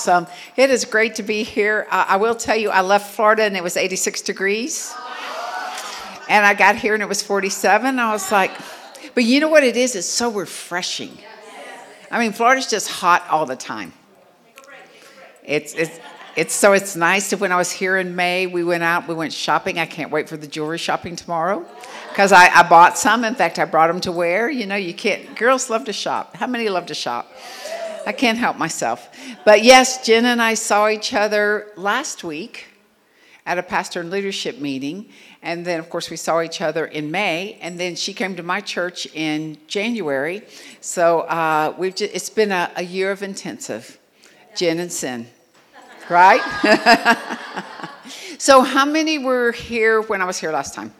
awesome. 0.00 0.26
It 0.56 0.70
is 0.70 0.86
great 0.86 1.16
to 1.16 1.22
be 1.22 1.42
here. 1.42 1.86
Uh, 1.90 2.06
I 2.08 2.16
will 2.16 2.34
tell 2.34 2.56
you, 2.56 2.70
I 2.70 2.80
left 2.80 3.14
Florida 3.14 3.42
and 3.42 3.54
it 3.54 3.62
was 3.62 3.76
86 3.76 4.22
degrees. 4.22 4.94
And 6.28 6.46
I 6.46 6.54
got 6.54 6.76
here 6.76 6.94
and 6.94 7.02
it 7.02 7.08
was 7.08 7.22
47. 7.22 7.98
I 7.98 8.10
was 8.10 8.32
like, 8.32 8.50
but 9.14 9.24
you 9.24 9.40
know 9.40 9.48
what 9.48 9.62
it 9.62 9.76
is? 9.76 9.94
It's 9.96 10.06
so 10.06 10.30
refreshing. 10.30 11.18
I 12.10 12.18
mean, 12.18 12.32
Florida's 12.32 12.70
just 12.70 12.88
hot 12.88 13.26
all 13.28 13.44
the 13.44 13.56
time. 13.56 13.92
It's, 15.44 15.74
it's, 15.74 16.00
it's 16.34 16.54
so 16.54 16.72
it's 16.72 16.96
nice. 16.96 17.28
That 17.30 17.40
when 17.40 17.52
I 17.52 17.56
was 17.56 17.70
here 17.70 17.98
in 17.98 18.16
May, 18.16 18.46
we 18.46 18.64
went 18.64 18.82
out, 18.82 19.06
we 19.06 19.14
went 19.14 19.34
shopping. 19.34 19.78
I 19.78 19.86
can't 19.86 20.10
wait 20.10 20.30
for 20.30 20.38
the 20.38 20.46
jewelry 20.46 20.78
shopping 20.78 21.14
tomorrow 21.14 21.66
because 22.08 22.32
I, 22.32 22.46
I 22.48 22.66
bought 22.66 22.96
some. 22.96 23.24
In 23.24 23.34
fact, 23.34 23.58
I 23.58 23.66
brought 23.66 23.88
them 23.88 24.00
to 24.02 24.12
wear. 24.12 24.48
You 24.48 24.66
know, 24.66 24.76
you 24.76 24.94
can't, 24.94 25.36
girls 25.36 25.68
love 25.68 25.84
to 25.86 25.92
shop. 25.92 26.36
How 26.36 26.46
many 26.46 26.68
love 26.70 26.86
to 26.86 26.94
shop? 26.94 27.30
I 28.06 28.12
can't 28.12 28.38
help 28.38 28.56
myself. 28.56 29.10
But 29.44 29.62
yes, 29.62 30.04
Jen 30.04 30.26
and 30.26 30.40
I 30.40 30.54
saw 30.54 30.88
each 30.88 31.12
other 31.14 31.72
last 31.76 32.24
week 32.24 32.66
at 33.46 33.58
a 33.58 33.62
pastor 33.62 34.00
and 34.00 34.10
leadership 34.10 34.58
meeting. 34.58 35.08
And 35.42 35.64
then, 35.64 35.80
of 35.80 35.88
course, 35.88 36.10
we 36.10 36.16
saw 36.16 36.40
each 36.40 36.60
other 36.60 36.86
in 36.86 37.10
May. 37.10 37.58
And 37.60 37.80
then 37.80 37.96
she 37.96 38.12
came 38.12 38.36
to 38.36 38.42
my 38.42 38.60
church 38.60 39.06
in 39.14 39.58
January. 39.66 40.42
So 40.80 41.20
uh, 41.20 41.74
we've 41.78 41.94
just, 41.94 42.14
it's 42.14 42.30
been 42.30 42.52
a, 42.52 42.70
a 42.76 42.82
year 42.82 43.10
of 43.10 43.22
intensive, 43.22 43.98
Jen 44.54 44.78
and 44.78 44.92
Sin, 44.92 45.26
right? 46.08 46.42
so, 48.38 48.62
how 48.62 48.84
many 48.84 49.18
were 49.18 49.52
here 49.52 50.02
when 50.02 50.20
I 50.20 50.26
was 50.26 50.38
here 50.38 50.52
last 50.52 50.74
time? 50.74 50.92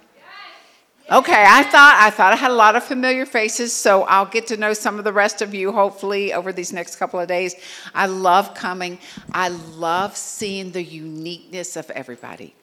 Okay, 1.10 1.44
I 1.44 1.64
thought 1.64 1.98
I 2.00 2.10
thought 2.10 2.32
I 2.32 2.36
had 2.36 2.52
a 2.52 2.54
lot 2.54 2.76
of 2.76 2.84
familiar 2.84 3.26
faces, 3.26 3.72
so 3.72 4.04
I'll 4.04 4.26
get 4.26 4.46
to 4.46 4.56
know 4.56 4.72
some 4.72 4.96
of 4.96 5.02
the 5.02 5.12
rest 5.12 5.42
of 5.42 5.52
you 5.52 5.72
hopefully 5.72 6.32
over 6.32 6.52
these 6.52 6.72
next 6.72 6.96
couple 6.96 7.18
of 7.18 7.26
days. 7.26 7.56
I 7.92 8.06
love 8.06 8.54
coming. 8.54 9.00
I 9.32 9.48
love 9.48 10.16
seeing 10.16 10.70
the 10.70 10.84
uniqueness 10.84 11.74
of 11.74 11.90
everybody. 11.90 12.54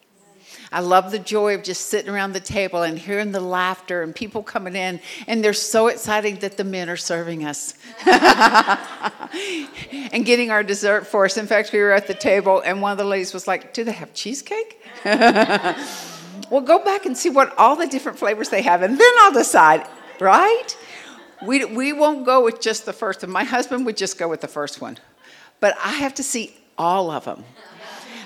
I 0.72 0.80
love 0.80 1.10
the 1.10 1.18
joy 1.18 1.56
of 1.56 1.62
just 1.62 1.88
sitting 1.88 2.10
around 2.10 2.32
the 2.32 2.40
table 2.40 2.84
and 2.84 2.98
hearing 2.98 3.32
the 3.32 3.40
laughter 3.40 4.02
and 4.02 4.14
people 4.14 4.42
coming 4.42 4.76
in, 4.76 5.00
and 5.26 5.44
they're 5.44 5.52
so 5.52 5.88
excited 5.88 6.40
that 6.40 6.56
the 6.56 6.64
men 6.64 6.88
are 6.88 6.96
serving 6.96 7.44
us 7.44 7.74
and 10.12 10.24
getting 10.24 10.50
our 10.50 10.62
dessert 10.62 11.06
for 11.06 11.26
us. 11.26 11.36
In 11.36 11.46
fact, 11.46 11.70
we 11.74 11.80
were 11.80 11.92
at 11.92 12.06
the 12.06 12.14
table, 12.14 12.60
and 12.60 12.80
one 12.80 12.92
of 12.92 12.98
the 12.98 13.04
ladies 13.04 13.34
was 13.34 13.46
like, 13.46 13.74
Do 13.74 13.84
they 13.84 13.92
have 13.92 14.14
cheesecake? 14.14 14.82
well, 16.50 16.60
go 16.60 16.82
back 16.84 17.06
and 17.06 17.16
see 17.16 17.30
what 17.30 17.56
all 17.58 17.76
the 17.76 17.86
different 17.86 18.18
flavors 18.18 18.48
they 18.48 18.62
have, 18.62 18.82
and 18.82 18.98
then 18.98 19.12
I'll 19.20 19.32
decide, 19.32 19.86
right? 20.20 20.76
We, 21.46 21.64
we 21.64 21.92
won't 21.92 22.24
go 22.24 22.42
with 22.44 22.60
just 22.60 22.86
the 22.86 22.92
first 22.92 23.22
one. 23.22 23.30
My 23.30 23.44
husband 23.44 23.86
would 23.86 23.96
just 23.96 24.18
go 24.18 24.28
with 24.28 24.40
the 24.40 24.48
first 24.48 24.80
one. 24.80 24.98
But 25.60 25.76
I 25.82 25.92
have 25.92 26.14
to 26.14 26.22
see 26.22 26.56
all 26.76 27.10
of 27.10 27.24
them. 27.24 27.44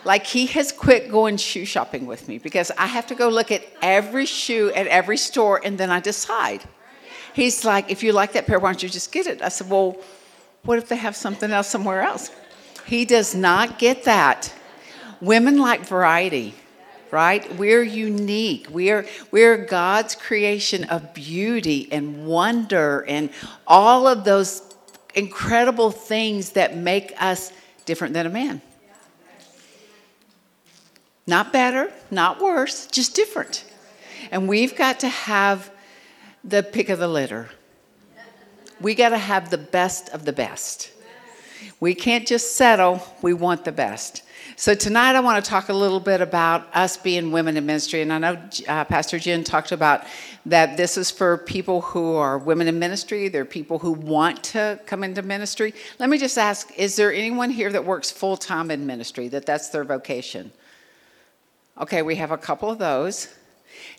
Like 0.04 0.26
he 0.26 0.46
has 0.46 0.72
quit 0.72 1.10
going 1.10 1.36
shoe 1.36 1.64
shopping 1.64 2.06
with 2.06 2.26
me 2.26 2.38
because 2.38 2.72
I 2.76 2.86
have 2.86 3.06
to 3.08 3.14
go 3.14 3.28
look 3.28 3.52
at 3.52 3.62
every 3.80 4.26
shoe 4.26 4.72
at 4.74 4.86
every 4.88 5.16
store 5.16 5.60
and 5.64 5.78
then 5.78 5.90
I 5.90 6.00
decide. 6.00 6.64
He's 7.34 7.64
like, 7.64 7.90
if 7.90 8.02
you 8.02 8.12
like 8.12 8.32
that 8.32 8.46
pair, 8.46 8.58
why 8.58 8.72
don't 8.72 8.82
you 8.82 8.88
just 8.88 9.12
get 9.12 9.26
it? 9.26 9.40
I 9.42 9.48
said, 9.48 9.70
well, 9.70 9.96
what 10.64 10.78
if 10.78 10.88
they 10.88 10.96
have 10.96 11.14
something 11.14 11.50
else 11.50 11.68
somewhere 11.68 12.02
else? 12.02 12.30
He 12.84 13.04
does 13.04 13.34
not 13.34 13.78
get 13.78 14.04
that. 14.04 14.52
Women 15.20 15.58
like 15.58 15.86
variety 15.86 16.54
right? 17.12 17.56
We're 17.56 17.82
unique. 17.82 18.66
We 18.70 18.90
are, 18.90 19.04
we're 19.30 19.58
God's 19.58 20.14
creation 20.16 20.84
of 20.84 21.12
beauty 21.12 21.86
and 21.92 22.26
wonder 22.26 23.04
and 23.06 23.28
all 23.66 24.08
of 24.08 24.24
those 24.24 24.62
incredible 25.14 25.90
things 25.90 26.52
that 26.52 26.74
make 26.74 27.12
us 27.22 27.52
different 27.84 28.14
than 28.14 28.26
a 28.26 28.30
man. 28.30 28.62
Not 31.26 31.52
better, 31.52 31.92
not 32.10 32.40
worse, 32.40 32.86
just 32.86 33.14
different. 33.14 33.64
And 34.30 34.48
we've 34.48 34.74
got 34.74 35.00
to 35.00 35.08
have 35.08 35.70
the 36.42 36.62
pick 36.62 36.88
of 36.88 36.98
the 36.98 37.08
litter. 37.08 37.50
We 38.80 38.94
got 38.94 39.10
to 39.10 39.18
have 39.18 39.50
the 39.50 39.58
best 39.58 40.08
of 40.08 40.24
the 40.24 40.32
best. 40.32 40.90
We 41.78 41.94
can't 41.94 42.26
just 42.26 42.56
settle, 42.56 43.02
we 43.20 43.34
want 43.34 43.64
the 43.64 43.72
best. 43.72 44.22
So, 44.56 44.74
tonight 44.74 45.16
I 45.16 45.20
want 45.20 45.42
to 45.42 45.50
talk 45.50 45.70
a 45.70 45.72
little 45.72 45.98
bit 45.98 46.20
about 46.20 46.68
us 46.74 46.98
being 46.98 47.32
women 47.32 47.56
in 47.56 47.64
ministry. 47.64 48.02
And 48.02 48.12
I 48.12 48.18
know 48.18 48.38
uh, 48.68 48.84
Pastor 48.84 49.18
Jen 49.18 49.44
talked 49.44 49.72
about 49.72 50.04
that 50.44 50.76
this 50.76 50.98
is 50.98 51.10
for 51.10 51.38
people 51.38 51.80
who 51.80 52.16
are 52.16 52.36
women 52.36 52.68
in 52.68 52.78
ministry, 52.78 53.28
they're 53.28 53.46
people 53.46 53.78
who 53.78 53.92
want 53.92 54.44
to 54.44 54.78
come 54.84 55.04
into 55.04 55.22
ministry. 55.22 55.72
Let 55.98 56.10
me 56.10 56.18
just 56.18 56.36
ask 56.36 56.70
is 56.78 56.96
there 56.96 57.12
anyone 57.12 57.48
here 57.48 57.72
that 57.72 57.84
works 57.84 58.10
full 58.10 58.36
time 58.36 58.70
in 58.70 58.86
ministry, 58.86 59.28
that 59.28 59.46
that's 59.46 59.70
their 59.70 59.84
vocation? 59.84 60.52
Okay, 61.80 62.02
we 62.02 62.16
have 62.16 62.30
a 62.30 62.38
couple 62.38 62.70
of 62.70 62.78
those. 62.78 63.28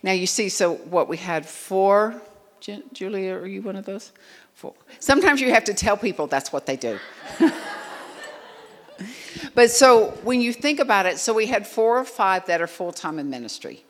Now, 0.03 0.11
you 0.11 0.27
see, 0.27 0.49
so 0.49 0.75
what 0.75 1.07
we 1.07 1.17
had 1.17 1.47
four. 1.47 2.21
Julia, 2.93 3.33
are 3.33 3.47
you 3.47 3.61
one 3.63 3.75
of 3.75 3.85
those? 3.85 4.11
Four. 4.53 4.75
Sometimes 4.99 5.41
you 5.41 5.51
have 5.51 5.63
to 5.63 5.73
tell 5.73 5.97
people 5.97 6.27
that's 6.27 6.53
what 6.53 6.67
they 6.67 6.75
do. 6.75 6.99
But 9.55 9.71
so 9.71 10.11
when 10.23 10.41
you 10.41 10.53
think 10.53 10.79
about 10.79 11.05
it, 11.05 11.17
so 11.17 11.33
we 11.33 11.47
had 11.47 11.67
four 11.67 11.97
or 11.99 12.05
five 12.05 12.45
that 12.47 12.61
are 12.61 12.67
full 12.67 12.91
time 12.91 13.19
in 13.19 13.29
ministry. 13.29 13.83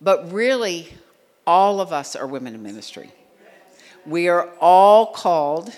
But 0.00 0.32
really, 0.32 0.88
all 1.46 1.80
of 1.80 1.92
us 1.92 2.16
are 2.16 2.26
women 2.26 2.54
in 2.54 2.62
ministry. 2.62 3.12
We 4.06 4.28
are 4.28 4.48
all 4.60 5.06
called. 5.06 5.72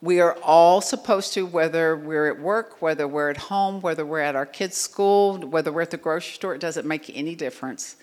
We 0.00 0.20
are 0.20 0.38
all 0.42 0.80
supposed 0.80 1.34
to, 1.34 1.44
whether 1.44 1.94
we're 1.94 2.28
at 2.28 2.40
work, 2.40 2.80
whether 2.80 3.06
we're 3.06 3.28
at 3.28 3.36
home, 3.36 3.82
whether 3.82 4.06
we're 4.06 4.20
at 4.20 4.34
our 4.34 4.46
kids' 4.46 4.78
school, 4.78 5.38
whether 5.38 5.70
we're 5.70 5.82
at 5.82 5.90
the 5.90 5.98
grocery 5.98 6.34
store, 6.34 6.54
it 6.54 6.60
doesn't 6.60 6.86
make 6.86 7.10
any 7.14 7.34
difference. 7.34 7.96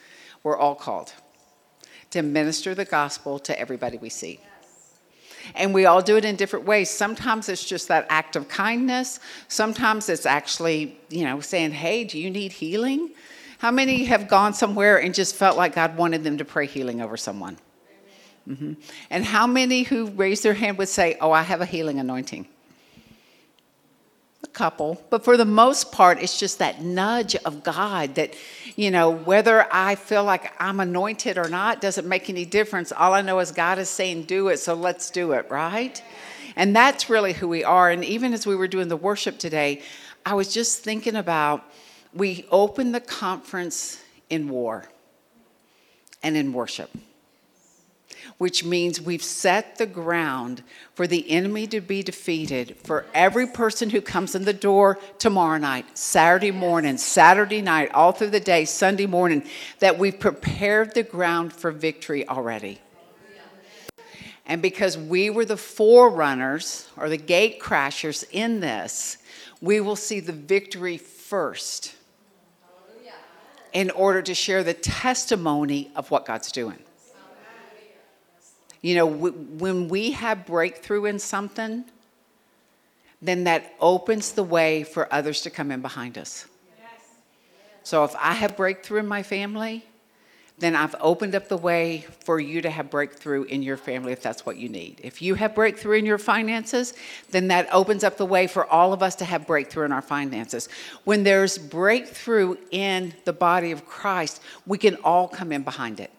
We're 0.44 0.58
all 0.58 0.75
called 0.75 1.14
to 2.12 2.22
minister 2.22 2.75
the 2.75 2.86
gospel 2.86 3.40
to 3.40 3.59
everybody 3.59 3.98
we 3.98 4.09
see. 4.09 4.40
And 5.56 5.74
we 5.74 5.85
all 5.85 6.02
do 6.02 6.18
it 6.18 6.25
in 6.25 6.35
different 6.35 6.66
ways. 6.66 6.90
Sometimes 6.90 7.50
it's 7.50 7.63
just 7.63 7.88
that 7.88 8.06
act 8.09 8.35
of 8.35 8.47
kindness. 8.47 9.19
Sometimes 9.47 10.09
it's 10.09 10.25
actually, 10.25 11.00
you 11.09 11.24
know, 11.24 11.40
saying, 11.40 11.72
hey, 11.72 12.03
do 12.03 12.19
you 12.19 12.30
need 12.30 12.52
healing? 12.52 13.12
How 13.59 13.72
many 13.72 14.06
have 14.06 14.28
gone 14.28 14.53
somewhere 14.53 15.02
and 15.02 15.13
just 15.13 15.36
felt 15.36 15.57
like 15.57 15.75
God 15.75 15.97
wanted 15.97 16.24
them 16.24 16.38
to 16.38 16.46
pray 16.46 16.68
healing 16.68 17.02
over 17.02 17.18
someone? 17.18 17.57
Mm-hmm. 18.47 18.74
And 19.09 19.25
how 19.25 19.47
many 19.47 19.84
who 19.84 20.07
raised 20.07 20.44
their 20.44 20.53
hand 20.53 20.78
would 20.78 20.90
say, 20.90 21.18
oh, 21.19 21.31
I 21.31 21.41
have 21.41 21.62
a 21.62 21.66
healing 21.66 22.00
anointing? 22.00 22.47
A 24.47 24.53
couple. 24.53 25.02
But 25.09 25.24
for 25.24 25.38
the 25.38 25.46
most 25.46 25.91
part, 25.91 26.22
it's 26.22 26.40
just 26.40 26.59
that 26.59 26.81
nudge 26.81 27.35
of 27.35 27.63
God 27.63 28.16
that, 28.16 28.34
you 28.75 28.91
know, 28.91 29.12
whether 29.12 29.68
I 29.72 29.96
feel 29.96 30.24
like 30.24 30.52
I'm 30.59 30.80
anointed 30.80 31.38
or 31.38 31.50
not 31.50 31.81
doesn't 31.81 32.08
make 32.08 32.30
any 32.30 32.46
difference. 32.46 32.91
All 32.91 33.13
I 33.13 33.22
know 33.22 33.40
is 33.40 33.52
God 33.52 33.78
is 33.78 33.90
saying, 33.90 34.24
do 34.24 34.47
it, 34.47 34.57
so 34.57 34.74
let's 34.74 35.12
do 35.12 35.34
it, 35.34 35.50
right? 35.50 36.02
And 36.56 36.75
that's 36.75 37.09
really 37.09 37.34
who 37.34 37.47
we 37.47 37.63
are. 37.63 37.91
And 37.91 38.03
even 38.03 38.34
as 38.34 38.47
we 38.47 38.56
were 38.56 38.68
doing 38.68 38.88
the 38.88 38.97
worship 38.97 39.38
today, 39.38 39.81
I 40.25 40.34
was 40.34 40.53
just 40.53 40.84
thinking 40.84 41.16
about 41.16 41.63
we 42.13 42.46
opened 42.50 42.96
the 42.96 43.02
conference 43.02 44.02
in 44.30 44.50
war 44.50 44.90
and 46.24 46.36
in 46.36 46.53
worship 46.53 46.90
which 48.38 48.64
means 48.64 49.02
we've 49.02 49.24
set 49.24 49.78
the 49.78 49.86
ground 49.86 50.62
for 50.94 51.08
the 51.08 51.30
enemy 51.31 51.66
to 51.68 51.81
be 51.81 52.03
defeated 52.03 52.75
for 52.84 53.06
every 53.14 53.48
person 53.48 53.90
who 53.90 54.02
comes 54.02 54.36
in 54.36 54.46
the 54.46 54.53
door 54.53 55.00
tomorrow 55.18 55.58
night, 55.58 55.98
Saturday 55.98 56.52
morning, 56.52 56.98
Saturday 56.98 57.62
night, 57.62 57.92
all 57.94 58.12
through 58.12 58.30
the 58.30 58.40
day, 58.40 58.64
Sunday 58.64 59.08
morning, 59.08 59.44
that 59.80 59.98
we've 59.98 60.20
prepared 60.20 60.94
the 60.94 61.03
ground 61.03 61.52
for 61.52 61.72
victory 61.72 62.28
already. 62.28 62.80
And 64.46 64.62
because 64.62 64.98
we 64.98 65.30
were 65.30 65.44
the 65.44 65.58
forerunners 65.58 66.88
or 66.96 67.09
the 67.09 67.18
gate 67.18 67.59
crashers 67.59 68.24
in 68.31 68.62
this, 68.62 69.18
we 69.62 69.81
will 69.81 69.96
see 69.96 70.19
the 70.19 70.31
victory 70.31 70.98
first 70.98 71.95
in 73.74 73.92
order 73.92 74.22
to 74.22 74.34
share 74.34 74.63
the 74.63 74.74
testimony 74.74 75.92
of 75.95 76.10
what 76.12 76.25
God's 76.25 76.51
doing. 76.51 76.80
You 78.81 78.95
know, 78.95 79.09
w- 79.09 79.33
when 79.33 79.88
we 79.88 80.12
have 80.12 80.45
breakthrough 80.45 81.06
in 81.06 81.19
something, 81.19 81.85
then 83.21 83.45
that 83.45 83.74
opens 83.79 84.33
the 84.33 84.44
way 84.44 84.83
for 84.83 85.12
others 85.12 85.41
to 85.41 85.50
come 85.50 85.71
in 85.71 85.81
behind 85.81 86.18
us. 86.18 86.45
So 87.83 88.03
if 88.03 88.15
I 88.18 88.33
have 88.33 88.57
breakthrough 88.57 89.00
in 89.00 89.07
my 89.07 89.24
family, 89.24 89.85
then 90.59 90.75
I've 90.75 90.95
opened 91.00 91.35
up 91.35 91.47
the 91.50 91.57
way 91.57 92.06
for 92.25 92.39
you 92.39 92.62
to 92.62 92.69
have 92.69 92.89
breakthrough 92.89 93.44
in 93.44 93.62
your 93.62 93.77
family 93.77 94.12
if 94.12 94.21
that's 94.21 94.45
what 94.45 94.57
you 94.57 94.69
need. 94.69 95.00
If 95.03 95.21
you 95.21 95.35
have 95.35 95.53
breakthrough 95.53 96.00
in 96.00 96.06
your 96.06 96.18
finances, 96.18 96.95
then 97.29 97.47
that 97.50 97.68
opens 97.71 98.03
up 98.03 98.18
the 98.18 98.25
way 98.25 98.47
for 98.47 98.65
all 98.65 98.91
of 98.91 99.03
us 99.03 99.15
to 99.18 99.25
have 99.25 99.45
breakthrough 99.45 99.85
in 99.85 99.91
our 99.91 100.01
finances. 100.01 100.68
When 101.03 101.24
there's 101.24 101.57
breakthrough 101.59 102.57
in 102.71 103.13
the 103.25 103.33
body 103.33 103.71
of 103.71 103.85
Christ, 103.85 104.41
we 104.65 104.79
can 104.79 104.95
all 105.03 105.27
come 105.27 105.51
in 105.51 105.62
behind 105.62 106.00
it. 106.00 106.12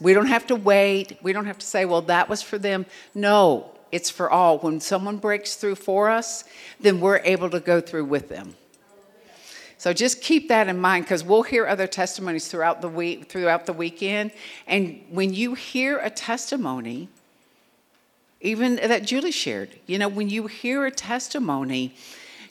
We 0.00 0.12
don't 0.12 0.26
have 0.26 0.46
to 0.48 0.56
wait. 0.56 1.18
We 1.22 1.32
don't 1.32 1.46
have 1.46 1.58
to 1.58 1.66
say, 1.66 1.84
well, 1.84 2.02
that 2.02 2.28
was 2.28 2.42
for 2.42 2.58
them. 2.58 2.86
No, 3.14 3.72
It's 3.92 4.10
for 4.10 4.30
all. 4.30 4.58
When 4.58 4.80
someone 4.80 5.16
breaks 5.18 5.54
through 5.54 5.76
for 5.76 6.10
us, 6.10 6.44
then 6.80 7.00
we're 7.00 7.20
able 7.24 7.48
to 7.50 7.60
go 7.60 7.80
through 7.80 8.06
with 8.06 8.28
them. 8.28 8.56
So 9.78 9.92
just 9.92 10.20
keep 10.22 10.48
that 10.48 10.68
in 10.68 10.78
mind 10.78 11.04
because 11.04 11.22
we'll 11.22 11.42
hear 11.42 11.66
other 11.66 11.86
testimonies 11.86 12.48
throughout 12.48 12.80
the 12.80 12.88
week, 12.88 13.28
throughout 13.30 13.66
the 13.66 13.72
weekend. 13.72 14.32
And 14.66 15.02
when 15.10 15.34
you 15.34 15.54
hear 15.54 15.98
a 15.98 16.10
testimony, 16.10 17.08
even 18.40 18.76
that 18.76 19.04
Julie 19.04 19.30
shared, 19.30 19.70
you 19.86 19.98
know, 19.98 20.08
when 20.08 20.28
you 20.28 20.46
hear 20.46 20.86
a 20.86 20.90
testimony, 20.90 21.94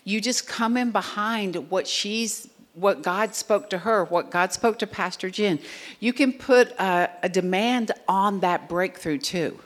you 0.04 0.22
just 0.22 0.48
come 0.48 0.78
in 0.78 0.92
behind 0.92 1.70
what 1.70 1.88
she's 1.88 2.48
what 2.76 3.02
God 3.02 3.34
spoke 3.34 3.70
to 3.72 3.80
her, 3.80 4.04
what 4.06 4.30
God 4.30 4.52
spoke 4.54 4.80
to 4.80 4.88
Pastor 4.88 5.30
Jen. 5.30 5.60
You 6.00 6.14
can 6.14 6.34
put 6.34 6.72
a, 6.72 7.10
a 7.24 7.30
demand 7.30 7.92
on 8.08 8.42
that 8.42 8.70
breakthrough 8.70 9.18
too. 9.18 9.60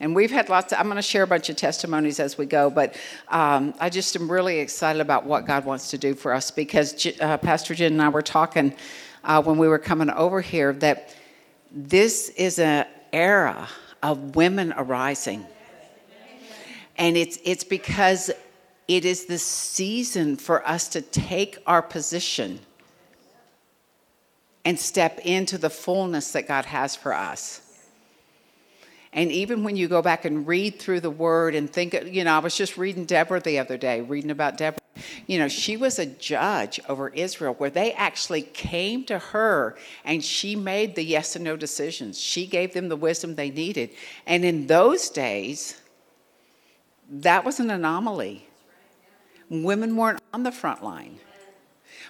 And 0.00 0.16
we've 0.16 0.32
had 0.32 0.48
lots 0.48 0.72
of, 0.72 0.80
I'm 0.80 0.86
going 0.86 0.96
to 0.96 1.02
share 1.02 1.22
a 1.22 1.28
bunch 1.28 1.48
of 1.48 1.54
testimonies 1.54 2.18
as 2.18 2.36
we 2.36 2.44
go, 2.44 2.70
but 2.70 2.96
um, 3.28 3.72
I 3.78 3.88
just 3.88 4.16
am 4.16 4.30
really 4.30 4.58
excited 4.58 5.00
about 5.00 5.24
what 5.24 5.46
God 5.46 5.64
wants 5.64 5.90
to 5.90 5.98
do 5.98 6.14
for 6.14 6.32
us 6.32 6.50
because 6.50 7.06
uh, 7.20 7.38
Pastor 7.38 7.72
Jen 7.72 7.92
and 7.92 8.02
I 8.02 8.08
were 8.08 8.20
talking 8.20 8.74
uh, 9.22 9.40
when 9.40 9.58
we 9.58 9.68
were 9.68 9.78
coming 9.78 10.10
over 10.10 10.40
here 10.40 10.72
that 10.72 11.14
this 11.70 12.30
is 12.30 12.58
an 12.58 12.86
era 13.12 13.68
of 14.02 14.34
women 14.34 14.74
arising. 14.76 15.46
And 16.96 17.16
it's, 17.16 17.38
it's 17.44 17.62
because 17.62 18.32
it 18.88 19.04
is 19.04 19.26
the 19.26 19.38
season 19.38 20.36
for 20.36 20.66
us 20.66 20.88
to 20.88 21.00
take 21.00 21.58
our 21.66 21.82
position 21.82 22.60
and 24.64 24.78
step 24.78 25.18
into 25.24 25.58
the 25.58 25.70
fullness 25.70 26.32
that 26.32 26.46
God 26.46 26.66
has 26.66 26.94
for 26.94 27.12
us. 27.12 27.60
And 29.12 29.30
even 29.30 29.62
when 29.62 29.76
you 29.76 29.88
go 29.88 30.00
back 30.00 30.24
and 30.24 30.46
read 30.46 30.78
through 30.78 31.00
the 31.00 31.10
word 31.10 31.54
and 31.54 31.70
think, 31.70 31.92
you 32.06 32.24
know, 32.24 32.34
I 32.34 32.38
was 32.38 32.56
just 32.56 32.78
reading 32.78 33.04
Deborah 33.04 33.40
the 33.40 33.58
other 33.58 33.76
day, 33.76 34.00
reading 34.00 34.30
about 34.30 34.56
Deborah. 34.56 34.78
You 35.26 35.38
know, 35.38 35.48
she 35.48 35.76
was 35.76 35.98
a 35.98 36.06
judge 36.06 36.80
over 36.88 37.08
Israel 37.08 37.54
where 37.54 37.70
they 37.70 37.92
actually 37.92 38.42
came 38.42 39.04
to 39.04 39.18
her 39.18 39.76
and 40.04 40.24
she 40.24 40.56
made 40.56 40.94
the 40.94 41.04
yes 41.04 41.36
and 41.36 41.44
no 41.44 41.56
decisions. 41.56 42.18
She 42.18 42.46
gave 42.46 42.72
them 42.72 42.88
the 42.88 42.96
wisdom 42.96 43.34
they 43.34 43.50
needed. 43.50 43.90
And 44.26 44.44
in 44.44 44.66
those 44.66 45.10
days, 45.10 45.80
that 47.10 47.44
was 47.44 47.60
an 47.60 47.70
anomaly. 47.70 48.48
Women 49.52 49.98
weren't 49.98 50.18
on 50.32 50.44
the 50.44 50.50
front 50.50 50.82
line. 50.82 51.18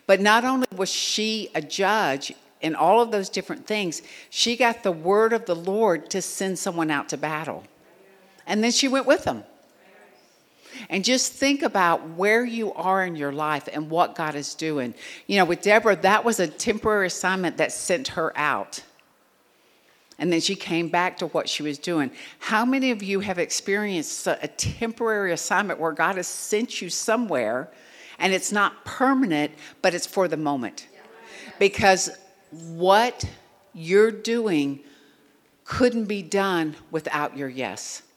But 0.06 0.20
not 0.20 0.44
only 0.44 0.68
was 0.76 0.88
she 0.88 1.50
a 1.56 1.60
judge 1.60 2.32
in 2.60 2.76
all 2.76 3.00
of 3.00 3.10
those 3.10 3.28
different 3.28 3.66
things, 3.66 4.00
she 4.30 4.56
got 4.56 4.84
the 4.84 4.92
word 4.92 5.32
of 5.32 5.46
the 5.46 5.56
Lord 5.56 6.08
to 6.10 6.22
send 6.22 6.60
someone 6.60 6.88
out 6.88 7.08
to 7.08 7.16
battle. 7.16 7.64
And 8.46 8.62
then 8.62 8.70
she 8.70 8.86
went 8.86 9.06
with 9.06 9.24
them. 9.24 9.42
And 10.88 11.04
just 11.04 11.32
think 11.32 11.62
about 11.62 12.10
where 12.10 12.44
you 12.44 12.72
are 12.74 13.04
in 13.04 13.16
your 13.16 13.32
life 13.32 13.68
and 13.72 13.90
what 13.90 14.14
God 14.14 14.36
is 14.36 14.54
doing. 14.54 14.94
You 15.26 15.38
know, 15.38 15.44
with 15.44 15.62
Deborah, 15.62 15.96
that 15.96 16.24
was 16.24 16.38
a 16.38 16.46
temporary 16.46 17.08
assignment 17.08 17.56
that 17.56 17.72
sent 17.72 18.08
her 18.08 18.32
out. 18.38 18.84
And 20.22 20.32
then 20.32 20.40
she 20.40 20.54
came 20.54 20.86
back 20.86 21.16
to 21.16 21.26
what 21.26 21.48
she 21.48 21.64
was 21.64 21.78
doing. 21.78 22.12
How 22.38 22.64
many 22.64 22.92
of 22.92 23.02
you 23.02 23.18
have 23.18 23.40
experienced 23.40 24.24
a 24.28 24.48
temporary 24.56 25.32
assignment 25.32 25.80
where 25.80 25.90
God 25.90 26.14
has 26.14 26.28
sent 26.28 26.80
you 26.80 26.90
somewhere 26.90 27.68
and 28.20 28.32
it's 28.32 28.52
not 28.52 28.84
permanent, 28.84 29.50
but 29.82 29.94
it's 29.94 30.06
for 30.06 30.28
the 30.28 30.36
moment? 30.36 30.86
Because 31.58 32.08
what 32.50 33.24
you're 33.74 34.12
doing 34.12 34.78
couldn't 35.64 36.04
be 36.04 36.22
done 36.22 36.76
without 36.92 37.36
your 37.36 37.48
yes. 37.48 38.02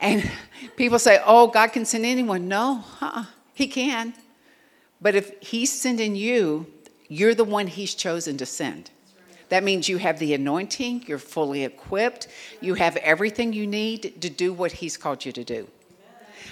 And 0.00 0.28
people 0.74 0.98
say, 0.98 1.20
oh, 1.24 1.46
God 1.46 1.68
can 1.68 1.84
send 1.84 2.04
anyone. 2.04 2.48
No, 2.48 2.82
uh-uh. 3.00 3.26
He 3.54 3.68
can. 3.68 4.14
But 5.00 5.14
if 5.14 5.32
He's 5.40 5.72
sending 5.72 6.16
you, 6.16 6.66
you're 7.08 7.34
the 7.34 7.44
one 7.44 7.66
He's 7.66 7.94
chosen 7.94 8.36
to 8.38 8.46
send. 8.46 8.90
That 9.48 9.62
means 9.62 9.88
you 9.88 9.98
have 9.98 10.18
the 10.18 10.34
anointing, 10.34 11.04
you're 11.06 11.18
fully 11.18 11.64
equipped, 11.64 12.26
you 12.60 12.74
have 12.74 12.96
everything 12.96 13.52
you 13.52 13.66
need 13.66 14.20
to 14.22 14.28
do 14.30 14.52
what 14.52 14.72
He's 14.72 14.96
called 14.96 15.24
you 15.24 15.32
to 15.32 15.44
do. 15.44 15.68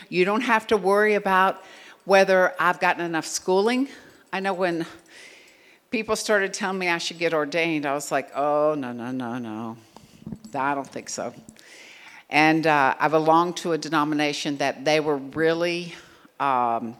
You 0.08 0.24
don't 0.24 0.42
have 0.42 0.66
to 0.68 0.76
worry 0.76 1.14
about 1.14 1.62
whether 2.04 2.54
I've 2.58 2.78
gotten 2.78 3.04
enough 3.04 3.26
schooling. 3.26 3.88
I 4.32 4.40
know 4.40 4.52
when 4.52 4.86
people 5.90 6.16
started 6.16 6.52
telling 6.52 6.78
me 6.78 6.88
I 6.88 6.98
should 6.98 7.18
get 7.18 7.32
ordained, 7.32 7.86
I 7.86 7.94
was 7.94 8.12
like, 8.12 8.30
oh, 8.34 8.74
no, 8.76 8.92
no, 8.92 9.10
no, 9.10 9.38
no. 9.38 9.76
I 10.54 10.74
don't 10.74 10.86
think 10.86 11.08
so. 11.08 11.34
And 12.30 12.66
uh, 12.66 12.94
I 12.98 13.08
belonged 13.08 13.56
to 13.58 13.72
a 13.72 13.78
denomination 13.78 14.56
that 14.58 14.84
they 14.84 15.00
were 15.00 15.16
really, 15.16 15.94
um, 16.40 16.96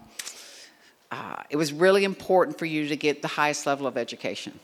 uh, 1.15 1.43
it 1.49 1.57
was 1.57 1.73
really 1.73 2.03
important 2.03 2.59
for 2.59 2.67
you 2.67 2.89
to 2.89 2.97
get 2.97 3.23
the 3.23 3.29
highest 3.29 3.67
level 3.67 3.87
of 3.87 3.97
education. 3.97 4.59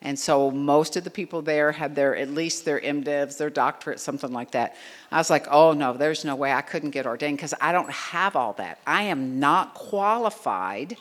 And 0.00 0.18
so 0.18 0.50
most 0.50 0.96
of 0.96 1.04
the 1.04 1.10
people 1.10 1.42
there 1.42 1.70
had 1.70 1.94
their, 1.94 2.16
at 2.16 2.30
least 2.30 2.64
their 2.64 2.80
MDivs, 2.80 3.36
their 3.36 3.50
doctorate, 3.50 4.00
something 4.00 4.32
like 4.32 4.52
that. 4.52 4.76
I 5.12 5.18
was 5.18 5.28
like, 5.28 5.46
oh 5.50 5.74
no, 5.74 5.92
there's 5.92 6.24
no 6.24 6.34
way 6.34 6.52
I 6.52 6.62
couldn't 6.62 6.90
get 6.90 7.06
ordained 7.06 7.36
because 7.36 7.54
I 7.60 7.70
don't 7.72 7.90
have 7.90 8.34
all 8.34 8.54
that. 8.54 8.80
I 8.86 9.02
am 9.04 9.38
not 9.38 9.74
qualified. 9.74 10.96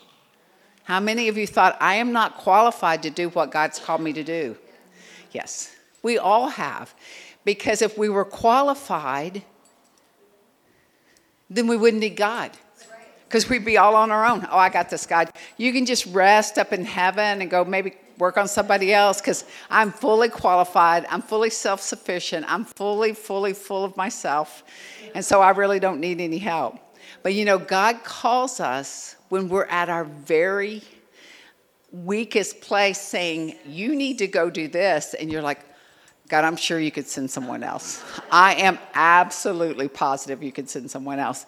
How 0.83 0.99
many 0.99 1.29
of 1.29 1.37
you 1.37 1.47
thought, 1.47 1.77
I 1.79 1.95
am 1.95 2.11
not 2.11 2.37
qualified 2.37 3.03
to 3.03 3.09
do 3.09 3.29
what 3.29 3.51
God's 3.51 3.79
called 3.79 4.01
me 4.01 4.11
to 4.13 4.23
do? 4.23 4.57
Yes, 5.31 5.73
we 6.03 6.17
all 6.17 6.49
have. 6.49 6.93
Because 7.45 7.81
if 7.81 7.97
we 7.97 8.09
were 8.09 8.25
qualified, 8.25 9.43
then 11.49 11.67
we 11.67 11.77
wouldn't 11.77 12.01
need 12.01 12.17
God 12.17 12.51
because 13.31 13.47
we'd 13.47 13.63
be 13.63 13.77
all 13.77 13.95
on 13.95 14.11
our 14.11 14.25
own. 14.25 14.45
Oh, 14.51 14.57
I 14.57 14.67
got 14.67 14.89
this, 14.89 15.05
God. 15.05 15.31
You 15.55 15.71
can 15.71 15.85
just 15.85 16.05
rest 16.07 16.57
up 16.57 16.73
in 16.73 16.83
heaven 16.83 17.41
and 17.41 17.49
go 17.49 17.63
maybe 17.63 17.93
work 18.17 18.35
on 18.37 18.45
somebody 18.45 18.93
else 18.93 19.21
because 19.21 19.45
I'm 19.69 19.93
fully 19.93 20.27
qualified. 20.27 21.05
I'm 21.09 21.21
fully 21.21 21.49
self 21.49 21.79
sufficient. 21.79 22.45
I'm 22.49 22.65
fully, 22.65 23.13
fully 23.13 23.53
full 23.53 23.85
of 23.85 23.95
myself. 23.95 24.65
And 25.15 25.23
so 25.23 25.39
I 25.41 25.51
really 25.51 25.79
don't 25.79 26.01
need 26.01 26.19
any 26.19 26.39
help. 26.39 26.77
But 27.23 27.33
you 27.33 27.45
know, 27.45 27.57
God 27.57 28.03
calls 28.03 28.59
us 28.59 29.15
when 29.29 29.47
we're 29.47 29.63
at 29.65 29.87
our 29.87 30.03
very 30.03 30.81
weakest 31.93 32.59
place 32.59 32.99
saying, 32.99 33.55
You 33.65 33.95
need 33.95 34.17
to 34.17 34.27
go 34.27 34.49
do 34.49 34.67
this. 34.67 35.13
And 35.13 35.31
you're 35.31 35.41
like, 35.41 35.61
God, 36.27 36.43
I'm 36.43 36.57
sure 36.57 36.81
you 36.81 36.91
could 36.91 37.07
send 37.07 37.31
someone 37.31 37.63
else. 37.63 38.03
I 38.29 38.55
am 38.55 38.77
absolutely 38.93 39.87
positive 39.87 40.43
you 40.43 40.51
could 40.51 40.69
send 40.69 40.91
someone 40.91 41.19
else 41.19 41.45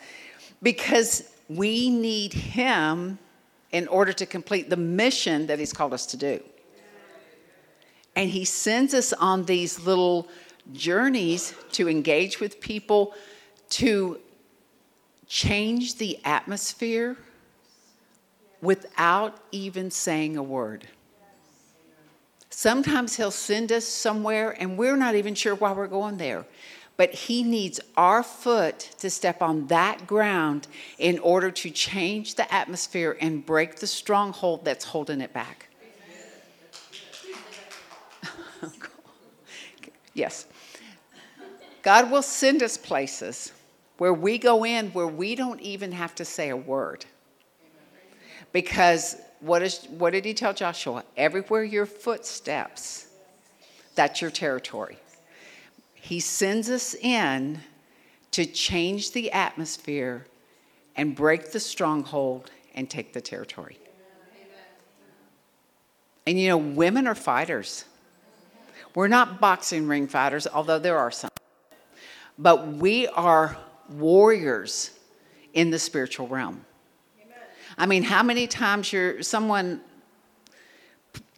because 0.62 1.33
we 1.50 1.90
need 1.90 2.34
Him 2.34 3.20
in 3.72 3.88
order 3.88 4.14
to 4.14 4.26
complete 4.26 4.70
the 4.70 4.78
mission 4.78 5.48
that 5.48 5.60
He's 5.60 5.74
called 5.74 5.94
us 5.94 6.06
to 6.08 6.18
do. 6.18 6.42
And 8.16 8.30
He 8.30 8.46
sends 8.46 8.94
us 8.94 9.14
on 9.14 9.46
these 9.46 9.80
little 9.80 10.28
journeys 10.72 11.54
to 11.74 11.90
engage 11.90 12.40
with 12.40 12.62
people, 12.62 13.14
to 13.72 14.20
change 15.28 15.96
the 15.96 16.20
atmosphere 16.24 17.18
without 18.62 19.40
even 19.52 19.92
saying 19.92 20.38
a 20.38 20.44
word. 20.44 20.88
Sometimes 22.50 23.18
He'll 23.18 23.32
send 23.32 23.72
us 23.72 23.86
somewhere 23.86 24.52
and 24.52 24.78
we're 24.78 24.96
not 24.96 25.16
even 25.16 25.34
sure 25.34 25.56
why 25.56 25.72
we're 25.72 25.88
going 25.88 26.18
there 26.18 26.46
but 26.98 27.12
He 27.12 27.44
needs 27.44 27.80
our 27.98 28.24
foot 28.24 28.80
to 29.00 29.10
step 29.10 29.42
on 29.42 29.68
that 29.68 30.06
ground 30.08 30.68
in 30.98 31.20
order 31.20 31.52
to 31.52 31.70
change 31.70 32.36
the 32.36 32.52
atmosphere 32.54 33.18
and 33.20 33.46
break 33.46 33.78
the 33.78 33.88
stronghold 33.88 34.64
that's 34.66 34.86
holding 34.86 35.22
it 35.22 35.34
back. 35.34 35.70
yes. 40.14 40.46
God 41.82 42.10
will 42.10 42.22
send 42.22 42.64
us 42.64 42.78
places 42.78 43.52
where 43.98 44.14
we 44.14 44.38
go 44.38 44.66
in 44.66 44.90
where 44.92 45.08
we 45.08 45.36
don't 45.36 45.62
even 45.62 45.92
have 45.92 46.16
to 46.16 46.26
say 46.26 46.50
a 46.50 46.58
word. 46.58 47.06
Because 48.52 49.18
what, 49.40 49.62
is, 49.62 49.86
what 49.98 50.12
did 50.12 50.26
he 50.26 50.34
tell 50.34 50.54
Joshua? 50.54 51.04
Everywhere 51.18 51.64
your 51.64 51.86
foot 51.86 52.26
steps, 52.26 53.08
that's 53.96 54.22
your 54.22 54.32
territory. 54.32 54.98
He 56.04 56.20
sends 56.20 56.70
us 56.70 56.96
in 56.96 57.62
to 58.32 58.46
change 58.46 59.14
the 59.14 59.32
atmosphere 59.32 60.26
and 60.98 61.16
break 61.16 61.54
the 61.54 61.62
stronghold 61.62 62.52
and 62.76 62.90
take 62.90 63.14
the 63.14 63.22
territory. 63.22 63.78
And 66.28 66.38
you 66.38 66.50
know, 66.50 66.58
women 66.58 67.08
are 67.08 67.16
fighters. 67.16 67.86
We're 68.94 69.08
not 69.08 69.40
boxing 69.40 69.88
ring 69.88 70.10
fighters, 70.10 70.46
although 70.46 70.78
there 70.78 70.98
are 70.98 71.10
some. 71.10 71.30
But 72.38 72.68
we 72.68 73.08
are 73.08 73.56
warriors 73.90 74.92
in 75.54 75.70
the 75.70 75.80
spiritual 75.80 76.28
realm. 76.28 76.66
I 77.78 77.86
mean, 77.86 78.04
how 78.04 78.24
many 78.24 78.46
times 78.48 78.92
you're, 78.92 79.24
someone 79.24 79.80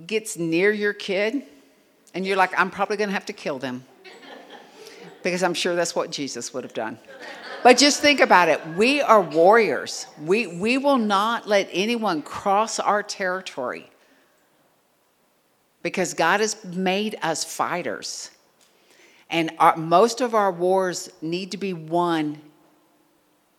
gets 0.07 0.39
near 0.39 0.72
your 0.72 0.93
kid 0.93 1.43
And 2.15 2.25
you're 2.25 2.38
like, 2.38 2.57
I'm 2.60 2.72
probably 2.72 2.98
going 2.98 3.10
to 3.10 3.13
have 3.13 3.27
to 3.27 3.34
kill 3.34 3.60
them 3.60 3.86
because 5.25 5.41
I'm 5.41 5.55
sure 5.55 5.75
that's 5.75 5.96
what 5.96 6.12
Jesus 6.12 6.53
would 6.53 6.63
have 6.63 6.75
done. 6.75 7.00
But 7.63 7.79
just 7.79 8.00
think 8.00 8.20
about 8.20 8.48
it. 8.48 8.62
We 8.77 9.01
are 9.01 9.22
warriors. 9.22 10.05
We, 10.22 10.46
we 10.46 10.77
will 10.77 11.00
not 11.00 11.48
let 11.48 11.67
anyone 11.72 12.22
cross 12.22 12.79
our 12.79 13.01
territory 13.01 13.89
because 15.82 16.13
God 16.13 16.41
has 16.41 16.63
made 16.63 17.17
us 17.24 17.44
fighters. 17.44 18.29
And 19.32 19.50
our, 19.58 19.75
most 19.75 20.22
of 20.22 20.36
our 20.36 20.51
wars 20.51 21.10
need 21.24 21.50
to 21.53 21.58
be 21.58 21.74
won 21.74 22.39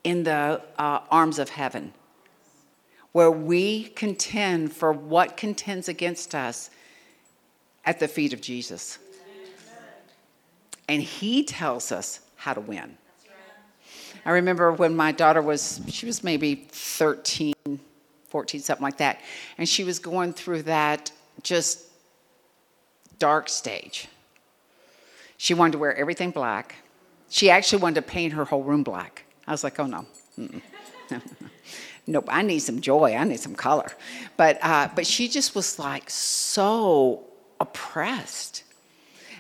in 0.04 0.23
the 0.23 0.62
uh, 0.78 1.00
arms 1.11 1.40
of 1.40 1.49
heaven, 1.49 1.92
where 3.11 3.32
we 3.32 3.88
contend 3.88 4.73
for 4.73 4.92
what 4.92 5.37
contends 5.37 5.88
against 5.88 6.32
us 6.32 6.70
at 7.85 7.99
the 7.99 8.06
feet 8.06 8.32
of 8.32 8.40
Jesus. 8.40 9.00
And 10.88 11.02
He 11.02 11.44
tells 11.44 11.92
us 11.92 12.20
how 12.36 12.54
to 12.54 12.60
win. 12.60 12.96
I 14.24 14.30
remember 14.30 14.72
when 14.72 14.96
my 14.96 15.12
daughter 15.12 15.40
was, 15.40 15.80
she 15.88 16.04
was 16.04 16.24
maybe 16.24 16.66
13, 16.70 17.54
14, 18.28 18.60
something 18.60 18.82
like 18.82 18.96
that, 18.96 19.20
and 19.56 19.68
she 19.68 19.84
was 19.84 20.00
going 20.00 20.32
through 20.32 20.62
that 20.62 21.12
just 21.42 21.84
dark 23.18 23.48
stage. 23.48 24.08
She 25.36 25.54
wanted 25.54 25.72
to 25.72 25.78
wear 25.78 25.94
everything 25.96 26.30
black. 26.32 26.74
She 27.28 27.50
actually 27.50 27.82
wanted 27.82 27.96
to 27.96 28.02
paint 28.02 28.32
her 28.32 28.44
whole 28.44 28.62
room 28.62 28.82
black. 28.82 29.24
I 29.46 29.52
was 29.52 29.62
like, 29.62 29.78
oh 29.78 29.86
no. 29.86 30.06
nope, 32.06 32.24
I 32.28 32.42
need 32.42 32.60
some 32.60 32.80
joy. 32.80 33.14
I 33.14 33.24
need 33.24 33.40
some 33.40 33.54
color. 33.54 33.90
But, 34.36 34.58
uh, 34.62 34.88
but 34.94 35.06
she 35.06 35.28
just 35.28 35.54
was 35.54 35.78
like 35.78 36.10
so 36.10 37.24
oppressed. 37.60 38.64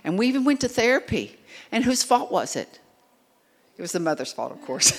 And 0.04 0.18
we 0.18 0.28
even 0.28 0.44
went 0.44 0.60
to 0.60 0.68
therapy. 0.68 1.35
And 1.72 1.84
whose 1.84 2.02
fault 2.02 2.30
was 2.30 2.56
it? 2.56 2.80
It 3.76 3.82
was 3.82 3.92
the 3.92 4.00
mother's 4.00 4.32
fault, 4.32 4.52
of 4.52 4.62
course. 4.62 4.92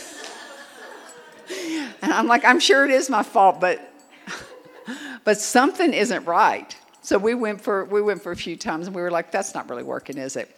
and 2.01 2.13
I'm 2.13 2.27
like, 2.27 2.45
I'm 2.45 2.59
sure 2.59 2.85
it 2.85 2.91
is 2.91 3.09
my 3.09 3.23
fault, 3.23 3.59
but 3.59 3.81
but 5.23 5.39
something 5.39 5.93
isn't 5.93 6.25
right. 6.25 6.75
So 7.01 7.17
we 7.17 7.33
went 7.33 7.61
for 7.61 7.85
we 7.85 8.01
went 8.01 8.21
for 8.21 8.31
a 8.31 8.35
few 8.35 8.55
times, 8.55 8.87
and 8.87 8.95
we 8.95 9.01
were 9.01 9.11
like, 9.11 9.31
that's 9.31 9.53
not 9.53 9.69
really 9.69 9.83
working, 9.83 10.17
is 10.17 10.35
it? 10.35 10.55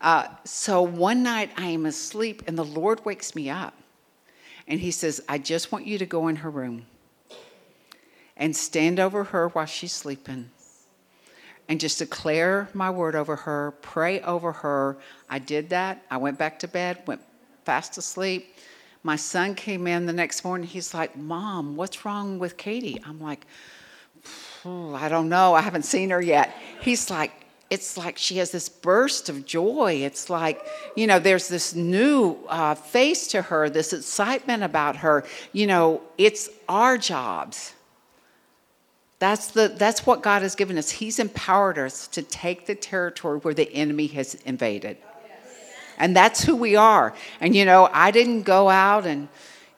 Uh, 0.00 0.28
so 0.44 0.82
one 0.82 1.22
night 1.22 1.50
I 1.56 1.66
am 1.66 1.86
asleep, 1.86 2.42
and 2.46 2.56
the 2.56 2.64
Lord 2.64 3.04
wakes 3.04 3.34
me 3.34 3.50
up, 3.50 3.74
and 4.66 4.80
He 4.80 4.90
says, 4.90 5.20
I 5.28 5.38
just 5.38 5.70
want 5.70 5.86
you 5.86 5.98
to 5.98 6.06
go 6.06 6.28
in 6.28 6.36
her 6.36 6.50
room 6.50 6.86
and 8.36 8.56
stand 8.56 8.98
over 8.98 9.24
her 9.24 9.48
while 9.48 9.66
she's 9.66 9.92
sleeping 9.92 10.50
and 11.70 11.78
just 11.78 12.00
declare 12.00 12.68
my 12.74 12.90
word 12.90 13.14
over 13.14 13.36
her, 13.36 13.70
pray 13.80 14.20
over 14.22 14.50
her. 14.50 14.98
I 15.30 15.38
did 15.38 15.70
that. 15.70 16.02
I 16.10 16.16
went 16.16 16.36
back 16.36 16.58
to 16.58 16.68
bed, 16.68 16.98
went 17.06 17.20
fast 17.64 17.96
asleep. 17.96 18.56
My 19.04 19.14
son 19.14 19.54
came 19.54 19.86
in 19.86 20.04
the 20.04 20.12
next 20.12 20.44
morning. 20.44 20.66
He's 20.66 20.92
like, 20.92 21.16
Mom, 21.16 21.76
what's 21.76 22.04
wrong 22.04 22.40
with 22.40 22.56
Katie? 22.56 23.00
I'm 23.06 23.20
like, 23.20 23.46
I 24.64 25.08
don't 25.08 25.28
know. 25.28 25.54
I 25.54 25.60
haven't 25.60 25.84
seen 25.84 26.10
her 26.10 26.20
yet. 26.20 26.52
He's 26.80 27.08
like, 27.08 27.30
it's 27.70 27.96
like 27.96 28.18
she 28.18 28.38
has 28.38 28.50
this 28.50 28.68
burst 28.68 29.28
of 29.28 29.46
joy. 29.46 30.02
It's 30.04 30.28
like, 30.28 30.60
you 30.96 31.06
know, 31.06 31.20
there's 31.20 31.46
this 31.46 31.76
new 31.76 32.36
uh, 32.48 32.74
face 32.74 33.28
to 33.28 33.42
her, 33.42 33.70
this 33.70 33.92
excitement 33.92 34.64
about 34.64 34.96
her. 34.96 35.24
You 35.52 35.68
know, 35.68 36.02
it's 36.18 36.50
our 36.68 36.98
jobs 36.98 37.74
that's, 39.20 39.48
the, 39.48 39.68
that's 39.68 40.06
what 40.06 40.22
God 40.22 40.40
has 40.40 40.54
given 40.54 40.78
us. 40.78 40.90
He's 40.90 41.18
empowered 41.18 41.78
us 41.78 42.08
to 42.08 42.22
take 42.22 42.64
the 42.64 42.74
territory 42.74 43.38
where 43.38 43.54
the 43.54 43.70
enemy 43.72 44.06
has 44.08 44.34
invaded. 44.46 44.96
And 45.98 46.16
that's 46.16 46.42
who 46.42 46.56
we 46.56 46.74
are. 46.74 47.14
And, 47.38 47.54
you 47.54 47.66
know, 47.66 47.90
I 47.92 48.10
didn't 48.10 48.42
go 48.42 48.70
out 48.70 49.04
and, 49.06 49.28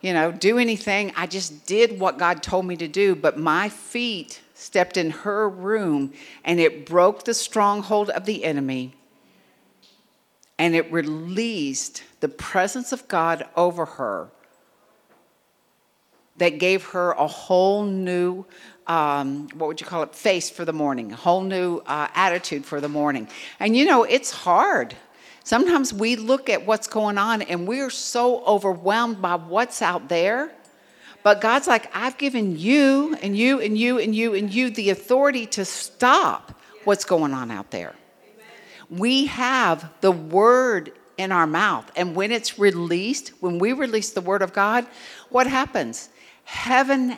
you 0.01 0.13
know, 0.13 0.31
do 0.31 0.59
anything. 0.59 1.13
I 1.17 1.27
just 1.27 1.67
did 1.67 1.99
what 1.99 2.19
God 2.19 2.45
told 2.45 2.67
me 2.67 2.77
to 2.77 2.87
do. 2.87 3.17
But 3.17 3.37
my 3.37 3.69
feet 3.69 4.41
stepped 4.55 4.97
in 4.97 5.11
her 5.11 5.49
room 5.49 6.13
and 6.45 6.61
it 6.61 6.87
broke 6.87 7.25
the 7.25 7.35
stronghold 7.35 8.11
of 8.11 8.25
the 8.25 8.45
enemy 8.45 8.95
and 10.57 10.77
it 10.77 10.93
released 10.93 12.05
the 12.21 12.29
presence 12.29 12.93
of 12.93 13.09
God 13.09 13.45
over 13.57 13.85
her 13.85 14.31
that 16.37 16.59
gave 16.59 16.87
her 16.87 17.13
a 17.13 17.27
whole 17.27 17.85
new 17.85 18.45
um, 18.87 19.49
what 19.55 19.69
would 19.69 19.81
you 19.81 19.87
call 19.87 20.03
it, 20.03 20.15
face 20.15 20.51
for 20.51 20.65
the 20.65 20.73
morning, 20.73 21.12
a 21.12 21.17
whole 21.17 21.43
new 21.43 21.79
uh, 21.87 22.09
attitude 22.15 22.65
for 22.65 22.81
the 22.81 22.89
morning. 22.89 23.29
And 23.61 23.77
you 23.77 23.85
know, 23.85 24.05
it's 24.05 24.31
hard. 24.31 24.97
Sometimes 25.45 25.93
we 25.93 26.17
look 26.17 26.49
at 26.49 26.67
what's 26.67 26.87
going 26.87 27.19
on 27.19 27.43
and 27.43 27.67
we're 27.67 27.91
so 27.91 28.45
overwhelmed 28.45 29.21
by 29.21 29.37
what's 29.37 29.83
out 29.83 30.09
there. 30.09 30.53
But 31.23 31.41
God's 31.41 31.67
like, 31.67 31.91
I've 31.95 32.19
given 32.19 32.59
you 32.59 33.17
and 33.23 33.37
you 33.37 33.61
and 33.61 33.79
you 33.79 33.99
and 33.99 34.15
you 34.15 34.35
and 34.35 34.53
you 34.53 34.71
the 34.71 34.91
authority 34.91 35.47
to 35.47 35.65
stop 35.65 36.59
what's 36.85 37.05
going 37.05 37.33
on 37.33 37.51
out 37.51 37.71
there. 37.71 37.95
We 38.91 39.27
have 39.27 39.89
the 40.01 40.11
word 40.11 40.93
in 41.17 41.33
our 41.33 41.47
mouth. 41.47 41.91
And 41.97 42.17
when 42.17 42.33
it's 42.33 42.59
released, 42.59 43.31
when 43.41 43.59
we 43.59 43.73
release 43.73 44.11
the 44.11 44.21
word 44.21 44.43
of 44.43 44.53
God, 44.53 44.87
what 45.29 45.47
happens? 45.47 46.09
Heaven 46.45 47.17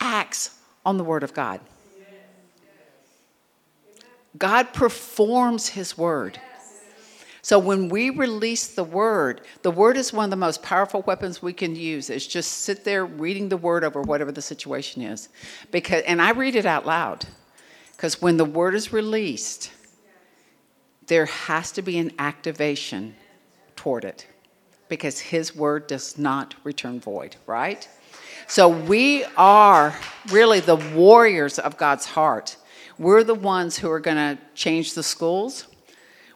acts 0.00 0.57
on 0.88 0.96
the 0.96 1.04
Word 1.04 1.22
of 1.22 1.34
God. 1.34 1.60
God 4.38 4.72
performs 4.72 5.68
His 5.68 5.98
Word. 5.98 6.40
So 7.42 7.58
when 7.58 7.88
we 7.88 8.10
release 8.10 8.68
the 8.68 8.84
Word, 8.84 9.42
the 9.62 9.70
Word 9.70 9.96
is 9.96 10.12
one 10.12 10.24
of 10.24 10.30
the 10.30 10.36
most 10.36 10.62
powerful 10.62 11.02
weapons 11.02 11.42
we 11.42 11.52
can 11.52 11.76
use. 11.76 12.08
Is 12.08 12.26
just 12.26 12.52
sit 12.52 12.84
there 12.84 13.04
reading 13.04 13.48
the 13.48 13.56
Word 13.56 13.84
over 13.84 14.00
whatever 14.00 14.32
the 14.32 14.42
situation 14.42 15.02
is, 15.02 15.28
because 15.70 16.02
and 16.04 16.22
I 16.22 16.30
read 16.30 16.56
it 16.56 16.66
out 16.66 16.86
loud, 16.86 17.26
because 17.92 18.22
when 18.22 18.38
the 18.38 18.44
Word 18.44 18.74
is 18.74 18.92
released, 18.92 19.70
there 21.06 21.26
has 21.26 21.72
to 21.72 21.82
be 21.82 21.98
an 21.98 22.12
activation 22.18 23.14
toward 23.76 24.04
it, 24.04 24.26
because 24.88 25.18
His 25.18 25.54
Word 25.54 25.86
does 25.86 26.16
not 26.18 26.54
return 26.64 27.00
void. 27.00 27.36
Right? 27.46 27.88
So 28.50 28.70
we 28.70 29.26
are 29.36 29.94
really 30.30 30.60
the 30.60 30.76
warriors 30.76 31.58
of 31.58 31.76
God's 31.76 32.06
heart. 32.06 32.56
We're 32.98 33.22
the 33.22 33.34
ones 33.34 33.76
who 33.76 33.90
are 33.90 34.00
going 34.00 34.16
to 34.16 34.38
change 34.54 34.94
the 34.94 35.02
schools. 35.02 35.66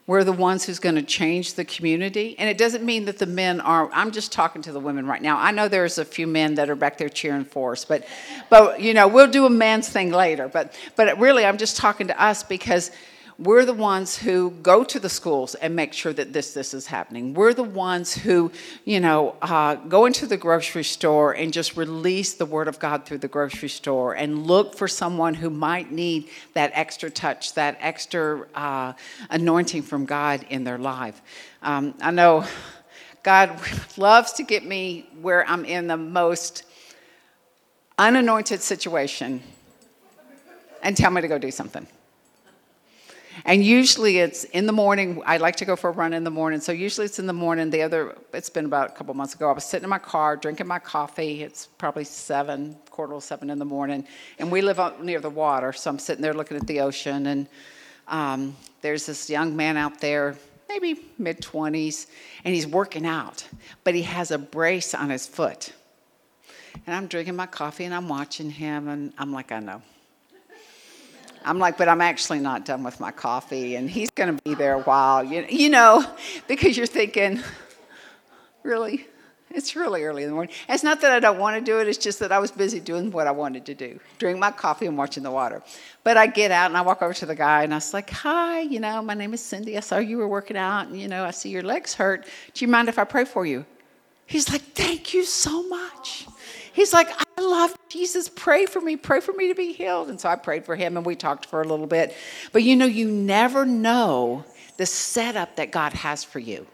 We're 0.07 0.23
the 0.23 0.33
ones 0.33 0.65
who's 0.65 0.79
going 0.79 0.97
to 0.97 1.03
change 1.03 1.55
the 1.55 1.65
community. 1.65 2.39
And 2.39 2.51
it 2.51 2.59
doesn't 2.59 2.85
mean 2.85 3.07
that 3.07 3.17
the 3.17 3.25
men 3.25 3.63
are 3.63 3.91
I'm 3.95 4.11
just 4.11 4.31
talking 4.31 4.61
to 4.61 4.73
the 4.73 4.79
women 4.79 5.07
right 5.07 5.23
now. 5.23 5.39
I 5.39 5.53
know 5.53 5.69
there's 5.69 5.97
a 5.97 6.05
few 6.05 6.27
men 6.27 6.57
that 6.57 6.69
are 6.69 6.75
back 6.75 6.99
there 6.99 7.09
cheering 7.09 7.47
for 7.47 7.73
us, 7.73 7.87
but 7.87 8.07
but 8.51 8.79
you 8.79 8.93
know, 8.93 9.09
we'll 9.09 9.31
do 9.31 9.47
a 9.47 9.51
man's 9.51 9.89
thing 9.89 10.11
later. 10.11 10.49
But 10.49 10.79
but 10.97 11.19
really 11.19 11.47
I'm 11.47 11.57
just 11.57 11.79
talking 11.79 12.09
to 12.09 12.23
us 12.23 12.43
because 12.43 12.91
we're 13.45 13.65
the 13.65 13.75
ones 13.75 14.17
who 14.17 14.51
go 14.63 14.85
to 14.85 15.01
the 15.01 15.09
schools 15.09 15.55
and 15.57 15.75
make 15.75 15.93
sure 15.93 16.13
that 16.13 16.33
this 16.33 16.55
this 16.55 16.73
is 16.73 16.87
happening. 16.87 17.35
We're 17.35 17.55
the 17.55 17.63
ones 17.63 18.15
who, 18.15 18.53
you 18.85 19.01
know, 19.01 19.37
uh, 19.43 19.75
go 19.75 20.07
into 20.07 20.27
the 20.27 20.37
grocery 20.37 20.85
store 20.85 21.33
and 21.33 21.53
just 21.53 21.77
release 21.77 22.35
the 22.35 22.47
word 22.47 22.69
of 22.69 22.79
God 22.79 23.05
through 23.05 23.19
the 23.19 23.29
grocery 23.29 23.69
store 23.69 24.15
and 24.15 24.47
look 24.47 24.77
for 24.77 24.87
someone 24.87 25.35
who 25.35 25.51
might 25.51 25.91
need 25.91 26.29
that 26.55 26.71
extra 26.75 27.11
touch, 27.11 27.55
that 27.55 27.77
extra 27.81 28.47
uh, 28.55 28.93
anointing 29.31 29.83
from 29.83 30.05
God 30.05 30.47
in 30.49 30.65
their 30.65 30.79
life. 30.79 31.21
Um, 31.63 31.95
I 32.01 32.13
know 32.13 32.45
God 33.23 33.61
loves 33.97 34.33
to 34.35 34.43
get 34.43 34.65
me 34.65 35.09
where 35.21 35.49
I'm 35.49 35.65
in 35.65 35.87
the 35.87 35.97
most 35.97 36.65
unanointed 37.99 38.63
situation 38.63 39.43
and 40.83 40.97
tell 40.97 41.11
me 41.11 41.21
to 41.21 41.29
go 41.29 41.39
do 41.39 41.51
something. 41.51 41.87
And 43.45 43.65
usually 43.65 44.19
it's 44.19 44.45
in 44.45 44.67
the 44.67 44.73
morning. 44.73 45.23
I 45.27 45.39
like 45.39 45.57
to 45.57 45.65
go 45.65 45.75
for 45.75 45.91
a 45.91 45.93
run 45.93 46.13
in 46.13 46.25
the 46.25 46.31
morning. 46.31 46.61
So 46.61 46.73
usually 46.73 47.07
it's 47.07 47.19
in 47.19 47.27
the 47.27 47.33
morning. 47.33 47.71
The 47.71 47.83
other, 47.83 48.17
it's 48.33 48.51
been 48.51 48.67
about 48.67 48.91
a 48.91 48.93
couple 48.93 49.15
months 49.15 49.35
ago. 49.35 49.49
I 49.49 49.53
was 49.53 49.65
sitting 49.65 49.85
in 49.85 49.91
my 49.91 49.99
car 49.99 50.37
drinking 50.37 50.67
my 50.67 50.79
coffee. 50.79 51.43
It's 51.43 51.67
probably 51.67 52.05
seven, 52.05 52.77
quarter 52.91 53.15
to 53.15 53.21
seven 53.21 53.51
in 53.51 53.59
the 53.59 53.65
morning. 53.65 54.07
And 54.39 54.51
we 54.51 54.61
live 54.61 54.79
out 54.79 55.03
near 55.03 55.21
the 55.21 55.31
water. 55.31 55.73
So 55.73 55.91
I'm 55.91 55.99
sitting 55.99 56.23
there 56.23 56.35
looking 56.35 56.57
at 56.57 56.67
the 56.67 56.81
ocean. 56.81 57.27
And 57.27 57.49
um, 58.09 58.57
there's 58.81 59.07
this 59.07 59.29
young 59.29 59.57
man 59.57 59.77
out 59.77 60.01
there, 60.01 60.37
maybe 60.69 61.01
mid 61.19 61.41
20s, 61.41 62.07
and 62.45 62.55
he's 62.55 62.67
working 62.67 63.07
out. 63.07 63.47
But 63.85 63.95
he 63.95 64.03
has 64.03 64.31
a 64.31 64.39
brace 64.39 64.95
on 64.95 65.11
his 65.11 65.27
foot. 65.27 65.73
And 66.87 66.95
I'm 66.95 67.07
drinking 67.07 67.37
my 67.37 67.47
coffee 67.47 67.85
and 67.85 67.95
I'm 67.95 68.09
watching 68.09 68.51
him. 68.51 68.89
And 68.89 69.13
I'm 69.19 69.33
like, 69.33 69.53
I 69.53 69.61
know. 69.61 69.83
I'm 71.45 71.59
like, 71.59 71.79
but 71.79 71.89
I'm 71.89 72.01
actually 72.01 72.39
not 72.39 72.65
done 72.65 72.83
with 72.83 73.01
my 73.01 73.11
coffee, 73.11 73.77
and 73.77 73.89
he's 73.91 74.11
going 74.11 74.37
to 74.37 74.43
be 74.43 74.55
there 74.55 74.75
a 74.75 74.83
while, 74.83 75.25
you, 75.25 75.69
know, 75.69 76.05
because 76.49 76.77
you're 76.77 76.87
thinking, 76.87 77.41
really? 78.63 79.07
It's 79.55 79.77
really 79.77 80.03
early 80.03 80.23
in 80.23 80.31
the 80.31 80.35
morning. 80.35 80.55
It's 80.69 80.83
not 80.83 81.03
that 81.03 81.13
I 81.13 81.21
don't 81.21 81.39
want 81.39 81.59
to 81.59 81.63
do 81.63 81.79
it, 81.79 81.87
it's 81.87 81.99
just 81.99 82.21
that 82.21 82.33
I 82.33 82.39
was 82.39 82.51
busy 82.51 82.81
doing 82.81 83.11
what 83.11 83.27
I 83.27 83.33
wanted 83.33 83.67
to 83.67 83.75
do 83.75 84.01
drink 84.19 84.39
my 84.39 84.51
coffee 84.51 84.87
and 84.87 84.97
watching 84.97 85.23
the 85.23 85.31
water. 85.31 85.63
But 86.05 86.17
I 86.17 86.27
get 86.27 86.51
out 86.51 86.71
and 86.71 86.77
I 86.77 86.81
walk 86.81 87.03
over 87.03 87.13
to 87.13 87.27
the 87.27 87.35
guy 87.35 87.63
and 87.63 87.75
I 87.75 87.77
was 87.77 87.93
like, 87.93 88.09
Hi, 88.11 88.61
you 88.61 88.81
know, 88.81 89.03
my 89.03 89.15
name 89.15 89.35
is 89.35 89.43
Cindy. 89.43 89.77
I 89.77 89.81
saw 89.81 89.99
you 89.99 90.17
were 90.17 90.29
working 90.29 90.57
out 90.57 90.87
and, 90.87 90.99
you 90.99 91.07
know, 91.07 91.25
I 91.25 91.33
see 91.33 91.51
your 91.51 91.63
legs 91.63 91.93
hurt. 91.93 92.25
Do 92.55 92.65
you 92.65 92.69
mind 92.69 92.89
if 92.89 92.99
I 92.99 93.05
pray 93.05 93.27
for 93.27 93.45
you? 93.45 93.67
He's 94.33 94.51
like, 94.51 94.63
Thank 94.63 95.13
you 95.13 95.25
so 95.25 95.63
much. 95.69 96.27
He's 96.73 96.95
like, 96.95 97.11
I 97.37 97.43
love 97.43 97.77
Jesus. 97.91 98.31
Pray 98.31 98.65
for 98.65 98.81
me. 98.81 98.97
Pray 98.97 99.21
for 99.21 99.35
me 99.35 99.49
to 99.49 99.55
be 99.55 99.75
healed. 99.75 100.09
And 100.09 100.19
so 100.19 100.31
I 100.31 100.37
prayed 100.37 100.65
for 100.65 100.75
him 100.75 100.97
and 100.97 101.05
we 101.05 101.15
talked 101.15 101.45
for 101.45 101.61
a 101.61 101.69
little 101.69 101.87
bit. 101.87 102.17
But 102.51 102.63
you 102.63 102.75
know, 102.75 102.87
you 102.87 103.11
never 103.11 103.67
know 103.67 104.47
the 104.79 104.87
setup 104.87 105.57
that 105.57 105.71
God 105.71 105.93
has 105.93 106.25
for 106.25 106.39
you. 106.39 106.67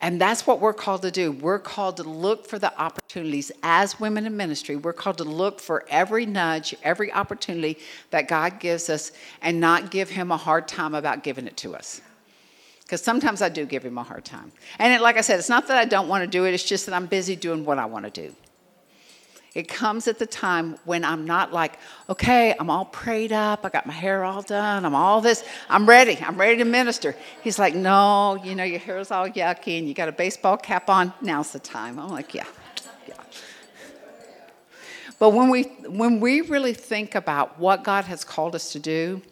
And 0.00 0.20
that's 0.20 0.44
what 0.44 0.60
we're 0.60 0.74
called 0.74 1.02
to 1.02 1.12
do. 1.12 1.30
We're 1.30 1.60
called 1.60 1.98
to 1.98 2.02
look 2.02 2.48
for 2.48 2.58
the 2.58 2.76
opportunities 2.80 3.52
as 3.62 4.00
women 4.00 4.26
in 4.26 4.36
ministry. 4.36 4.74
We're 4.74 4.92
called 4.92 5.18
to 5.18 5.24
look 5.24 5.60
for 5.60 5.84
every 5.88 6.26
nudge, 6.26 6.74
every 6.82 7.12
opportunity 7.12 7.78
that 8.10 8.26
God 8.26 8.58
gives 8.58 8.90
us 8.90 9.12
and 9.40 9.60
not 9.60 9.92
give 9.92 10.10
him 10.10 10.32
a 10.32 10.36
hard 10.36 10.66
time 10.66 10.96
about 10.96 11.22
giving 11.22 11.46
it 11.46 11.56
to 11.58 11.76
us. 11.76 12.00
Because 12.86 13.02
sometimes 13.02 13.42
I 13.42 13.48
do 13.48 13.66
give 13.66 13.84
him 13.84 13.98
a 13.98 14.04
hard 14.04 14.24
time. 14.24 14.52
And 14.78 14.92
it, 14.92 15.00
like 15.00 15.16
I 15.16 15.20
said, 15.20 15.40
it's 15.40 15.48
not 15.48 15.66
that 15.66 15.76
I 15.76 15.86
don't 15.86 16.06
want 16.06 16.22
to 16.22 16.28
do 16.28 16.44
it, 16.44 16.54
it's 16.54 16.62
just 16.62 16.86
that 16.86 16.94
I'm 16.94 17.06
busy 17.06 17.34
doing 17.34 17.64
what 17.64 17.80
I 17.80 17.86
want 17.86 18.04
to 18.04 18.10
do. 18.12 18.32
It 19.56 19.66
comes 19.66 20.06
at 20.06 20.20
the 20.20 20.26
time 20.26 20.76
when 20.84 21.04
I'm 21.04 21.24
not 21.24 21.52
like, 21.52 21.80
okay, 22.08 22.54
I'm 22.60 22.70
all 22.70 22.84
prayed 22.84 23.32
up, 23.32 23.64
I 23.64 23.70
got 23.70 23.86
my 23.86 23.92
hair 23.92 24.22
all 24.22 24.42
done, 24.42 24.84
I'm 24.84 24.94
all 24.94 25.20
this, 25.20 25.42
I'm 25.68 25.88
ready, 25.88 26.16
I'm 26.20 26.38
ready 26.38 26.58
to 26.58 26.64
minister. 26.64 27.16
He's 27.42 27.58
like, 27.58 27.74
no, 27.74 28.38
you 28.44 28.54
know, 28.54 28.64
your 28.64 28.78
hair 28.78 28.98
is 28.98 29.10
all 29.10 29.28
yucky 29.28 29.78
and 29.78 29.88
you 29.88 29.94
got 29.94 30.08
a 30.08 30.12
baseball 30.12 30.56
cap 30.56 30.88
on, 30.88 31.12
now's 31.22 31.52
the 31.52 31.58
time. 31.58 31.98
I'm 31.98 32.10
like, 32.10 32.34
yeah, 32.34 32.44
yeah. 33.08 33.14
But 35.18 35.30
when 35.30 35.48
we, 35.48 35.62
when 35.88 36.20
we 36.20 36.42
really 36.42 36.74
think 36.74 37.16
about 37.16 37.58
what 37.58 37.82
God 37.82 38.04
has 38.04 38.24
called 38.24 38.54
us 38.54 38.70
to 38.72 38.78
do, 38.78 39.22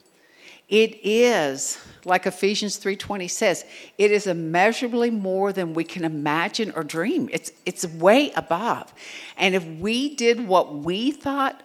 it 0.69 0.99
is 1.05 1.79
like 2.05 2.27
Ephesians 2.27 2.79
3:20 2.79 3.31
says, 3.31 3.65
it 3.99 4.11
is 4.11 4.27
immeasurably 4.27 5.11
more 5.11 5.53
than 5.53 5.75
we 5.75 5.85
can 5.85 6.05
imagine 6.05 6.73
or 6.77 6.83
dream. 6.83 7.29
It's 7.33 7.53
it's 7.65 7.87
way 7.87 8.31
above. 8.33 8.93
And 9.37 9.55
if 9.55 9.65
we 9.65 10.15
did 10.15 10.47
what 10.47 10.75
we 10.75 11.11
thought 11.13 11.63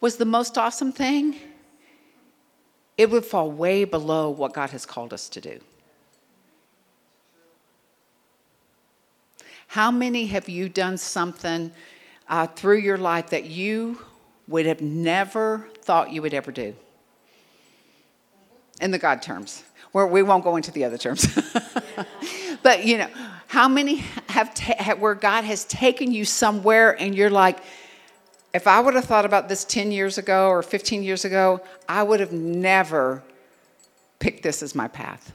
was 0.00 0.16
the 0.16 0.24
most 0.24 0.58
awesome 0.58 0.92
thing, 0.92 1.36
it 2.98 3.10
would 3.10 3.24
fall 3.24 3.50
way 3.50 3.84
below 3.84 4.30
what 4.30 4.52
God 4.52 4.70
has 4.70 4.84
called 4.84 5.12
us 5.12 5.28
to 5.30 5.40
do. 5.40 5.60
How 9.68 9.90
many 9.90 10.26
have 10.26 10.50
you 10.50 10.68
done 10.68 10.98
something 10.98 11.72
uh, 12.28 12.46
through 12.46 12.78
your 12.78 12.98
life 12.98 13.30
that 13.30 13.46
you 13.46 14.02
would 14.46 14.66
have 14.66 14.82
never 14.82 15.70
thought 15.80 16.12
you 16.12 16.20
would 16.20 16.34
ever 16.34 16.52
do? 16.52 16.74
In 18.80 18.90
the 18.90 18.98
God 18.98 19.22
terms 19.22 19.62
where 19.92 20.06
we 20.06 20.22
won't 20.22 20.42
go 20.42 20.56
into 20.56 20.70
the 20.70 20.84
other 20.84 20.98
terms. 20.98 21.26
but 22.62 22.84
you 22.84 22.98
know, 22.98 23.08
how 23.46 23.68
many 23.68 23.96
have, 24.28 24.52
ta- 24.54 24.96
where 24.96 25.14
God 25.14 25.44
has 25.44 25.64
taken 25.66 26.12
you 26.12 26.24
somewhere 26.24 26.98
and 27.00 27.14
you're 27.14 27.30
like, 27.30 27.58
if 28.52 28.66
I 28.66 28.80
would 28.80 28.94
have 28.94 29.04
thought 29.04 29.24
about 29.24 29.48
this 29.48 29.64
10 29.64 29.92
years 29.92 30.18
ago 30.18 30.48
or 30.48 30.62
15 30.62 31.02
years 31.02 31.24
ago, 31.24 31.60
I 31.88 32.02
would 32.02 32.20
have 32.20 32.32
never 32.32 33.22
picked 34.18 34.42
this 34.42 34.62
as 34.62 34.74
my 34.74 34.88
path. 34.88 35.32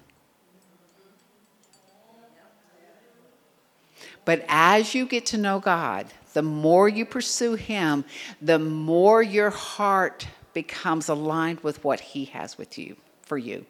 But 4.25 4.46
as 4.50 4.94
you 4.94 5.06
get 5.06 5.27
to 5.27 5.38
know 5.38 5.60
God, 5.60 6.08
the 6.34 6.41
more 6.41 6.89
you 6.89 7.06
pursue 7.06 7.56
Him, 7.56 8.03
the 8.41 8.60
more 8.60 9.24
your 9.24 9.50
heart 9.50 10.27
becomes 10.53 11.08
aligned 11.08 11.62
with 11.62 11.84
what 11.84 12.00
He 12.00 12.25
has 12.25 12.58
with 12.58 12.77
you 12.77 12.98
for 13.27 13.38
you 13.38 13.65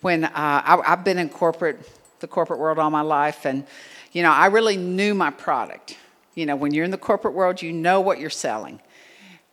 when 0.00 0.24
uh, 0.24 0.30
I, 0.34 0.80
I've 0.84 1.04
been 1.04 1.18
in 1.18 1.28
corporate, 1.28 1.78
the 2.20 2.28
corporate 2.28 2.58
world 2.58 2.78
all 2.78 2.90
my 2.90 3.00
life, 3.00 3.46
and 3.46 3.66
you 4.12 4.22
know, 4.22 4.30
I 4.30 4.46
really 4.46 4.76
knew 4.76 5.14
my 5.14 5.30
product. 5.30 5.96
You 6.34 6.46
know, 6.46 6.56
when 6.56 6.72
you're 6.72 6.84
in 6.84 6.90
the 6.90 6.98
corporate 6.98 7.34
world, 7.34 7.62
you 7.62 7.72
know 7.72 8.00
what 8.00 8.20
you're 8.20 8.30
selling. 8.30 8.80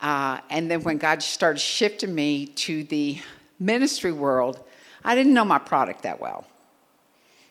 Uh, 0.01 0.39
and 0.49 0.69
then 0.69 0.83
when 0.83 0.97
God 0.97 1.23
started 1.23 1.59
shifting 1.59 2.13
me 2.13 2.47
to 2.47 2.83
the 2.83 3.19
ministry 3.59 4.11
world, 4.11 4.63
I 5.03 5.15
didn't 5.15 5.33
know 5.33 5.45
my 5.45 5.59
product 5.59 6.03
that 6.03 6.19
well. 6.19 6.45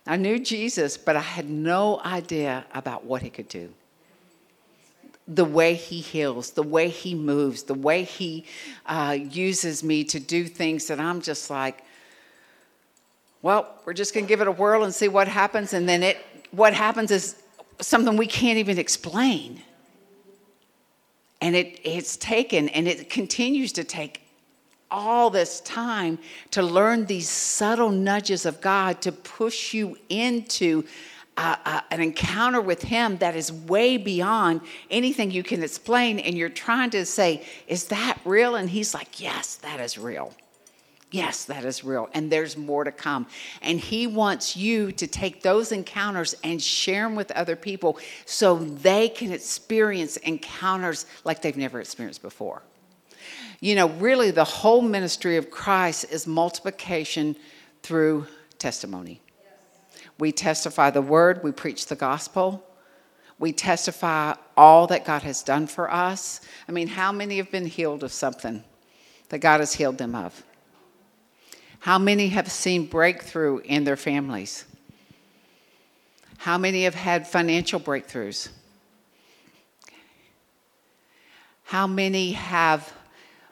I 0.07 0.16
knew 0.16 0.38
Jesus, 0.38 0.97
but 0.97 1.16
I 1.16 1.21
had 1.21 1.49
no 1.49 2.01
idea 2.05 2.66
about 2.75 3.05
what 3.05 3.23
he 3.23 3.31
could 3.31 3.49
do. 3.49 3.73
The 5.27 5.45
way 5.45 5.75
he 5.75 6.01
heals, 6.01 6.51
the 6.51 6.62
way 6.62 6.90
he 6.90 7.14
moves, 7.14 7.62
the 7.62 7.75
way 7.75 8.05
he 8.05 8.45
uh, 8.85 9.16
uses 9.19 9.83
me 9.83 10.05
to 10.05 10.21
do 10.21 10.45
things 10.45 10.87
that 10.88 11.01
I'm 11.01 11.23
just 11.23 11.49
like, 11.49 11.84
well, 13.45 13.75
we're 13.85 13.93
just 13.93 14.15
going 14.15 14.25
to 14.25 14.29
give 14.29 14.41
it 14.41 14.49
a 14.49 14.53
whirl 14.53 14.85
and 14.85 14.95
see 14.95 15.07
what 15.07 15.29
happens. 15.29 15.75
And 15.75 15.87
then 15.87 16.03
it, 16.03 16.17
what 16.51 16.73
happens 16.73 17.11
is 17.11 17.37
something 17.79 18.17
we 18.17 18.27
can't 18.27 18.57
even 18.57 18.79
explain. 18.79 19.61
And 21.43 21.55
it, 21.55 21.79
it's 21.85 22.17
taken 22.17 22.71
and 22.71 22.89
it 22.89 23.11
continues 23.11 23.71
to 23.73 23.85
take 23.85 24.23
all 24.91 25.29
this 25.29 25.61
time 25.61 26.19
to 26.53 26.63
learn 26.63 27.05
these 27.05 27.29
subtle 27.29 27.91
nudges 27.91 28.47
of 28.47 28.63
God 28.63 29.03
to 29.03 29.13
push 29.13 29.75
you 29.75 29.99
into 30.09 30.85
an 31.37 32.01
encounter 32.01 32.63
with 32.63 32.81
Him 32.81 33.19
that 33.19 33.37
is 33.37 33.53
way 33.53 33.99
beyond 33.99 34.63
anything 34.89 35.31
you 35.31 35.43
can 35.43 35.63
explain. 35.63 36.19
And 36.19 36.39
you're 36.39 36.49
trying 36.49 36.89
to 36.91 37.05
say, 37.05 37.45
Is 37.69 37.89
that 37.89 38.19
real? 38.25 38.55
And 38.55 38.71
He's 38.71 38.95
like, 38.95 39.21
Yes, 39.21 39.57
that 39.57 39.81
is 39.81 39.99
real. 39.99 40.33
Yes, 41.14 41.44
that 41.44 41.64
is 41.64 41.85
real. 41.85 42.09
And 42.12 42.29
there's 42.29 42.57
more 42.57 42.83
to 42.83 42.90
come. 42.90 43.29
And 43.62 43.79
He 43.79 44.09
wants 44.09 44.57
you 44.57 44.90
to 44.90 45.07
take 45.07 45.42
those 45.42 45.70
encounters 45.70 46.35
and 46.42 46.61
share 46.61 47.05
them 47.05 47.14
with 47.14 47.31
other 47.31 47.55
people 47.55 47.98
so 48.27 48.59
they 48.59 49.11
can 49.11 49.31
experience 49.31 50.16
encounters 50.16 51.07
like 51.22 51.40
they've 51.40 51.57
never 51.57 51.79
experienced 51.79 52.20
before. 52.20 52.62
You 53.61 53.77
know, 53.77 53.90
really, 53.90 54.33
the 54.33 54.42
whole 54.42 54.83
ministry 54.83 55.37
of 55.37 55.53
Christ 55.53 56.07
is 56.11 56.27
multiplication 56.27 57.37
through 57.85 58.27
testimony. 58.59 59.20
We 60.18 60.33
testify 60.33 60.90
the 60.90 61.00
word, 61.00 61.44
we 61.44 61.53
preach 61.53 61.87
the 61.87 61.94
gospel. 61.94 62.66
We 63.38 63.53
testify 63.53 64.35
all 64.57 64.88
that 64.88 65.05
God 65.05 65.22
has 65.22 65.44
done 65.44 65.68
for 65.68 65.92
us. 65.92 66.40
I 66.68 66.72
mean, 66.72 66.88
how 66.88 67.12
many 67.12 67.37
have 67.37 67.53
been 67.53 67.66
healed 67.66 68.03
of 68.03 68.12
something 68.12 68.64
that 69.29 69.38
God 69.38 69.61
has 69.61 69.74
healed 69.74 69.98
them 69.98 70.16
of? 70.16 70.42
How 71.85 71.99
many 71.99 72.29
have 72.29 72.51
seen 72.51 72.87
breakthrough 72.87 73.59
in 73.59 73.85
their 73.85 73.99
families? 73.99 74.64
How 76.38 76.57
many 76.57 76.85
have 76.85 76.94
had 76.94 77.27
financial 77.27 77.79
breakthroughs? 77.79 78.49
How 81.64 81.87
many 81.87 82.33
have 82.33 82.90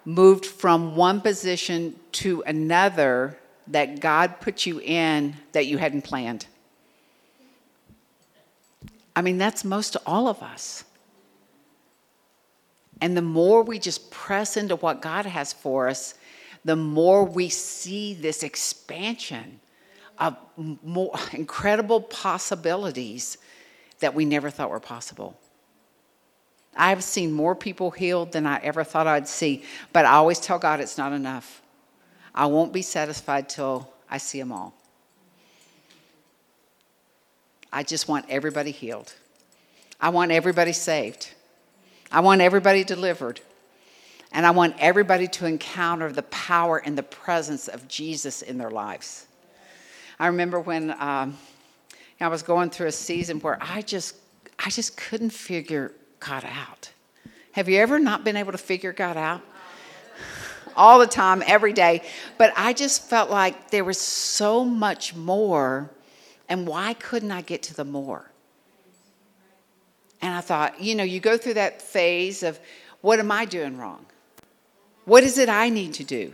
moved 0.06 0.46
from 0.46 0.96
one 0.96 1.20
position 1.20 1.94
to 2.12 2.42
another 2.46 3.38
that 3.66 4.00
God 4.00 4.40
put 4.40 4.64
you 4.64 4.80
in 4.80 5.36
that 5.52 5.66
you 5.66 5.76
hadn't 5.76 6.00
planned? 6.00 6.46
I 9.14 9.20
mean, 9.20 9.36
that's 9.36 9.62
most 9.62 9.94
all 10.06 10.26
of 10.26 10.42
us. 10.42 10.84
And 12.98 13.14
the 13.14 13.20
more 13.20 13.62
we 13.62 13.78
just 13.78 14.10
press 14.10 14.56
into 14.56 14.76
what 14.76 15.02
God 15.02 15.26
has 15.26 15.52
for 15.52 15.86
us, 15.90 16.14
the 16.64 16.76
more 16.76 17.24
we 17.24 17.48
see 17.48 18.14
this 18.14 18.42
expansion 18.42 19.60
of 20.18 20.36
more 20.56 21.14
incredible 21.32 22.00
possibilities 22.00 23.38
that 24.00 24.14
we 24.14 24.24
never 24.24 24.50
thought 24.50 24.70
were 24.70 24.80
possible. 24.80 25.36
I've 26.76 27.04
seen 27.04 27.32
more 27.32 27.54
people 27.54 27.90
healed 27.90 28.32
than 28.32 28.46
I 28.46 28.58
ever 28.62 28.82
thought 28.82 29.06
I'd 29.06 29.28
see, 29.28 29.64
but 29.92 30.06
I 30.06 30.12
always 30.12 30.40
tell 30.40 30.58
God 30.58 30.80
it's 30.80 30.96
not 30.96 31.12
enough. 31.12 31.60
I 32.34 32.46
won't 32.46 32.72
be 32.72 32.82
satisfied 32.82 33.48
till 33.48 33.92
I 34.10 34.18
see 34.18 34.38
them 34.38 34.52
all. 34.52 34.74
I 37.72 37.82
just 37.82 38.08
want 38.08 38.26
everybody 38.28 38.70
healed. 38.70 39.14
I 40.00 40.10
want 40.10 40.30
everybody 40.30 40.72
saved. 40.72 41.32
I 42.10 42.20
want 42.20 42.40
everybody 42.40 42.84
delivered. 42.84 43.40
And 44.32 44.46
I 44.46 44.50
want 44.50 44.76
everybody 44.78 45.28
to 45.28 45.46
encounter 45.46 46.10
the 46.10 46.22
power 46.24 46.78
and 46.78 46.96
the 46.96 47.02
presence 47.02 47.68
of 47.68 47.86
Jesus 47.86 48.40
in 48.42 48.56
their 48.56 48.70
lives. 48.70 49.26
I 50.18 50.28
remember 50.28 50.58
when 50.58 50.90
um, 50.98 51.36
I 52.20 52.28
was 52.28 52.42
going 52.42 52.70
through 52.70 52.86
a 52.86 52.92
season 52.92 53.40
where 53.40 53.58
I 53.60 53.82
just, 53.82 54.16
I 54.58 54.70
just 54.70 54.96
couldn't 54.96 55.30
figure 55.30 55.92
God 56.20 56.44
out. 56.44 56.90
Have 57.52 57.68
you 57.68 57.78
ever 57.78 57.98
not 57.98 58.24
been 58.24 58.36
able 58.36 58.52
to 58.52 58.58
figure 58.58 58.92
God 58.92 59.16
out? 59.18 59.42
All 60.76 60.98
the 60.98 61.06
time, 61.06 61.42
every 61.46 61.74
day. 61.74 62.02
But 62.38 62.54
I 62.56 62.72
just 62.72 63.08
felt 63.08 63.28
like 63.28 63.70
there 63.70 63.84
was 63.84 63.98
so 63.98 64.64
much 64.64 65.14
more, 65.14 65.90
and 66.48 66.66
why 66.66 66.94
couldn't 66.94 67.30
I 67.30 67.42
get 67.42 67.62
to 67.64 67.74
the 67.74 67.84
more? 67.84 68.30
And 70.22 70.32
I 70.32 70.40
thought, 70.40 70.80
you 70.80 70.94
know, 70.94 71.04
you 71.04 71.20
go 71.20 71.36
through 71.36 71.54
that 71.54 71.82
phase 71.82 72.42
of 72.42 72.58
what 73.02 73.18
am 73.18 73.30
I 73.30 73.44
doing 73.44 73.76
wrong? 73.76 74.06
What 75.04 75.24
is 75.24 75.38
it 75.38 75.48
I 75.48 75.68
need 75.68 75.94
to 75.94 76.04
do? 76.04 76.32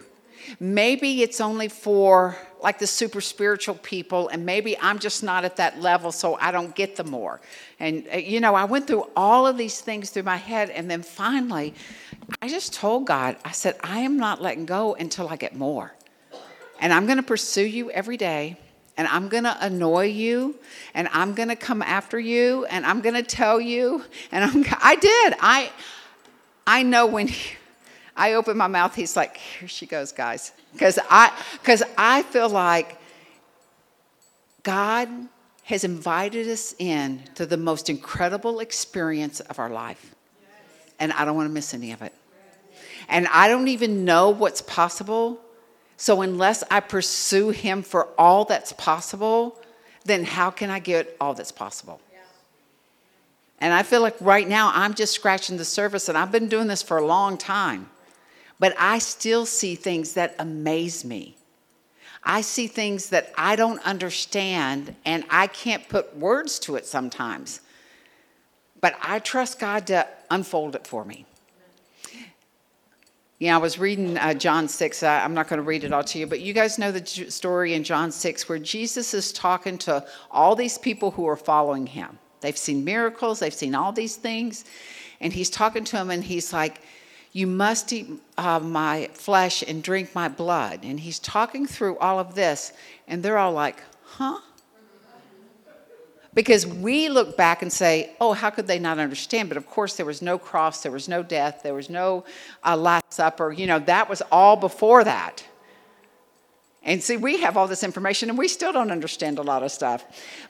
Maybe 0.61 1.23
it's 1.23 1.41
only 1.41 1.69
for 1.69 2.37
like 2.61 2.79
the 2.79 2.87
super 2.87 3.21
spiritual 3.21 3.77
people, 3.77 4.29
and 4.29 4.45
maybe 4.45 4.77
I'm 4.79 4.99
just 4.99 5.23
not 5.23 5.45
at 5.45 5.57
that 5.57 5.81
level, 5.81 6.11
so 6.11 6.35
I 6.37 6.51
don't 6.51 6.75
get 6.75 6.97
the 6.97 7.05
more. 7.05 7.41
And, 7.79 8.07
uh, 8.13 8.17
you 8.17 8.41
know, 8.41 8.55
I 8.55 8.65
went 8.65 8.87
through 8.87 9.09
all 9.15 9.47
of 9.47 9.57
these 9.57 9.81
things 9.81 10.11
through 10.11 10.25
my 10.25 10.37
head, 10.37 10.71
and 10.71 10.91
then 10.91 11.03
finally, 11.03 11.75
I 12.43 12.49
just 12.49 12.73
told 12.73 13.07
God, 13.07 13.37
I 13.45 13.53
said, 13.53 13.77
I 13.83 14.01
am 14.01 14.17
not 14.17 14.43
letting 14.43 14.67
go 14.67 14.95
until 14.95 15.29
I 15.29 15.37
get 15.37 15.55
more. 15.55 15.95
And 16.81 16.93
I'm 16.93 17.07
going 17.07 17.17
to 17.17 17.23
pursue 17.23 17.65
you 17.65 17.91
every 17.91 18.17
day 18.17 18.57
and 18.97 19.09
I'm 19.09 19.29
going 19.29 19.45
to 19.45 19.57
annoy 19.61 20.07
you 20.07 20.57
and 20.95 21.09
I'm 21.13 21.35
going 21.35 21.49
to 21.49 21.57
come 21.57 21.83
after 21.83 22.19
you 22.19 22.67
and 22.67 22.85
I'm 22.85 23.01
going 23.01 23.15
to 23.15 23.23
tell 23.23 23.61
you 23.61 24.05
and 24.31 24.45
I'm 24.45 24.65
I 24.81 24.97
did. 24.97 25.35
I 25.41 25.73
I 26.67 26.83
know 26.83 27.07
when 27.07 27.29
he, 27.29 27.57
I 28.19 28.35
open 28.35 28.57
my 28.57 28.67
mouth 28.67 28.95
he's 28.95 29.17
like 29.17 29.37
here 29.37 29.69
she 29.69 29.87
goes 29.87 30.13
guys 30.13 30.53
cuz 30.77 30.99
I 31.09 31.33
cuz 31.63 31.83
I 31.97 32.23
feel 32.23 32.49
like 32.49 32.99
God 34.63 35.09
has 35.65 35.85
invited 35.85 36.49
us 36.49 36.75
in 36.79 37.23
to 37.35 37.47
the 37.47 37.57
most 37.57 37.89
incredible 37.89 38.61
experience 38.61 39.41
of 39.41 39.59
our 39.59 39.71
life. 39.71 40.15
And 40.99 41.13
I 41.13 41.25
don't 41.25 41.37
want 41.37 41.49
to 41.49 41.53
miss 41.53 41.75
any 41.75 41.93
of 41.93 42.03
it. 42.03 42.13
And 43.09 43.29
I 43.29 43.49
don't 43.49 43.69
even 43.69 44.05
know 44.05 44.31
what's 44.31 44.63
possible 44.63 45.41
so, 46.01 46.23
unless 46.23 46.63
I 46.71 46.79
pursue 46.79 47.51
Him 47.51 47.83
for 47.83 48.09
all 48.17 48.45
that's 48.45 48.73
possible, 48.73 49.57
then 50.05 50.23
how 50.23 50.49
can 50.49 50.71
I 50.71 50.79
get 50.79 51.17
all 51.21 51.35
that's 51.35 51.51
possible? 51.51 52.01
And 53.61 53.75
I 53.75 53.83
feel 53.83 54.01
like 54.01 54.15
right 54.21 54.47
now 54.47 54.71
I'm 54.73 54.95
just 54.95 55.13
scratching 55.13 55.57
the 55.57 55.65
surface, 55.65 56.09
and 56.09 56.17
I've 56.17 56.31
been 56.31 56.49
doing 56.49 56.69
this 56.69 56.83
for 56.83 56.99
a 56.99 57.05
long 57.05 57.37
time. 57.37 57.91
But 58.59 58.75
I 58.79 58.99
still 58.99 59.47
see 59.47 59.75
things 59.75 60.15
that 60.15 60.35
amaze 60.39 61.05
me. 61.05 61.37
I 62.25 62.41
see 62.41 62.67
things 62.67 63.11
that 63.11 63.33
I 63.37 63.57
don't 63.57 63.81
understand, 63.87 64.95
and 65.05 65.25
I 65.31 65.47
can't 65.47 65.89
put 65.89 66.17
words 66.17 66.59
to 66.61 66.77
it 66.77 66.85
sometimes. 66.85 67.61
But 68.81 68.97
I 69.01 69.19
trust 69.21 69.59
God 69.59 69.87
to 69.89 70.07
unfold 70.31 70.75
it 70.75 70.87
for 70.87 71.05
me. 71.05 71.27
Yeah, 73.39 73.55
I 73.55 73.59
was 73.59 73.79
reading 73.79 74.19
uh, 74.19 74.35
John 74.35 74.67
6. 74.67 75.03
I, 75.05 75.23
I'm 75.23 75.33
not 75.33 75.47
going 75.49 75.59
to 75.59 75.63
read 75.63 75.85
it 75.85 75.93
all 75.93 76.03
to 76.03 76.19
you, 76.19 76.27
but 76.27 76.41
you 76.41 76.53
guys 76.53 76.77
know 76.77 76.91
the 76.91 77.07
story 77.31 77.75
in 77.75 77.85
John 77.85 78.11
6 78.11 78.49
where 78.49 78.59
Jesus 78.59 79.15
is 79.15 79.33
talking 79.33 79.79
to 79.79 80.05
all 80.31 80.57
these 80.57 80.77
people 80.77 81.13
who 81.13 81.25
are 81.27 81.37
following 81.37 81.87
him. 81.87 82.19
They've 82.41 82.59
seen 82.59 82.85
miracles, 82.85 83.39
they've 83.39 83.55
seen 83.55 83.77
all 83.77 83.93
these 83.93 84.17
things. 84.17 84.65
And 85.21 85.33
he's 85.33 85.51
talking 85.51 85.85
to 85.85 85.93
them 85.93 86.11
and 86.11 86.23
he's 86.23 86.53
like, 86.53 86.83
You 87.39 87.47
must 87.47 87.93
eat 87.93 88.11
uh, 88.37 88.59
my 88.59 89.11
flesh 89.13 89.63
and 89.63 89.81
drink 89.81 90.13
my 90.13 90.27
blood. 90.27 90.81
And 90.83 90.99
he's 90.99 91.21
talking 91.21 91.67
through 91.67 91.97
all 91.99 92.19
of 92.19 92.35
this. 92.35 92.73
And 93.07 93.23
they're 93.23 93.39
all 93.39 93.53
like, 93.53 93.81
Huh? 94.03 94.41
Because 96.35 96.67
we 96.67 97.09
look 97.09 97.37
back 97.37 97.63
and 97.63 97.73
say, 97.73 98.11
oh, 98.21 98.33
how 98.33 98.51
could 98.51 98.67
they 98.67 98.81
not 98.81 98.99
understand? 98.99 99.49
But 99.49 99.57
of 99.57 99.67
course, 99.69 99.97
there 99.97 100.05
was 100.05 100.21
no 100.21 100.37
cross, 100.37 100.83
there 100.83 100.91
was 100.91 101.09
no 101.09 101.23
death, 101.23 101.61
there 101.63 101.75
was 101.75 101.89
no 101.89 102.25
uh, 102.65 102.77
Last 102.77 103.13
Supper. 103.13 103.53
You 103.53 103.69
know, 103.69 103.79
that 103.79 104.11
was 104.11 104.21
all 104.33 104.57
before 104.57 105.05
that. 105.05 105.45
And 106.83 107.01
see, 107.01 107.17
we 107.17 107.41
have 107.43 107.57
all 107.57 107.69
this 107.69 107.85
information 107.85 108.31
and 108.31 108.39
we 108.39 108.49
still 108.49 108.73
don't 108.73 108.91
understand 108.91 109.39
a 109.39 109.43
lot 109.43 109.63
of 109.63 109.71
stuff. 109.71 110.05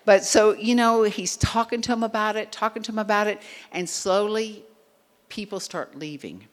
But 0.07 0.25
so, 0.25 0.55
you 0.55 0.75
know, 0.75 1.03
he's 1.03 1.37
talking 1.37 1.83
to 1.83 1.93
him 1.93 2.03
about 2.03 2.37
it, 2.37 2.51
talking 2.51 2.83
to 2.83 2.93
him 2.93 2.99
about 2.99 3.27
it, 3.27 3.43
and 3.73 3.89
slowly 3.89 4.65
people 5.29 5.61
start 5.61 5.95
leaving 5.95 6.49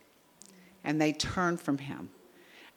and 0.86 1.02
they 1.02 1.12
turn 1.12 1.58
from 1.58 1.80
him 1.80 2.10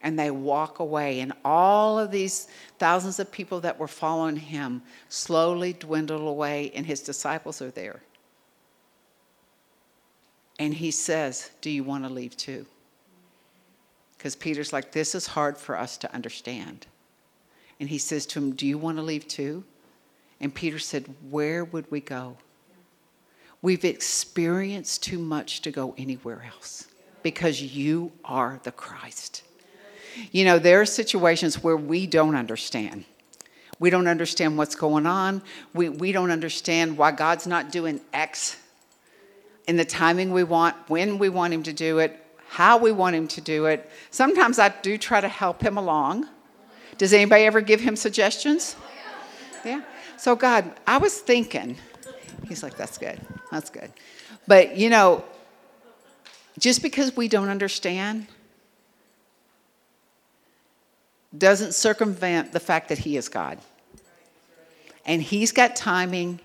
and 0.02 0.18
they 0.18 0.30
walk 0.30 0.78
away. 0.78 1.20
And 1.20 1.32
all 1.44 1.98
of 1.98 2.10
these 2.10 2.48
thousands 2.78 3.18
of 3.18 3.30
people 3.30 3.60
that 3.60 3.78
were 3.78 3.88
following 3.88 4.36
him 4.36 4.82
slowly 5.08 5.72
dwindle 5.72 6.28
away, 6.28 6.70
and 6.74 6.86
his 6.86 7.00
disciples 7.00 7.60
are 7.60 7.70
there. 7.70 8.00
And 10.58 10.74
he 10.74 10.90
says, 10.90 11.50
Do 11.60 11.70
you 11.70 11.84
want 11.84 12.04
to 12.04 12.10
leave 12.10 12.36
too? 12.36 12.66
Because 14.16 14.34
Peter's 14.34 14.72
like, 14.72 14.92
This 14.92 15.14
is 15.14 15.26
hard 15.26 15.56
for 15.56 15.76
us 15.76 15.96
to 15.98 16.12
understand. 16.14 16.86
And 17.80 17.88
he 17.88 17.98
says 17.98 18.26
to 18.26 18.40
him, 18.40 18.54
Do 18.54 18.66
you 18.66 18.78
want 18.78 18.98
to 18.98 19.02
leave 19.02 19.28
too? 19.28 19.64
And 20.40 20.54
Peter 20.54 20.78
said, 20.78 21.14
Where 21.30 21.64
would 21.64 21.90
we 21.90 22.00
go? 22.00 22.36
We've 23.62 23.84
experienced 23.84 25.02
too 25.02 25.18
much 25.18 25.62
to 25.62 25.72
go 25.72 25.94
anywhere 25.96 26.44
else 26.52 26.87
because 27.22 27.60
you 27.60 28.12
are 28.24 28.60
the 28.62 28.72
Christ. 28.72 29.42
You 30.32 30.44
know, 30.44 30.58
there 30.58 30.80
are 30.80 30.86
situations 30.86 31.62
where 31.62 31.76
we 31.76 32.06
don't 32.06 32.34
understand. 32.34 33.04
We 33.78 33.90
don't 33.90 34.08
understand 34.08 34.58
what's 34.58 34.74
going 34.74 35.06
on. 35.06 35.42
We, 35.72 35.88
we 35.88 36.12
don't 36.12 36.30
understand 36.30 36.98
why 36.98 37.12
God's 37.12 37.46
not 37.46 37.70
doing 37.70 38.00
X 38.12 38.56
in 39.68 39.76
the 39.76 39.84
timing 39.84 40.32
we 40.32 40.42
want, 40.42 40.74
when 40.88 41.18
we 41.18 41.28
want 41.28 41.52
Him 41.52 41.62
to 41.64 41.72
do 41.72 41.98
it, 41.98 42.18
how 42.48 42.78
we 42.78 42.90
want 42.90 43.14
Him 43.14 43.28
to 43.28 43.40
do 43.40 43.66
it. 43.66 43.88
Sometimes 44.10 44.58
I 44.58 44.70
do 44.70 44.98
try 44.98 45.20
to 45.20 45.28
help 45.28 45.62
Him 45.62 45.76
along. 45.76 46.26
Does 46.96 47.12
anybody 47.12 47.44
ever 47.44 47.60
give 47.60 47.80
Him 47.80 47.94
suggestions? 47.94 48.74
Yeah. 49.64 49.82
So, 50.16 50.34
God, 50.34 50.72
I 50.86 50.98
was 50.98 51.18
thinking, 51.18 51.76
He's 52.48 52.62
like, 52.62 52.76
that's 52.76 52.98
good. 52.98 53.20
That's 53.52 53.70
good. 53.70 53.92
But, 54.46 54.76
you 54.76 54.88
know, 54.88 55.22
just 56.58 56.82
because 56.82 57.16
we 57.16 57.28
don't 57.28 57.48
understand, 57.48 58.26
doesn't 61.36 61.74
circumvent 61.74 62.52
the 62.52 62.60
fact 62.60 62.88
that 62.88 62.98
He 62.98 63.16
is 63.16 63.28
God. 63.28 63.58
And 65.06 65.22
He's 65.22 65.52
got 65.52 65.76
timing, 65.76 66.40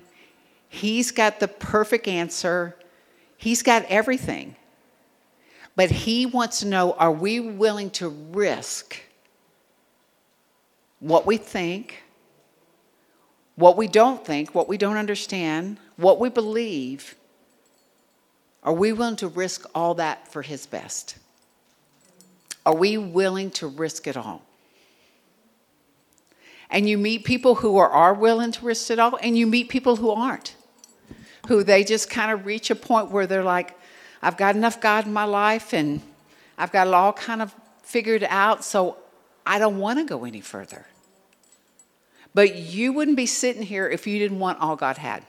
He's 0.69 1.11
got 1.11 1.39
the 1.39 1.47
perfect 1.47 2.07
answer, 2.07 2.75
He's 3.37 3.63
got 3.63 3.83
everything. 3.85 4.55
But 5.75 5.89
He 5.89 6.25
wants 6.25 6.59
to 6.59 6.67
know 6.67 6.93
are 6.93 7.11
we 7.11 7.39
willing 7.39 7.89
to 7.91 8.09
risk 8.09 9.01
what 10.99 11.25
we 11.25 11.37
think, 11.37 12.03
what 13.55 13.75
we 13.77 13.87
don't 13.87 14.25
think, 14.25 14.53
what 14.53 14.67
we 14.67 14.77
don't 14.77 14.97
understand, 14.97 15.77
what 15.97 16.19
we 16.19 16.29
believe? 16.29 17.15
Are 18.63 18.73
we 18.73 18.93
willing 18.93 19.17
to 19.17 19.27
risk 19.27 19.65
all 19.75 19.95
that 19.95 20.27
for 20.31 20.41
His 20.41 20.65
best? 20.65 21.17
Are 22.65 22.75
we 22.75 22.97
willing 22.97 23.51
to 23.51 23.67
risk 23.67 24.07
it 24.07 24.15
all? 24.15 24.43
and 26.73 26.89
you 26.89 26.97
meet 26.97 27.23
people 27.23 27.55
who 27.55 27.77
are, 27.77 27.89
are 27.89 28.15
willing 28.15 28.51
to 28.51 28.65
risk 28.65 28.89
it 28.89 28.97
all, 28.97 29.17
and 29.21 29.37
you 29.37 29.45
meet 29.45 29.69
people 29.69 29.95
who 29.95 30.09
aren't, 30.09 30.55
who 31.47 31.63
they 31.63 31.83
just 31.83 32.09
kind 32.09 32.31
of 32.31 32.47
reach 32.47 32.71
a 32.71 32.75
point 32.75 33.11
where 33.11 33.27
they're 33.27 33.43
like, 33.43 33.77
I've 34.23 34.37
got 34.37 34.55
enough 34.55 34.81
God 34.81 35.05
in 35.05 35.13
my 35.13 35.25
life, 35.25 35.71
and 35.71 36.01
I've 36.57 36.71
got 36.71 36.87
it 36.87 36.93
all 36.93 37.13
kind 37.13 37.43
of 37.43 37.53
figured 37.83 38.25
out, 38.27 38.63
so 38.63 38.97
I 39.45 39.59
don't 39.59 39.77
want 39.77 39.99
to 39.99 40.05
go 40.05 40.25
any 40.25 40.41
further. 40.41 40.87
But 42.33 42.55
you 42.55 42.91
wouldn't 42.91 43.17
be 43.17 43.27
sitting 43.27 43.61
here 43.61 43.87
if 43.87 44.07
you 44.07 44.17
didn't 44.17 44.39
want 44.39 44.59
all 44.59 44.75
God 44.75 44.97
had. 44.97 45.23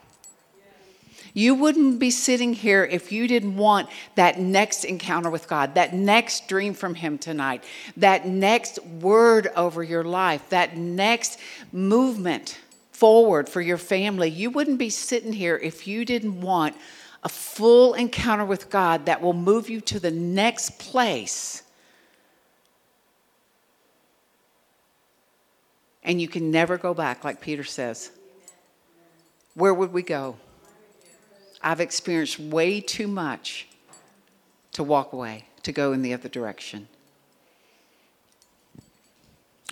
You 1.37 1.53
wouldn't 1.53 1.99
be 1.99 2.11
sitting 2.11 2.53
here 2.53 2.85
if 2.85 3.11
you 3.11 3.27
didn't 3.27 3.57
want 3.57 3.89
that 4.15 4.39
next 4.39 4.85
encounter 4.85 5.29
with 5.29 5.49
God, 5.49 5.75
that 5.75 5.93
next 5.93 6.47
dream 6.47 6.73
from 6.73 6.95
Him 6.95 7.17
tonight, 7.17 7.61
that 7.97 8.25
next 8.25 8.81
word 8.85 9.49
over 9.53 9.83
your 9.83 10.05
life, 10.05 10.47
that 10.49 10.77
next 10.77 11.37
movement 11.73 12.57
forward 12.91 13.49
for 13.49 13.59
your 13.59 13.77
family. 13.77 14.29
You 14.29 14.49
wouldn't 14.49 14.79
be 14.79 14.89
sitting 14.89 15.33
here 15.33 15.57
if 15.57 15.85
you 15.85 16.05
didn't 16.05 16.39
want 16.39 16.73
a 17.21 17.27
full 17.27 17.95
encounter 17.95 18.45
with 18.45 18.69
God 18.69 19.07
that 19.07 19.21
will 19.21 19.33
move 19.33 19.69
you 19.69 19.81
to 19.81 19.99
the 19.99 20.11
next 20.11 20.79
place. 20.79 21.63
And 26.01 26.21
you 26.21 26.29
can 26.29 26.49
never 26.49 26.77
go 26.77 26.93
back, 26.93 27.25
like 27.25 27.41
Peter 27.41 27.65
says. 27.65 28.09
Where 29.53 29.73
would 29.73 29.91
we 29.91 30.01
go? 30.01 30.37
I've 31.65 31.81
experienced 31.81 32.39
way 32.39 32.79
too 32.79 33.07
much 33.07 33.67
to 34.73 34.83
walk 34.83 35.13
away, 35.13 35.45
to 35.63 35.71
go 35.71 35.93
in 35.93 36.03
the 36.03 36.13
other 36.13 36.29
direction. 36.29 36.87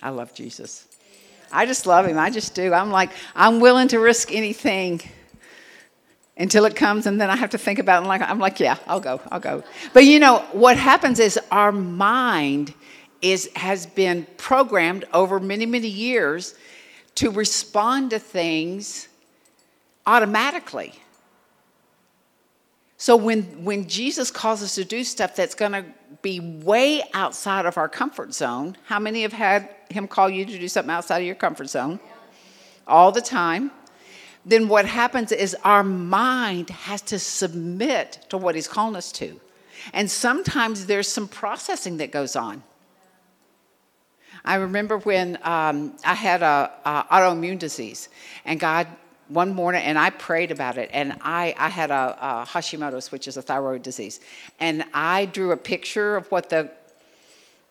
I 0.02 0.10
love 0.10 0.34
Jesus. 0.34 0.88
I 1.52 1.68
just 1.68 1.86
love 1.86 2.08
him. 2.08 2.18
I 2.18 2.32
just 2.32 2.56
do. 2.56 2.74
I'm 2.74 2.90
like, 2.90 3.12
I'm 3.36 3.60
willing 3.60 3.90
to 3.90 4.00
risk 4.00 4.34
anything 4.34 5.02
until 6.36 6.66
it 6.66 6.76
comes, 6.76 7.06
and 7.06 7.22
then 7.22 7.30
I 7.30 7.36
have 7.36 7.52
to 7.52 7.60
think 7.60 7.78
about 7.78 8.04
it. 8.04 8.08
Like, 8.08 8.24
I'm 8.24 8.40
like, 8.40 8.60
yeah, 8.60 8.78
I'll 8.88 9.00
go, 9.00 9.22
I'll 9.30 9.40
go. 9.40 9.64
But 9.94 10.06
you 10.06 10.20
know, 10.20 10.40
what 10.52 10.78
happens 10.78 11.20
is 11.20 11.40
our 11.52 11.72
mind 11.72 12.74
is, 13.22 13.52
has 13.56 13.86
been 13.86 14.26
programmed 14.38 15.06
over 15.14 15.40
many, 15.40 15.68
many 15.68 15.90
years 15.90 16.56
to 17.16 17.30
respond 17.30 18.10
to 18.10 18.20
things 18.20 19.10
automatically. 20.08 20.96
So 23.04 23.18
when, 23.18 23.66
when 23.66 23.90
Jesus 23.90 24.32
calls 24.32 24.64
us 24.64 24.76
to 24.76 24.86
do 24.86 25.04
stuff 25.04 25.36
that's 25.36 25.56
going 25.56 25.74
to 25.74 25.84
be 26.22 26.40
way 26.40 27.04
outside 27.14 27.66
of 27.66 27.78
our 27.78 27.90
comfort 27.90 28.34
zone, 28.34 28.78
how 28.86 28.98
many 28.98 29.24
have 29.24 29.34
had 29.34 29.68
him 29.90 30.08
call 30.08 30.30
you 30.30 30.46
to 30.46 30.58
do 30.58 30.70
something 30.70 30.90
outside 30.90 31.18
of 31.18 31.26
your 31.26 31.36
comfort 31.36 31.70
zone? 31.70 32.00
All 32.88 33.12
the 33.12 33.20
time. 33.20 33.72
Then 34.46 34.70
what 34.70 34.86
happens 34.86 35.34
is 35.34 35.54
our 35.66 35.84
mind 35.84 36.70
has 36.70 37.02
to 37.02 37.20
submit 37.20 38.26
to 38.30 38.38
what 38.38 38.56
he's 38.56 38.70
calling 38.70 38.96
us 38.96 39.12
to. 39.20 39.38
And 39.92 40.10
sometimes 40.10 40.86
there's 40.86 41.10
some 41.10 41.28
processing 41.28 41.98
that 41.98 42.10
goes 42.10 42.38
on. 42.38 42.64
I 44.46 44.56
remember 44.56 45.00
when 45.00 45.38
um, 45.44 45.94
I 46.06 46.14
had 46.14 46.42
a, 46.42 46.72
a, 46.86 47.06
autoimmune 47.12 47.60
disease, 47.60 48.08
and 48.46 48.62
God 48.62 48.88
one 49.28 49.54
morning, 49.54 49.84
and 49.84 49.98
I 49.98 50.10
prayed 50.10 50.52
about 50.52 50.78
it, 50.78 50.90
and 50.94 51.18
I, 51.22 51.56
I 51.58 51.70
had 51.70 51.92
a, 51.92 52.18
a 52.22 52.46
Hashimoto's, 52.46 53.12
which 53.12 53.28
is 53.28 53.38
a 53.38 53.42
thyroid 53.42 53.84
disease, 53.84 54.20
and 54.60 54.84
I 54.94 55.26
drew 55.26 55.52
a 55.52 55.58
picture 55.58 56.16
of 56.16 56.32
what 56.32 56.50
the 56.50 56.72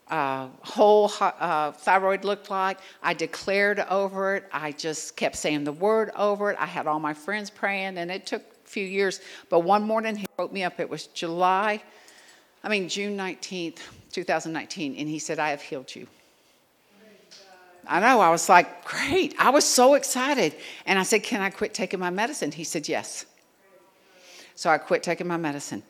uh, 0.08 0.48
whole 0.60 1.10
uh, 1.20 1.72
thyroid 1.72 2.24
looked 2.24 2.50
like. 2.50 2.78
I 3.02 3.14
declared 3.14 3.80
over 3.80 4.36
it. 4.36 4.44
I 4.52 4.72
just 4.72 5.16
kept 5.16 5.36
saying 5.36 5.64
the 5.64 5.72
word 5.72 6.10
over 6.16 6.50
it. 6.50 6.56
I 6.58 6.66
had 6.66 6.86
all 6.86 7.00
my 7.00 7.14
friends 7.14 7.48
praying, 7.48 7.98
and 7.98 8.10
it 8.10 8.26
took 8.26 8.42
a 8.42 8.68
few 8.68 8.84
years. 8.84 9.20
But 9.48 9.60
one 9.60 9.82
morning, 9.82 10.16
he 10.16 10.26
woke 10.38 10.52
me 10.52 10.64
up. 10.64 10.80
It 10.80 10.88
was 10.88 11.06
July, 11.08 11.82
I 12.64 12.68
mean, 12.68 12.88
June 12.88 13.16
19th, 13.16 13.80
2019, 14.12 14.94
and 14.96 15.08
he 15.08 15.18
said, 15.18 15.38
I 15.40 15.50
have 15.50 15.60
healed 15.60 15.94
you. 15.94 16.06
I 17.86 18.00
know. 18.00 18.20
I 18.20 18.30
was 18.30 18.48
like, 18.48 18.84
great. 18.84 19.34
I 19.38 19.50
was 19.50 19.64
so 19.64 19.94
excited. 19.94 20.54
And 20.86 20.98
I 20.98 21.02
said, 21.02 21.22
Can 21.22 21.40
I 21.40 21.50
quit 21.50 21.74
taking 21.74 22.00
my 22.00 22.10
medicine? 22.10 22.52
He 22.52 22.64
said, 22.64 22.88
Yes. 22.88 23.26
So 24.54 24.70
I 24.70 24.78
quit 24.78 25.02
taking 25.02 25.26
my 25.26 25.36
medicine. 25.36 25.82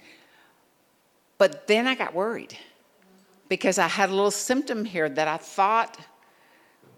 But 1.39 1.67
then 1.67 1.87
I 1.87 1.95
got 1.95 2.15
worried 2.15 2.57
because 3.49 3.79
I 3.79 3.89
had 3.89 4.09
a 4.09 4.15
little 4.15 4.31
symptom 4.31 4.85
here 4.85 5.09
that 5.09 5.29
I 5.29 5.37
thought 5.37 5.99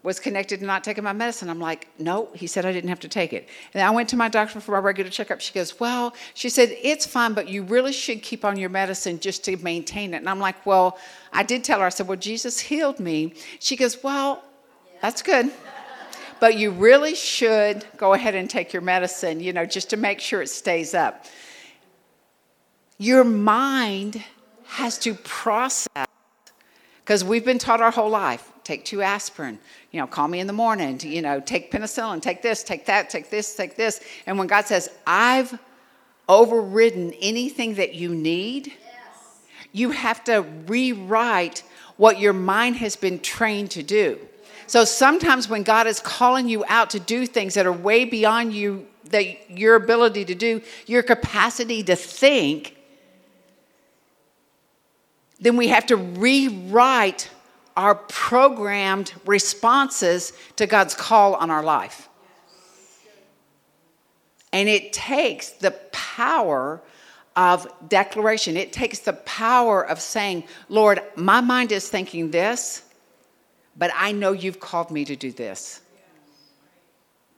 was 0.04 0.20
connected 0.20 0.60
to 0.60 0.66
not 0.66 0.84
taking 0.84 1.02
my 1.02 1.14
medicine. 1.14 1.48
I'm 1.48 1.58
like, 1.58 1.88
no, 1.98 2.28
he 2.34 2.46
said 2.46 2.66
I 2.66 2.72
didn't 2.72 2.90
have 2.90 3.00
to 3.00 3.08
take 3.08 3.32
it. 3.32 3.48
And 3.72 3.82
I 3.82 3.88
went 3.88 4.10
to 4.10 4.16
my 4.16 4.28
doctor 4.28 4.60
for 4.60 4.72
my 4.72 4.78
regular 4.78 5.10
checkup. 5.10 5.40
She 5.40 5.54
goes, 5.54 5.80
well, 5.80 6.14
she 6.34 6.50
said, 6.50 6.76
it's 6.82 7.06
fine, 7.06 7.32
but 7.32 7.48
you 7.48 7.62
really 7.62 7.92
should 7.92 8.22
keep 8.22 8.44
on 8.44 8.58
your 8.58 8.68
medicine 8.68 9.18
just 9.18 9.44
to 9.46 9.56
maintain 9.56 10.12
it. 10.12 10.18
And 10.18 10.28
I'm 10.28 10.40
like, 10.40 10.66
well, 10.66 10.98
I 11.32 11.42
did 11.42 11.64
tell 11.64 11.80
her, 11.80 11.86
I 11.86 11.88
said, 11.88 12.06
well, 12.06 12.18
Jesus 12.18 12.60
healed 12.60 13.00
me. 13.00 13.32
She 13.60 13.76
goes, 13.76 14.04
well, 14.04 14.44
that's 15.04 15.20
good. 15.20 15.50
But 16.40 16.56
you 16.56 16.70
really 16.70 17.14
should 17.14 17.84
go 17.98 18.14
ahead 18.14 18.34
and 18.34 18.48
take 18.48 18.72
your 18.72 18.80
medicine, 18.80 19.38
you 19.38 19.52
know, 19.52 19.66
just 19.66 19.90
to 19.90 19.98
make 19.98 20.18
sure 20.18 20.40
it 20.40 20.48
stays 20.48 20.94
up. 20.94 21.26
Your 22.96 23.22
mind 23.22 24.24
has 24.64 24.98
to 25.00 25.12
process, 25.12 26.06
because 27.04 27.22
we've 27.22 27.44
been 27.44 27.58
taught 27.58 27.82
our 27.82 27.90
whole 27.90 28.08
life 28.08 28.50
take 28.62 28.86
two 28.86 29.02
aspirin, 29.02 29.58
you 29.90 30.00
know, 30.00 30.06
call 30.06 30.26
me 30.26 30.40
in 30.40 30.46
the 30.46 30.54
morning, 30.54 30.98
you 31.02 31.20
know, 31.20 31.38
take 31.38 31.70
penicillin, 31.70 32.22
take 32.22 32.40
this, 32.40 32.64
take 32.64 32.86
that, 32.86 33.10
take 33.10 33.28
this, 33.28 33.54
take 33.54 33.76
this. 33.76 34.00
And 34.24 34.38
when 34.38 34.46
God 34.46 34.64
says, 34.64 34.88
I've 35.06 35.58
overridden 36.30 37.12
anything 37.20 37.74
that 37.74 37.94
you 37.94 38.08
need, 38.08 38.68
yes. 38.68 39.40
you 39.70 39.90
have 39.90 40.24
to 40.24 40.46
rewrite 40.66 41.62
what 41.98 42.18
your 42.18 42.32
mind 42.32 42.76
has 42.76 42.96
been 42.96 43.18
trained 43.18 43.70
to 43.72 43.82
do. 43.82 44.18
So 44.66 44.84
sometimes 44.84 45.48
when 45.48 45.62
God 45.62 45.86
is 45.86 46.00
calling 46.00 46.48
you 46.48 46.64
out 46.68 46.90
to 46.90 47.00
do 47.00 47.26
things 47.26 47.54
that 47.54 47.66
are 47.66 47.72
way 47.72 48.04
beyond 48.04 48.52
you, 48.52 48.86
that 49.10 49.50
your 49.50 49.74
ability 49.74 50.24
to 50.26 50.34
do, 50.34 50.62
your 50.86 51.02
capacity 51.02 51.82
to 51.82 51.96
think, 51.96 52.76
then 55.40 55.56
we 55.56 55.68
have 55.68 55.86
to 55.86 55.96
rewrite 55.96 57.30
our 57.76 57.94
programmed 57.94 59.12
responses 59.26 60.32
to 60.56 60.66
God's 60.66 60.94
call 60.94 61.34
on 61.34 61.50
our 61.50 61.62
life. 61.62 62.08
And 64.52 64.68
it 64.68 64.92
takes 64.92 65.50
the 65.50 65.72
power 65.90 66.80
of 67.34 67.66
declaration. 67.88 68.56
It 68.56 68.72
takes 68.72 69.00
the 69.00 69.12
power 69.12 69.84
of 69.84 70.00
saying, 70.00 70.44
Lord, 70.68 71.02
my 71.16 71.40
mind 71.40 71.72
is 71.72 71.88
thinking 71.88 72.30
this, 72.30 72.83
but 73.76 73.90
I 73.94 74.12
know 74.12 74.32
you've 74.32 74.60
called 74.60 74.90
me 74.90 75.04
to 75.04 75.16
do 75.16 75.32
this. 75.32 75.80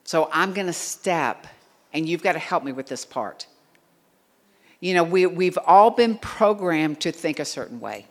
So 0.04 0.28
I'm 0.32 0.52
going 0.52 0.66
to 0.68 0.72
step, 0.72 1.46
and 1.92 2.08
you've 2.08 2.22
got 2.22 2.32
to 2.32 2.38
help 2.38 2.62
me 2.62 2.72
with 2.72 2.86
this 2.86 3.04
part. 3.04 3.46
You 4.80 4.94
know, 4.94 5.04
we, 5.04 5.26
we've 5.26 5.58
all 5.66 5.90
been 5.90 6.16
programmed 6.18 7.00
to 7.00 7.12
think 7.12 7.40
a 7.40 7.44
certain 7.44 7.80
way. 7.80 8.06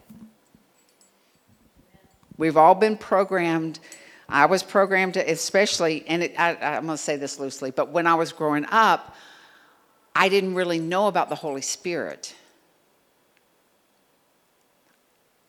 We've 2.38 2.58
all 2.58 2.76
been 2.76 2.98
programmed. 2.98 3.80
I 4.28 4.48
was 4.48 4.64
programmed, 4.64 5.14
to, 5.14 5.32
especially, 5.32 6.04
and 6.08 6.24
it, 6.24 6.40
I, 6.40 6.56
I'm 6.56 6.86
going 6.86 6.98
to 6.98 7.04
say 7.04 7.16
this 7.16 7.40
loosely, 7.40 7.72
but 7.72 7.92
when 7.92 8.08
I 8.08 8.16
was 8.16 8.34
growing 8.34 8.66
up, 8.66 9.16
I 10.16 10.30
didn't 10.30 10.56
really 10.56 10.80
know 10.80 11.08
about 11.08 11.30
the 11.30 11.36
Holy 11.36 11.62
Spirit. 11.62 12.36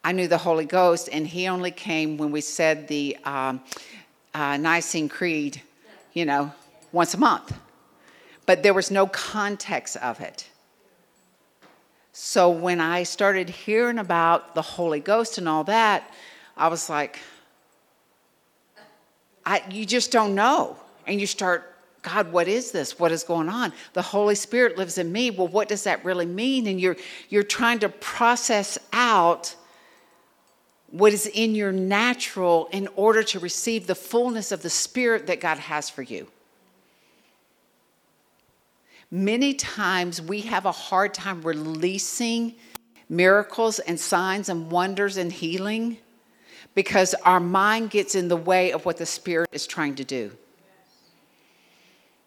I 0.07 0.13
knew 0.13 0.29
the 0.29 0.39
Holy 0.39 0.67
Ghost, 0.67 1.09
and 1.11 1.27
He 1.27 1.49
only 1.49 1.73
came 1.73 2.17
when 2.17 2.31
we 2.31 2.41
said 2.41 2.87
the 2.87 3.17
um, 3.25 3.61
uh, 4.35 4.57
Nicene 4.57 5.09
Creed, 5.09 5.61
you 6.13 6.25
know, 6.25 6.53
once 6.93 7.13
a 7.15 7.19
month. 7.19 7.53
But 8.47 8.63
there 8.63 8.73
was 8.73 8.93
no 8.93 9.09
context 9.09 9.97
of 9.97 10.21
it. 10.21 10.49
So 12.13 12.49
when 12.49 12.81
I 12.81 13.03
started 13.03 13.49
hearing 13.51 13.99
about 13.99 14.55
the 14.55 14.63
Holy 14.63 15.01
Ghost 15.01 15.39
and 15.39 15.49
all 15.49 15.65
that, 15.65 16.09
I 16.57 16.69
was 16.69 16.89
like, 16.89 17.19
I, 19.45 19.61
you 19.73 19.85
just 19.85 20.13
don't 20.13 20.37
know. 20.37 20.77
And 21.09 21.21
you 21.21 21.27
start, 21.27 21.75
God, 22.03 22.31
what 22.31 22.47
is 22.47 22.71
this? 22.71 22.97
What 22.97 23.11
is 23.11 23.25
going 23.25 23.49
on? 23.49 23.73
The 23.95 24.03
Holy 24.03 24.37
Spirit 24.37 24.79
lives 24.79 24.99
in 24.99 25.11
me. 25.11 25.33
Well, 25.33 25.49
what 25.49 25.67
does 25.67 25.83
that 25.83 26.05
really 26.05 26.27
mean? 26.27 26.69
And 26.69 26.81
you're, 26.81 26.97
you're 27.29 27.43
trying 27.43 27.81
to 27.81 27.89
process 27.89 28.79
out 28.93 29.57
what 30.91 31.13
is 31.13 31.27
in 31.27 31.55
your 31.55 31.73
natural 31.73 32.69
in 32.73 32.89
order 32.97 33.23
to 33.23 33.39
receive 33.39 33.87
the 33.87 33.95
fullness 33.95 34.53
of 34.53 34.63
the 34.63 34.71
Spirit 34.71 35.27
that 35.27 35.41
God 35.41 35.59
has 35.59 35.91
for 35.91 36.03
you. 36.03 36.29
Many 39.11 39.55
times 39.55 40.21
we 40.21 40.41
have 40.43 40.65
a 40.67 40.73
hard 40.73 41.15
time 41.15 41.43
releasing 41.43 42.55
miracles 43.09 43.79
and 43.79 43.99
signs 43.99 44.49
and 44.49 44.71
wonders 44.71 45.17
and 45.17 45.31
healing 45.33 45.99
because 46.75 47.15
our 47.25 47.41
mind 47.41 47.91
gets 47.91 48.15
in 48.15 48.29
the 48.29 48.37
way 48.37 48.73
of 48.73 48.85
what 48.85 48.97
the 48.97 49.07
Spirit 49.07 49.49
is 49.53 49.67
trying 49.67 49.95
to 49.97 50.05
do. 50.05 50.31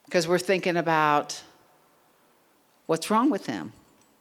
Because 0.05 0.27
we're 0.27 0.39
thinking 0.39 0.77
about 0.77 1.41
what's 2.87 3.11
wrong 3.11 3.29
with 3.29 3.45
them. 3.45 3.73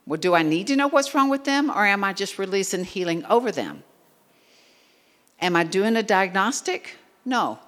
Well, 0.07 0.20
do 0.20 0.35
I 0.35 0.42
need 0.42 0.66
to 0.66 0.77
know 0.77 0.88
what's 0.88 1.14
wrong 1.14 1.31
with 1.31 1.44
them, 1.44 1.70
or 1.70 1.87
am 1.87 2.05
I 2.05 2.12
just 2.12 2.38
releasing 2.38 2.85
healing 2.85 3.24
over 3.27 3.51
them? 3.51 3.83
Am 5.40 5.55
I 5.55 5.64
doing 5.64 5.96
a 5.96 6.03
diagnostic? 6.03 6.96
No. 7.24 7.59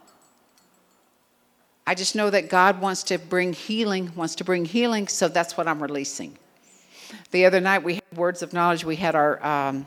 I 1.87 1.95
just 1.95 2.15
know 2.15 2.31
that 2.31 2.49
God 2.49 2.81
wants 2.81 3.03
to 3.05 3.19
bring 3.19 3.53
healing, 3.53 4.13
wants 4.15 4.35
to 4.37 4.45
bring 4.45 4.65
healing, 4.65 5.09
so 5.09 5.29
that's 5.29 5.57
what 5.57 5.67
I'm 5.67 5.83
releasing. 5.83 6.37
The 7.31 7.47
other 7.47 7.61
night 7.61 7.83
we 7.83 7.95
had 7.95 8.05
words 8.15 8.43
of 8.43 8.53
knowledge. 8.53 8.85
We 8.85 8.97
had 8.97 9.15
our, 9.15 9.45
um, 9.45 9.87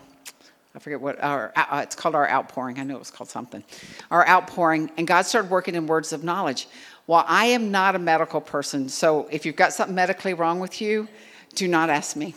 I 0.76 0.80
forget 0.80 1.00
what 1.00 1.22
our, 1.24 1.54
uh, 1.56 1.82
it's 1.84 1.96
called 1.96 2.16
our 2.16 2.30
outpouring. 2.30 2.80
I 2.80 2.84
know 2.84 2.96
it 2.96 3.00
was 3.00 3.12
called 3.12 3.30
something. 3.30 3.64
Our 4.12 4.28
outpouring, 4.28 4.92
and 4.98 5.08
God 5.08 5.26
started 5.26 5.50
working 5.50 5.76
in 5.76 5.88
words 5.88 6.12
of 6.14 6.24
knowledge. 6.24 6.68
Well, 7.08 7.24
I 7.28 7.46
am 7.48 7.72
not 7.72 7.96
a 7.96 8.00
medical 8.00 8.42
person, 8.42 8.90
so 8.90 9.28
if 9.30 9.46
you've 9.46 9.56
got 9.56 9.74
something 9.74 9.96
medically 9.96 10.34
wrong 10.34 10.60
with 10.60 10.82
you, 10.82 11.08
do 11.56 11.68
not 11.68 11.90
ask 11.90 12.16
me, 12.16 12.34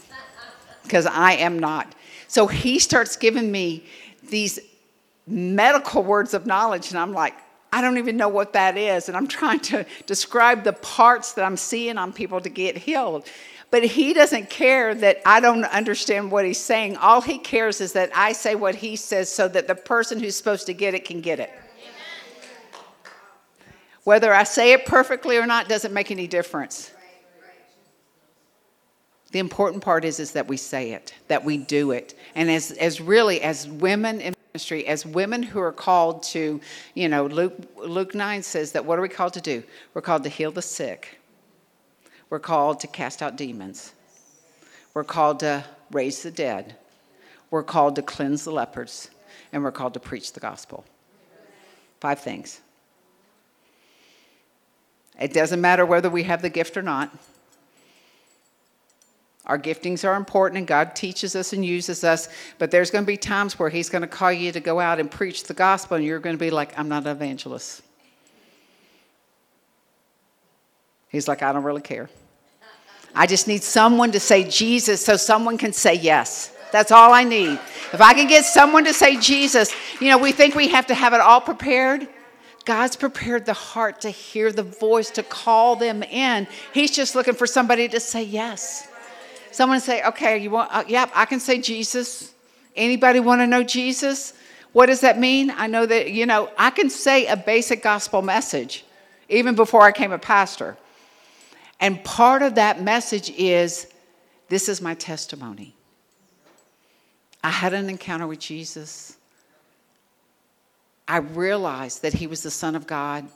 because 0.82 1.06
I 1.06 1.32
am 1.32 1.58
not. 1.58 1.94
So 2.28 2.46
He 2.46 2.78
starts 2.78 3.16
giving 3.16 3.50
me 3.50 3.84
these 4.28 4.58
medical 5.26 6.02
words 6.02 6.34
of 6.34 6.46
knowledge, 6.46 6.90
and 6.90 6.98
I'm 6.98 7.12
like, 7.12 7.34
I 7.72 7.80
don't 7.80 7.98
even 7.98 8.16
know 8.16 8.28
what 8.28 8.52
that 8.54 8.76
is. 8.76 9.08
And 9.08 9.16
I'm 9.16 9.26
trying 9.26 9.60
to 9.60 9.84
describe 10.06 10.64
the 10.64 10.72
parts 10.72 11.32
that 11.34 11.44
I'm 11.44 11.56
seeing 11.56 11.98
on 11.98 12.12
people 12.12 12.40
to 12.40 12.48
get 12.48 12.78
healed. 12.78 13.26
But 13.70 13.84
he 13.84 14.14
doesn't 14.14 14.48
care 14.48 14.94
that 14.94 15.20
I 15.26 15.40
don't 15.40 15.64
understand 15.64 16.30
what 16.30 16.44
he's 16.44 16.60
saying. 16.60 16.96
All 16.96 17.20
he 17.20 17.38
cares 17.38 17.80
is 17.80 17.92
that 17.94 18.10
I 18.14 18.32
say 18.32 18.54
what 18.54 18.76
he 18.76 18.94
says 18.94 19.28
so 19.28 19.48
that 19.48 19.66
the 19.66 19.74
person 19.74 20.20
who's 20.20 20.36
supposed 20.36 20.66
to 20.66 20.72
get 20.72 20.94
it 20.94 21.04
can 21.04 21.20
get 21.20 21.40
it. 21.40 21.50
Whether 24.04 24.32
I 24.32 24.44
say 24.44 24.72
it 24.72 24.86
perfectly 24.86 25.36
or 25.36 25.46
not 25.46 25.68
doesn't 25.68 25.92
make 25.92 26.12
any 26.12 26.28
difference. 26.28 26.92
The 29.32 29.40
important 29.40 29.82
part 29.82 30.04
is, 30.04 30.20
is 30.20 30.30
that 30.32 30.46
we 30.46 30.56
say 30.56 30.92
it, 30.92 31.12
that 31.26 31.44
we 31.44 31.58
do 31.58 31.90
it. 31.90 32.14
And 32.36 32.48
as, 32.48 32.70
as 32.70 33.00
really, 33.00 33.42
as 33.42 33.66
women 33.66 34.20
in 34.20 34.35
ministry, 34.56 34.86
as 34.86 35.04
women 35.04 35.42
who 35.42 35.60
are 35.60 35.70
called 35.70 36.22
to, 36.22 36.58
you 36.94 37.10
know, 37.10 37.26
Luke, 37.26 37.52
Luke 37.76 38.14
9 38.14 38.42
says 38.42 38.72
that 38.72 38.86
what 38.86 38.98
are 38.98 39.02
we 39.02 39.08
called 39.10 39.34
to 39.34 39.40
do? 39.42 39.62
We're 39.92 40.00
called 40.00 40.22
to 40.22 40.30
heal 40.30 40.50
the 40.50 40.62
sick, 40.62 41.18
we're 42.30 42.38
called 42.38 42.80
to 42.80 42.86
cast 42.86 43.22
out 43.22 43.36
demons, 43.36 43.92
We're 44.94 45.04
called 45.04 45.40
to 45.40 45.62
raise 45.90 46.22
the 46.22 46.30
dead. 46.30 46.76
We're 47.50 47.62
called 47.62 47.96
to 47.96 48.02
cleanse 48.02 48.44
the 48.44 48.50
lepers. 48.50 49.10
And 49.52 49.62
we're 49.62 49.72
called 49.72 49.92
to 49.92 50.00
preach 50.00 50.32
the 50.32 50.40
gospel. 50.40 50.86
Five 52.00 52.20
things. 52.20 52.60
It 55.20 55.34
doesn't 55.34 55.60
matter 55.60 55.84
whether 55.84 56.08
we 56.08 56.22
have 56.22 56.40
the 56.40 56.48
gift 56.48 56.78
or 56.78 56.82
not. 56.82 57.14
Our 59.46 59.58
giftings 59.58 60.06
are 60.06 60.16
important 60.16 60.58
and 60.58 60.66
God 60.66 60.96
teaches 60.96 61.36
us 61.36 61.52
and 61.52 61.64
uses 61.64 62.02
us, 62.02 62.28
but 62.58 62.70
there's 62.70 62.90
going 62.90 63.04
to 63.04 63.06
be 63.06 63.16
times 63.16 63.58
where 63.58 63.68
He's 63.68 63.88
going 63.88 64.02
to 64.02 64.08
call 64.08 64.32
you 64.32 64.50
to 64.50 64.60
go 64.60 64.80
out 64.80 64.98
and 64.98 65.10
preach 65.10 65.44
the 65.44 65.54
gospel, 65.54 65.96
and 65.96 66.04
you're 66.04 66.18
going 66.18 66.36
to 66.36 66.40
be 66.40 66.50
like, 66.50 66.76
I'm 66.78 66.88
not 66.88 67.04
an 67.04 67.10
evangelist. 67.10 67.82
He's 71.08 71.28
like, 71.28 71.42
I 71.42 71.52
don't 71.52 71.62
really 71.62 71.82
care. 71.82 72.10
I 73.14 73.26
just 73.26 73.46
need 73.46 73.62
someone 73.62 74.12
to 74.12 74.20
say 74.20 74.48
Jesus 74.48 75.04
so 75.04 75.16
someone 75.16 75.56
can 75.56 75.72
say 75.72 75.94
yes. 75.94 76.52
That's 76.72 76.90
all 76.90 77.14
I 77.14 77.22
need. 77.22 77.58
If 77.92 78.00
I 78.00 78.12
can 78.12 78.26
get 78.26 78.44
someone 78.44 78.84
to 78.84 78.92
say 78.92 79.16
Jesus, 79.18 79.72
you 80.00 80.10
know, 80.10 80.18
we 80.18 80.32
think 80.32 80.54
we 80.54 80.68
have 80.68 80.88
to 80.88 80.94
have 80.94 81.14
it 81.14 81.20
all 81.20 81.40
prepared. 81.40 82.08
God's 82.64 82.96
prepared 82.96 83.46
the 83.46 83.52
heart 83.52 84.00
to 84.00 84.10
hear 84.10 84.50
the 84.50 84.64
voice, 84.64 85.10
to 85.12 85.22
call 85.22 85.76
them 85.76 86.02
in. 86.02 86.48
He's 86.74 86.90
just 86.90 87.14
looking 87.14 87.34
for 87.34 87.46
somebody 87.46 87.88
to 87.88 88.00
say 88.00 88.24
yes. 88.24 88.88
Someone 89.56 89.80
say, 89.80 90.02
okay, 90.04 90.36
you 90.36 90.50
want, 90.50 90.70
uh, 90.70 90.84
yep, 90.86 91.10
I 91.14 91.24
can 91.24 91.40
say 91.40 91.58
Jesus. 91.58 92.34
Anybody 92.76 93.20
want 93.20 93.40
to 93.40 93.46
know 93.46 93.62
Jesus? 93.62 94.34
What 94.74 94.84
does 94.84 95.00
that 95.00 95.18
mean? 95.18 95.50
I 95.50 95.66
know 95.66 95.86
that, 95.86 96.10
you 96.10 96.26
know, 96.26 96.50
I 96.58 96.68
can 96.68 96.90
say 96.90 97.24
a 97.24 97.38
basic 97.38 97.82
gospel 97.82 98.20
message 98.20 98.84
even 99.30 99.54
before 99.54 99.80
I 99.80 99.92
came 99.92 100.12
a 100.12 100.18
pastor. 100.18 100.76
And 101.80 102.04
part 102.04 102.42
of 102.42 102.56
that 102.56 102.82
message 102.82 103.30
is 103.30 103.86
this 104.50 104.68
is 104.68 104.82
my 104.82 104.92
testimony. 104.92 105.74
I 107.42 107.48
had 107.48 107.72
an 107.72 107.88
encounter 107.88 108.26
with 108.26 108.40
Jesus. 108.40 109.16
I 111.08 111.16
realized 111.16 112.02
that 112.02 112.12
he 112.12 112.26
was 112.26 112.42
the 112.42 112.50
Son 112.50 112.76
of 112.76 112.86
God. 112.86 113.26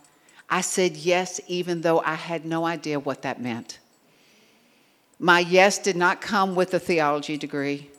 I 0.50 0.60
said 0.60 0.98
yes, 0.98 1.40
even 1.46 1.80
though 1.80 2.00
I 2.00 2.16
had 2.16 2.44
no 2.44 2.66
idea 2.66 3.00
what 3.00 3.22
that 3.22 3.40
meant. 3.40 3.78
My 5.22 5.40
yes 5.40 5.78
did 5.78 5.96
not 5.96 6.22
come 6.22 6.54
with 6.54 6.72
a 6.72 6.78
theology 6.78 7.36
degree. 7.36 7.90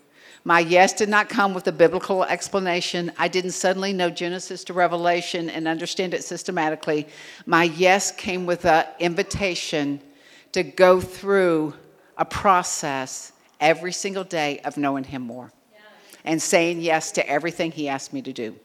My 0.44 0.60
yes 0.60 0.92
did 0.92 1.08
not 1.08 1.30
come 1.30 1.54
with 1.54 1.68
a 1.68 1.72
biblical 1.72 2.24
explanation. 2.24 3.12
I 3.16 3.28
didn't 3.28 3.52
suddenly 3.52 3.94
know 3.94 4.10
Genesis 4.10 4.64
to 4.66 4.74
Revelation 4.74 5.48
and 5.48 5.68
understand 5.68 6.16
it 6.16 6.24
systematically. 6.24 7.08
My 7.46 7.66
yes 7.66 8.12
came 8.12 8.48
with 8.48 8.66
an 8.66 8.88
invitation 9.00 10.02
to 10.54 10.64
go 10.64 11.00
through 11.00 11.76
a 12.18 12.26
process 12.26 13.34
every 13.60 13.94
single 13.94 14.24
day 14.24 14.60
of 14.66 14.76
knowing 14.76 15.04
Him 15.04 15.22
more 15.22 15.52
and 16.26 16.42
saying 16.42 16.82
yes 16.82 17.12
to 17.12 17.30
everything 17.30 17.72
He 17.72 17.88
asked 17.88 18.14
me 18.14 18.24
to 18.24 18.34
do. 18.34 18.56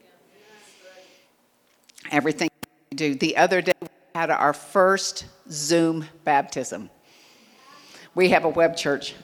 Everything 2.10 2.48
do. 2.94 3.14
The 3.14 3.36
other 3.36 3.60
day, 3.60 3.74
we 3.82 3.88
had 4.14 4.30
our 4.30 4.54
first 4.54 5.26
Zoom 5.50 6.06
baptism. 6.24 6.88
We 8.16 8.30
have 8.30 8.46
a 8.46 8.48
web 8.48 8.78
church. 8.78 9.14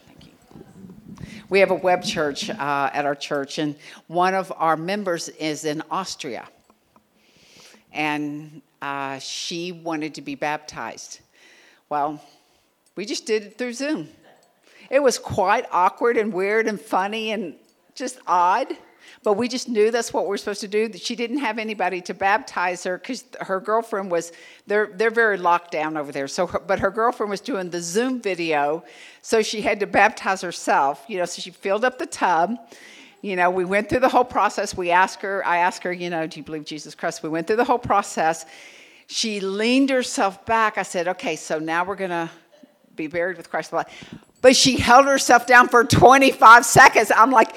We 1.48 1.60
have 1.60 1.70
a 1.70 1.74
web 1.76 2.04
church 2.04 2.50
uh, 2.50 2.90
at 2.92 3.06
our 3.06 3.14
church, 3.14 3.56
and 3.56 3.74
one 4.06 4.34
of 4.34 4.52
our 4.54 4.76
members 4.76 5.30
is 5.30 5.64
in 5.64 5.82
Austria. 5.90 6.46
And 7.90 8.60
uh, 8.82 9.18
she 9.18 9.72
wanted 9.72 10.16
to 10.16 10.20
be 10.20 10.34
baptized. 10.34 11.20
Well, 11.88 12.22
we 12.94 13.06
just 13.06 13.24
did 13.24 13.44
it 13.44 13.56
through 13.56 13.72
Zoom. 13.72 14.10
It 14.90 15.02
was 15.02 15.18
quite 15.18 15.64
awkward 15.72 16.18
and 16.18 16.30
weird 16.30 16.66
and 16.66 16.78
funny 16.78 17.30
and 17.30 17.54
just 17.94 18.18
odd, 18.26 18.66
but 19.22 19.34
we 19.34 19.48
just 19.48 19.68
knew 19.68 19.90
that's 19.90 20.12
what 20.12 20.26
we 20.26 20.34
are 20.34 20.38
supposed 20.38 20.60
to 20.62 20.68
do. 20.68 20.88
That 20.88 21.00
She 21.00 21.16
didn't 21.16 21.38
have 21.38 21.58
anybody 21.58 22.00
to 22.02 22.14
baptize 22.14 22.84
her 22.84 22.98
because 22.98 23.24
her 23.40 23.60
girlfriend 23.60 24.10
was, 24.10 24.32
they're, 24.66 24.90
they're 24.94 25.10
very 25.10 25.36
locked 25.36 25.70
down 25.70 25.96
over 25.96 26.12
there. 26.12 26.28
So, 26.28 26.46
but 26.66 26.80
her 26.80 26.90
girlfriend 26.90 27.30
was 27.30 27.40
doing 27.40 27.70
the 27.70 27.80
Zoom 27.80 28.20
video, 28.20 28.84
so 29.20 29.42
she 29.42 29.60
had 29.60 29.80
to 29.80 29.86
baptize 29.86 30.40
herself, 30.40 31.04
you 31.08 31.18
know, 31.18 31.24
so 31.24 31.40
she 31.40 31.50
filled 31.50 31.84
up 31.84 31.98
the 31.98 32.06
tub. 32.06 32.56
You 33.22 33.36
know, 33.36 33.50
we 33.50 33.64
went 33.64 33.88
through 33.88 34.00
the 34.00 34.08
whole 34.08 34.24
process. 34.24 34.76
We 34.76 34.90
asked 34.90 35.22
her, 35.22 35.46
I 35.46 35.58
asked 35.58 35.84
her, 35.84 35.92
you 35.92 36.10
know, 36.10 36.26
do 36.26 36.40
you 36.40 36.44
believe 36.44 36.64
Jesus 36.64 36.94
Christ? 36.96 37.22
We 37.22 37.28
went 37.28 37.46
through 37.46 37.56
the 37.56 37.64
whole 37.64 37.78
process. 37.78 38.44
She 39.06 39.38
leaned 39.40 39.90
herself 39.90 40.44
back. 40.44 40.76
I 40.76 40.82
said, 40.82 41.06
okay, 41.06 41.36
so 41.36 41.58
now 41.58 41.84
we're 41.84 41.96
going 41.96 42.10
to 42.10 42.30
be 42.96 43.06
buried 43.06 43.36
with 43.36 43.48
Christ. 43.48 43.72
But 44.40 44.56
she 44.56 44.76
held 44.76 45.06
herself 45.06 45.46
down 45.46 45.68
for 45.68 45.84
25 45.84 46.66
seconds. 46.66 47.12
I'm 47.14 47.30
like, 47.30 47.56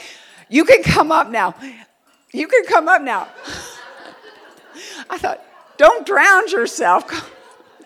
you 0.50 0.66
can 0.66 0.84
come 0.84 1.12
up 1.12 1.30
now. 1.30 1.56
You 2.34 2.48
can 2.48 2.66
come 2.66 2.88
up 2.88 3.02
now. 3.02 3.28
I 5.10 5.18
thought, 5.18 5.42
don't 5.78 6.06
drown 6.06 6.50
yourself. 6.50 7.32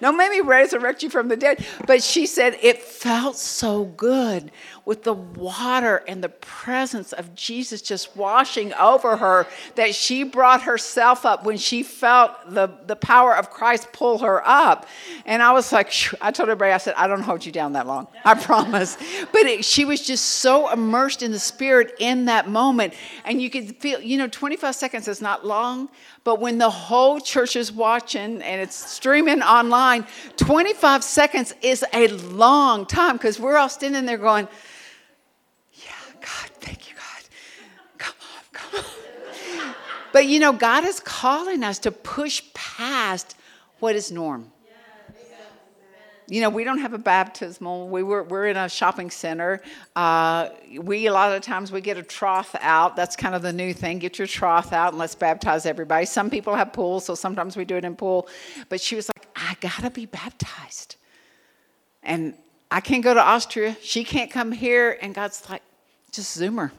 No, 0.01 0.11
maybe 0.11 0.41
resurrect 0.41 1.03
you 1.03 1.09
from 1.09 1.27
the 1.27 1.37
dead. 1.37 1.65
But 1.85 2.03
she 2.03 2.25
said 2.25 2.57
it 2.61 2.81
felt 2.81 3.35
so 3.35 3.85
good 3.85 4.51
with 4.85 5.03
the 5.03 5.13
water 5.13 6.03
and 6.07 6.23
the 6.23 6.29
presence 6.29 7.13
of 7.13 7.35
Jesus 7.35 7.81
just 7.81 8.15
washing 8.17 8.73
over 8.73 9.17
her 9.17 9.45
that 9.75 9.93
she 9.93 10.23
brought 10.23 10.63
herself 10.63 11.25
up 11.25 11.45
when 11.45 11.57
she 11.57 11.83
felt 11.83 12.31
the, 12.49 12.71
the 12.87 12.95
power 12.95 13.35
of 13.35 13.51
Christ 13.51 13.91
pull 13.93 14.17
her 14.17 14.41
up. 14.47 14.87
And 15.25 15.43
I 15.43 15.51
was 15.51 15.71
like, 15.71 15.93
I 16.21 16.31
told 16.31 16.49
everybody, 16.49 16.71
I 16.71 16.77
said, 16.77 16.95
I 16.97 17.07
don't 17.07 17.21
hold 17.21 17.45
you 17.45 17.51
down 17.51 17.73
that 17.73 17.85
long. 17.85 18.07
I 18.25 18.33
promise. 18.41 18.97
But 19.31 19.43
it, 19.43 19.65
she 19.65 19.85
was 19.85 20.05
just 20.05 20.25
so 20.25 20.71
immersed 20.71 21.21
in 21.21 21.31
the 21.31 21.39
Spirit 21.39 21.93
in 21.99 22.25
that 22.25 22.49
moment. 22.49 22.93
And 23.25 23.41
you 23.41 23.49
could 23.49 23.77
feel, 23.77 24.01
you 24.01 24.17
know, 24.17 24.27
25 24.27 24.73
seconds 24.73 25.07
is 25.07 25.21
not 25.21 25.45
long, 25.45 25.89
but 26.29 26.39
when 26.39 26.59
the 26.59 26.69
whole 26.69 27.19
church 27.19 27.55
is 27.55 27.71
watching 27.71 28.39
and 28.43 28.61
it's 28.61 28.75
streaming 28.75 29.41
online, 29.41 30.05
25 30.37 31.03
seconds 31.03 31.55
is 31.63 31.83
a 31.91 32.07
long 32.09 32.85
time 32.85 33.17
because 33.17 33.39
we're 33.39 33.57
all 33.57 33.67
standing 33.67 34.05
there 34.05 34.19
going, 34.19 34.47
Yeah, 35.73 35.89
God, 36.21 36.51
thank 36.59 36.87
you, 36.87 36.95
God. 36.95 37.23
Come 37.97 38.13
on, 38.21 38.43
come 38.53 38.79
on. 38.79 39.75
But 40.13 40.27
you 40.27 40.39
know, 40.39 40.53
God 40.53 40.85
is 40.85 40.99
calling 40.99 41.63
us 41.63 41.79
to 41.79 41.91
push 41.91 42.43
past 42.53 43.35
what 43.79 43.95
is 43.95 44.11
norm. 44.11 44.51
You 46.29 46.41
know, 46.41 46.49
we 46.49 46.63
don't 46.63 46.77
have 46.77 46.93
a 46.93 46.99
baptismal. 46.99 47.89
We 47.89 48.03
were, 48.03 48.23
we're 48.23 48.47
in 48.47 48.57
a 48.57 48.69
shopping 48.69 49.09
center. 49.09 49.61
Uh, 49.95 50.49
we, 50.79 51.07
a 51.07 51.13
lot 51.13 51.35
of 51.35 51.41
times, 51.41 51.71
we 51.71 51.81
get 51.81 51.97
a 51.97 52.03
trough 52.03 52.55
out. 52.61 52.95
That's 52.95 53.15
kind 53.15 53.33
of 53.33 53.41
the 53.41 53.51
new 53.51 53.73
thing. 53.73 53.97
Get 53.97 54.19
your 54.19 54.27
trough 54.27 54.71
out 54.71 54.89
and 54.89 54.99
let's 54.99 55.15
baptize 55.15 55.65
everybody. 55.65 56.05
Some 56.05 56.29
people 56.29 56.55
have 56.55 56.71
pools, 56.71 57.05
so 57.05 57.15
sometimes 57.15 57.57
we 57.57 57.65
do 57.65 57.77
it 57.77 57.83
in 57.83 57.95
pool. 57.95 58.27
But 58.69 58.79
she 58.79 58.95
was 58.95 59.09
like, 59.17 59.27
I 59.35 59.55
got 59.59 59.81
to 59.81 59.89
be 59.89 60.05
baptized. 60.05 60.97
And 62.03 62.35
I 62.69 62.79
can't 62.79 63.03
go 63.03 63.13
to 63.13 63.21
Austria. 63.21 63.75
She 63.81 64.03
can't 64.03 64.29
come 64.29 64.51
here. 64.51 64.99
And 65.01 65.15
God's 65.15 65.49
like, 65.49 65.63
just 66.11 66.39
Zoomer. 66.39 66.71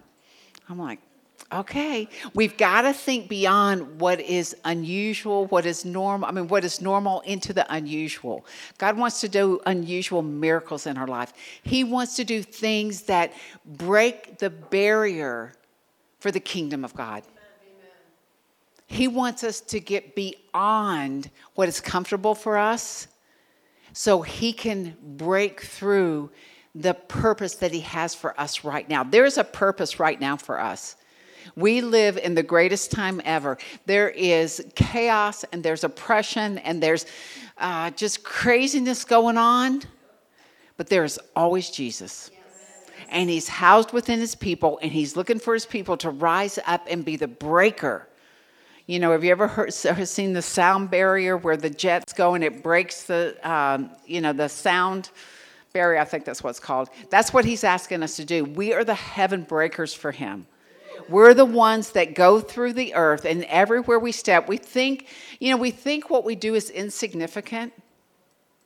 I'm 0.68 0.78
like, 0.78 1.00
okay, 1.52 2.08
we've 2.34 2.56
got 2.56 2.82
to 2.82 2.92
think 2.92 3.28
beyond 3.28 4.00
what 4.00 4.20
is 4.20 4.56
unusual, 4.64 5.46
what 5.46 5.66
is 5.66 5.84
normal. 5.84 6.28
I 6.28 6.32
mean, 6.32 6.48
what 6.48 6.64
is 6.64 6.80
normal 6.80 7.20
into 7.20 7.52
the 7.52 7.66
unusual. 7.72 8.46
God 8.78 8.96
wants 8.96 9.20
to 9.20 9.28
do 9.28 9.60
unusual 9.66 10.22
miracles 10.22 10.86
in 10.86 10.96
our 10.96 11.06
life. 11.06 11.32
He 11.62 11.84
wants 11.84 12.16
to 12.16 12.24
do 12.24 12.42
things 12.42 13.02
that 13.02 13.32
break 13.64 14.38
the 14.38 14.50
barrier 14.50 15.52
for 16.20 16.30
the 16.30 16.40
kingdom 16.40 16.84
of 16.84 16.94
God. 16.94 17.22
He 18.86 19.06
wants 19.06 19.44
us 19.44 19.60
to 19.60 19.80
get 19.80 20.14
beyond 20.16 21.30
what 21.54 21.68
is 21.68 21.80
comfortable 21.80 22.34
for 22.34 22.58
us 22.58 23.06
so 23.92 24.22
he 24.22 24.52
can 24.52 24.96
break 25.02 25.60
through 25.60 26.30
the 26.74 26.94
purpose 26.94 27.54
that 27.56 27.72
He 27.72 27.80
has 27.80 28.14
for 28.14 28.38
us 28.40 28.64
right 28.64 28.88
now. 28.88 29.02
There's 29.02 29.38
a 29.38 29.44
purpose 29.44 29.98
right 29.98 30.20
now 30.20 30.36
for 30.36 30.60
us. 30.60 30.96
We 31.56 31.80
live 31.80 32.16
in 32.16 32.34
the 32.34 32.42
greatest 32.42 32.90
time 32.90 33.20
ever. 33.24 33.58
There 33.86 34.08
is 34.08 34.64
chaos 34.74 35.44
and 35.52 35.62
there's 35.62 35.84
oppression 35.84 36.58
and 36.58 36.82
there's 36.82 37.06
uh, 37.58 37.90
just 37.90 38.22
craziness 38.24 39.04
going 39.04 39.36
on, 39.36 39.82
but 40.76 40.88
there 40.88 41.04
is 41.04 41.18
always 41.36 41.70
Jesus. 41.70 42.30
And 43.08 43.28
he's 43.28 43.48
housed 43.48 43.92
within 43.92 44.20
his 44.20 44.36
people, 44.36 44.78
and 44.82 44.92
he's 44.92 45.16
looking 45.16 45.40
for 45.40 45.52
his 45.52 45.66
people 45.66 45.96
to 45.96 46.10
rise 46.10 46.60
up 46.64 46.86
and 46.88 47.04
be 47.04 47.16
the 47.16 47.26
breaker. 47.26 48.06
You 48.86 49.00
know, 49.00 49.10
have 49.10 49.24
you 49.24 49.32
ever 49.32 49.48
heard, 49.48 49.72
seen 49.72 50.32
the 50.32 50.42
sound 50.42 50.90
barrier 50.90 51.36
where 51.36 51.56
the 51.56 51.70
jets 51.70 52.12
go 52.12 52.34
and 52.34 52.44
it 52.44 52.62
breaks 52.62 53.04
the, 53.04 53.36
um, 53.48 53.90
you 54.06 54.20
know, 54.20 54.32
the 54.32 54.48
sound? 54.48 55.10
barrier, 55.72 56.00
I 56.00 56.04
think 56.04 56.24
that's 56.24 56.42
what 56.42 56.50
it's 56.50 56.60
called. 56.60 56.90
That's 57.10 57.32
what 57.32 57.44
he's 57.44 57.64
asking 57.64 58.02
us 58.02 58.16
to 58.16 58.24
do. 58.24 58.44
We 58.44 58.72
are 58.72 58.84
the 58.84 58.94
heaven 58.94 59.42
breakers 59.42 59.94
for 59.94 60.12
him. 60.12 60.46
We're 61.10 61.34
the 61.34 61.44
ones 61.44 61.90
that 61.90 62.14
go 62.14 62.40
through 62.40 62.74
the 62.74 62.94
earth, 62.94 63.24
and 63.24 63.44
everywhere 63.44 63.98
we 63.98 64.12
step, 64.12 64.48
we 64.48 64.56
think, 64.56 65.08
you 65.40 65.50
know, 65.50 65.56
we 65.56 65.72
think 65.72 66.08
what 66.08 66.24
we 66.24 66.36
do 66.36 66.54
is 66.54 66.70
insignificant. 66.70 67.72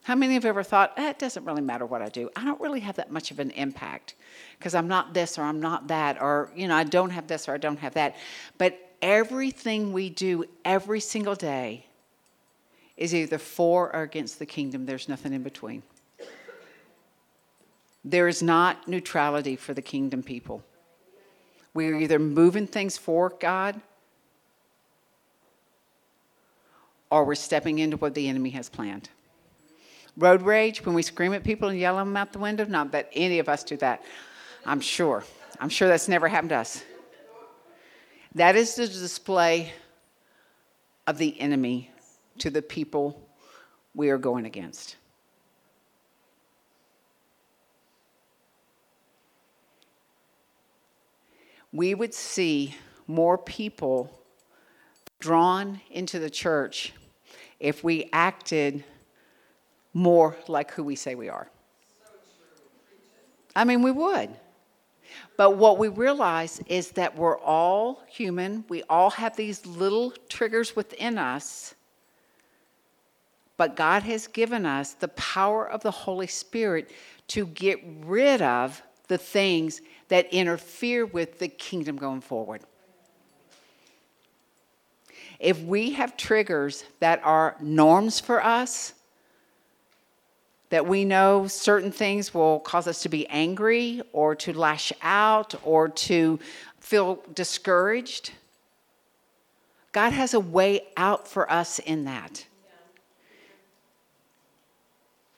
How 0.03 0.14
many 0.14 0.34
have 0.34 0.45
ever 0.45 0.62
thought, 0.62 0.92
eh, 0.99 1.09
it 1.09 1.18
doesn't 1.18 1.47
really 1.47 1.62
matter 1.62 1.86
what 1.86 2.03
I 2.03 2.11
do? 2.11 2.28
I 2.36 2.45
don't 2.45 2.61
really 2.61 2.80
have 2.80 2.97
that 2.97 3.11
much 3.11 3.30
of 3.30 3.38
an 3.40 3.51
impact 3.53 4.14
because 4.59 4.74
I'm 4.74 4.86
not 4.86 5.14
this 5.14 5.38
or 5.38 5.42
I'm 5.42 5.59
not 5.59 5.88
that, 5.88 6.20
or, 6.20 6.51
you 6.55 6.68
know, 6.68 6.76
I 6.76 6.84
don't 6.84 7.09
have 7.09 7.26
this 7.26 7.49
or 7.49 7.55
I 7.55 7.57
don't 7.57 7.78
have 7.78 7.95
that. 7.95 8.16
But 8.59 8.78
everything 9.01 9.95
we 9.95 10.11
do 10.11 10.45
every 10.66 11.01
single 11.01 11.34
day 11.34 11.86
is 12.99 13.14
either 13.14 13.38
for 13.38 13.97
or 13.97 14.03
against 14.03 14.38
the 14.38 14.47
kingdom. 14.47 14.84
There's 14.84 15.09
nothing 15.09 15.32
in 15.32 15.42
between. 15.42 15.82
There 18.05 18.28
is 18.28 18.42
not 18.42 18.86
neutrality 18.86 19.57
for 19.57 19.72
the 19.72 19.80
kingdom 19.80 20.22
people. 20.22 20.62
We're 21.75 21.97
either 21.97 22.18
moving 22.18 22.66
things 22.66 22.97
for 22.97 23.31
God 23.41 23.81
or 27.11 27.25
we're 27.25 27.35
stepping 27.35 27.81
into 27.81 27.97
what 27.97 28.14
the 28.14 28.29
enemy 28.29 28.51
has 28.51 28.68
planned. 28.68 29.11
Road 30.16 30.43
rage, 30.43 30.85
when 30.87 30.95
we 30.95 31.03
scream 31.03 31.33
at 31.33 31.43
people 31.43 31.68
and 31.68 31.79
yell 31.79 31.99
at 31.99 32.05
them 32.05 32.16
out 32.16 32.33
the 32.33 32.39
window, 32.39 32.64
not 32.64 32.93
that 32.93 33.11
any 33.12 33.41
of 33.41 33.49
us 33.49 33.64
do 33.64 33.77
that. 33.79 34.03
I'm 34.64 34.81
sure. 34.81 35.25
I'm 35.61 35.68
sure 35.68 35.89
that's 35.89 36.09
never 36.09 36.29
happened 36.29 36.51
to 36.51 36.57
us. 36.57 36.85
That 38.37 38.57
is 38.57 38.77
the 38.77 38.87
display 38.87 39.72
of 41.07 41.18
the 41.18 41.41
enemy 41.41 41.91
to 42.39 42.51
the 42.51 42.62
people 42.62 43.20
we 43.95 44.11
are 44.11 44.18
going 44.18 44.47
against. 44.47 44.97
We 51.75 51.93
would 51.97 52.14
see 52.14 52.77
more 53.09 53.37
people 53.37 54.16
drawn 55.18 55.81
into 55.91 56.20
the 56.20 56.31
church 56.31 56.93
if 57.59 57.83
we 57.83 58.09
acted 58.12 58.85
more 59.93 60.37
like 60.47 60.70
who 60.70 60.85
we 60.85 60.95
say 60.95 61.16
we 61.16 61.29
are. 61.29 61.51
I 63.57 63.64
mean, 63.64 63.83
we 63.83 63.91
would. 63.91 64.31
But 65.37 65.57
what 65.57 65.79
we 65.79 65.89
realize 65.89 66.61
is 66.68 66.93
that 66.93 67.16
we're 67.16 67.39
all 67.41 68.05
human. 68.09 68.64
We 68.68 68.85
all 68.85 69.11
have 69.11 69.35
these 69.35 69.66
little 69.66 70.12
triggers 70.29 70.77
within 70.77 71.18
us. 71.18 71.75
But 73.57 73.75
God 73.75 74.05
has 74.05 74.29
given 74.29 74.64
us 74.64 74.93
the 74.93 75.09
power 75.09 75.68
of 75.68 75.83
the 75.83 75.91
Holy 75.91 76.29
Spirit 76.29 76.93
to 77.29 77.47
get 77.47 77.81
rid 78.05 78.43
of 78.43 78.81
the 79.09 79.18
things 79.18 79.80
that 80.09 80.32
interfere 80.32 81.07
with 81.07 81.38
the 81.38 81.48
kingdom 81.48 81.96
going 81.96 82.20
forward. 82.20 82.62
If 85.38 85.61
we 85.61 85.92
have 85.92 86.16
triggers 86.16 86.84
that 87.00 87.20
are 87.24 87.57
norms 87.61 88.20
for 88.20 88.42
us, 88.42 88.94
that 90.70 90.86
we 90.86 91.05
know 91.05 91.46
certain 91.46 91.92
things 91.92 92.32
will 92.34 92.61
cause 92.61 92.88
us 92.88 93.02
to 93.02 93.09
be 93.09 93.26
angry 93.28 94.02
or 94.12 94.34
to 94.34 94.52
lash 94.52 94.92
out 95.02 95.55
or 95.62 95.88
to 95.88 96.38
feel 96.80 97.22
discouraged. 97.34 98.32
God 99.92 100.12
has 100.12 100.34
a 100.34 100.40
way 100.40 100.82
out 100.96 101.28
for 101.28 101.50
us 101.50 101.78
in 101.78 102.05
that. 102.07 102.46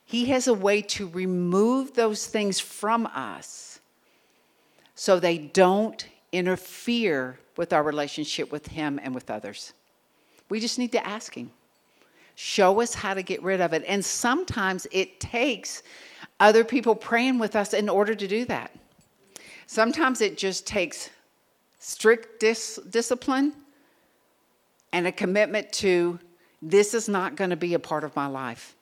He 0.07 0.27
has 0.27 0.47
a 0.47 0.55
way 0.55 0.83
to 0.83 1.09
remove 1.09 1.95
those 1.95 2.27
things 2.27 2.61
from 2.61 3.07
us 3.09 3.81
so 4.95 5.19
they 5.19 5.37
don't 5.37 6.07
interfere 6.33 7.39
with 7.57 7.73
our 7.73 7.83
relationship 7.83 8.53
with 8.53 8.69
Him 8.69 9.01
and 9.03 9.15
with 9.15 9.31
others. 9.31 9.73
We 10.49 10.61
just 10.61 10.79
need 10.79 10.93
to 10.93 11.05
ask 11.05 11.35
Him. 11.35 11.51
Show 12.37 12.81
us 12.81 12.95
how 12.95 13.15
to 13.15 13.23
get 13.23 13.43
rid 13.43 13.61
of 13.61 13.73
it. 13.73 13.83
And 13.87 14.05
sometimes 14.05 14.87
it 14.93 15.19
takes 15.19 15.83
other 16.39 16.63
people 16.63 16.95
praying 16.95 17.41
with 17.41 17.57
us 17.57 17.75
in 17.75 17.89
order 17.89 18.15
to 18.15 18.29
do 18.29 18.45
that. 18.45 18.71
Sometimes 19.67 20.21
it 20.21 20.39
just 20.39 20.67
takes 20.67 21.11
strict 21.81 22.39
dis- 22.39 22.79
discipline 22.89 23.55
and 24.93 25.07
a 25.09 25.13
commitment 25.13 25.73
to 25.73 26.21
this 26.63 26.95
is 26.95 27.09
not 27.09 27.35
going 27.35 27.51
to 27.51 27.57
be 27.57 27.75
a 27.75 27.79
part 27.79 28.05
of 28.05 28.15
my 28.15 28.29
life. 28.29 28.76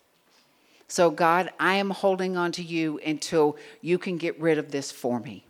So, 0.89 1.11
God, 1.11 1.51
I 1.59 1.74
am 1.74 1.91
holding 1.91 2.37
on 2.37 2.53
to 2.53 2.62
you 2.62 3.01
until 3.05 3.57
you 3.80 3.99
can 3.99 4.16
get 4.16 4.39
rid 4.41 4.59
of 4.59 4.70
this 4.70 4.93
for 4.93 5.18
me. 5.18 5.45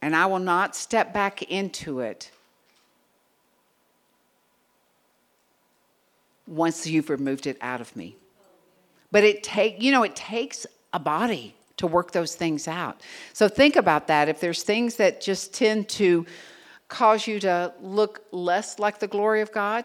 And 0.00 0.14
I 0.14 0.26
will 0.26 0.38
not 0.38 0.74
step 0.76 1.12
back 1.12 1.42
into 1.42 2.00
it 2.00 2.30
once 6.46 6.86
you've 6.86 7.10
removed 7.10 7.46
it 7.46 7.58
out 7.60 7.80
of 7.80 7.94
me. 7.94 8.16
But 9.10 9.24
it 9.24 9.42
take 9.42 9.82
you 9.82 9.92
know 9.92 10.02
it 10.02 10.16
takes 10.16 10.66
a 10.92 10.98
body 10.98 11.54
to 11.76 11.86
work 11.86 12.12
those 12.12 12.34
things 12.34 12.68
out. 12.68 13.00
So 13.32 13.48
think 13.48 13.76
about 13.76 14.08
that. 14.08 14.28
If 14.28 14.40
there's 14.40 14.62
things 14.62 14.96
that 14.96 15.20
just 15.20 15.54
tend 15.54 15.88
to 15.90 16.26
cause 16.88 17.26
you 17.26 17.38
to 17.40 17.72
look 17.80 18.24
less 18.32 18.78
like 18.78 18.98
the 18.98 19.06
glory 19.06 19.40
of 19.40 19.52
God, 19.52 19.84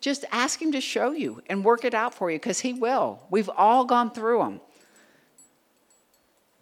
just 0.00 0.24
ask 0.30 0.60
Him 0.60 0.72
to 0.72 0.80
show 0.80 1.12
you 1.12 1.42
and 1.48 1.64
work 1.64 1.84
it 1.84 1.94
out 1.94 2.14
for 2.14 2.30
you 2.30 2.38
because 2.38 2.60
He 2.60 2.72
will. 2.72 3.26
We've 3.30 3.50
all 3.50 3.84
gone 3.84 4.10
through 4.10 4.38
them. 4.38 4.60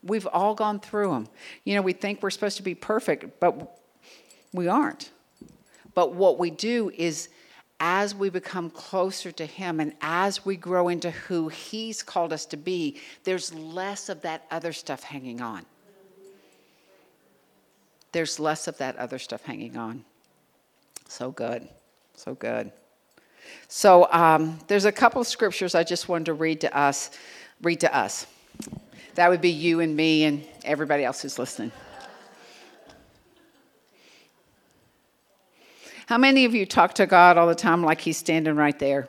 We've 0.02 0.26
all 0.26 0.54
gone 0.54 0.80
through 0.80 1.10
them. 1.10 1.28
You 1.64 1.74
know, 1.74 1.82
we 1.82 1.92
think 1.92 2.22
we're 2.22 2.30
supposed 2.30 2.56
to 2.58 2.62
be 2.62 2.74
perfect, 2.74 3.40
but 3.40 3.78
we 4.52 4.68
aren't. 4.68 5.10
But 5.94 6.14
what 6.14 6.38
we 6.38 6.50
do 6.50 6.90
is 6.96 7.28
as 7.80 8.14
we 8.14 8.28
become 8.30 8.70
closer 8.70 9.30
to 9.32 9.46
Him 9.46 9.80
and 9.80 9.92
as 10.00 10.44
we 10.44 10.56
grow 10.56 10.88
into 10.88 11.10
who 11.10 11.48
He's 11.48 12.02
called 12.02 12.32
us 12.32 12.44
to 12.46 12.56
be, 12.56 13.00
there's 13.24 13.54
less 13.54 14.08
of 14.08 14.22
that 14.22 14.46
other 14.50 14.72
stuff 14.72 15.02
hanging 15.02 15.40
on. 15.40 15.64
There's 18.12 18.40
less 18.40 18.68
of 18.68 18.78
that 18.78 18.96
other 18.96 19.18
stuff 19.18 19.44
hanging 19.44 19.76
on. 19.76 20.04
So 21.08 21.30
good. 21.30 21.68
So 22.14 22.34
good. 22.34 22.72
So 23.68 24.10
um, 24.12 24.58
there's 24.66 24.84
a 24.84 24.92
couple 24.92 25.20
of 25.20 25.26
scriptures 25.26 25.74
I 25.74 25.84
just 25.84 26.08
wanted 26.08 26.26
to 26.26 26.34
read 26.34 26.60
to 26.62 26.76
us. 26.76 27.10
Read 27.62 27.80
to 27.80 27.96
us. 27.96 28.26
That 29.14 29.30
would 29.30 29.40
be 29.40 29.50
you 29.50 29.80
and 29.80 29.96
me 29.96 30.24
and 30.24 30.46
everybody 30.64 31.04
else 31.04 31.22
who's 31.22 31.38
listening. 31.38 31.72
How 36.06 36.16
many 36.16 36.46
of 36.46 36.54
you 36.54 36.64
talk 36.64 36.94
to 36.94 37.06
God 37.06 37.36
all 37.36 37.46
the 37.46 37.54
time 37.54 37.84
like 37.84 38.00
He's 38.00 38.16
standing 38.16 38.56
right 38.56 38.78
there? 38.78 39.08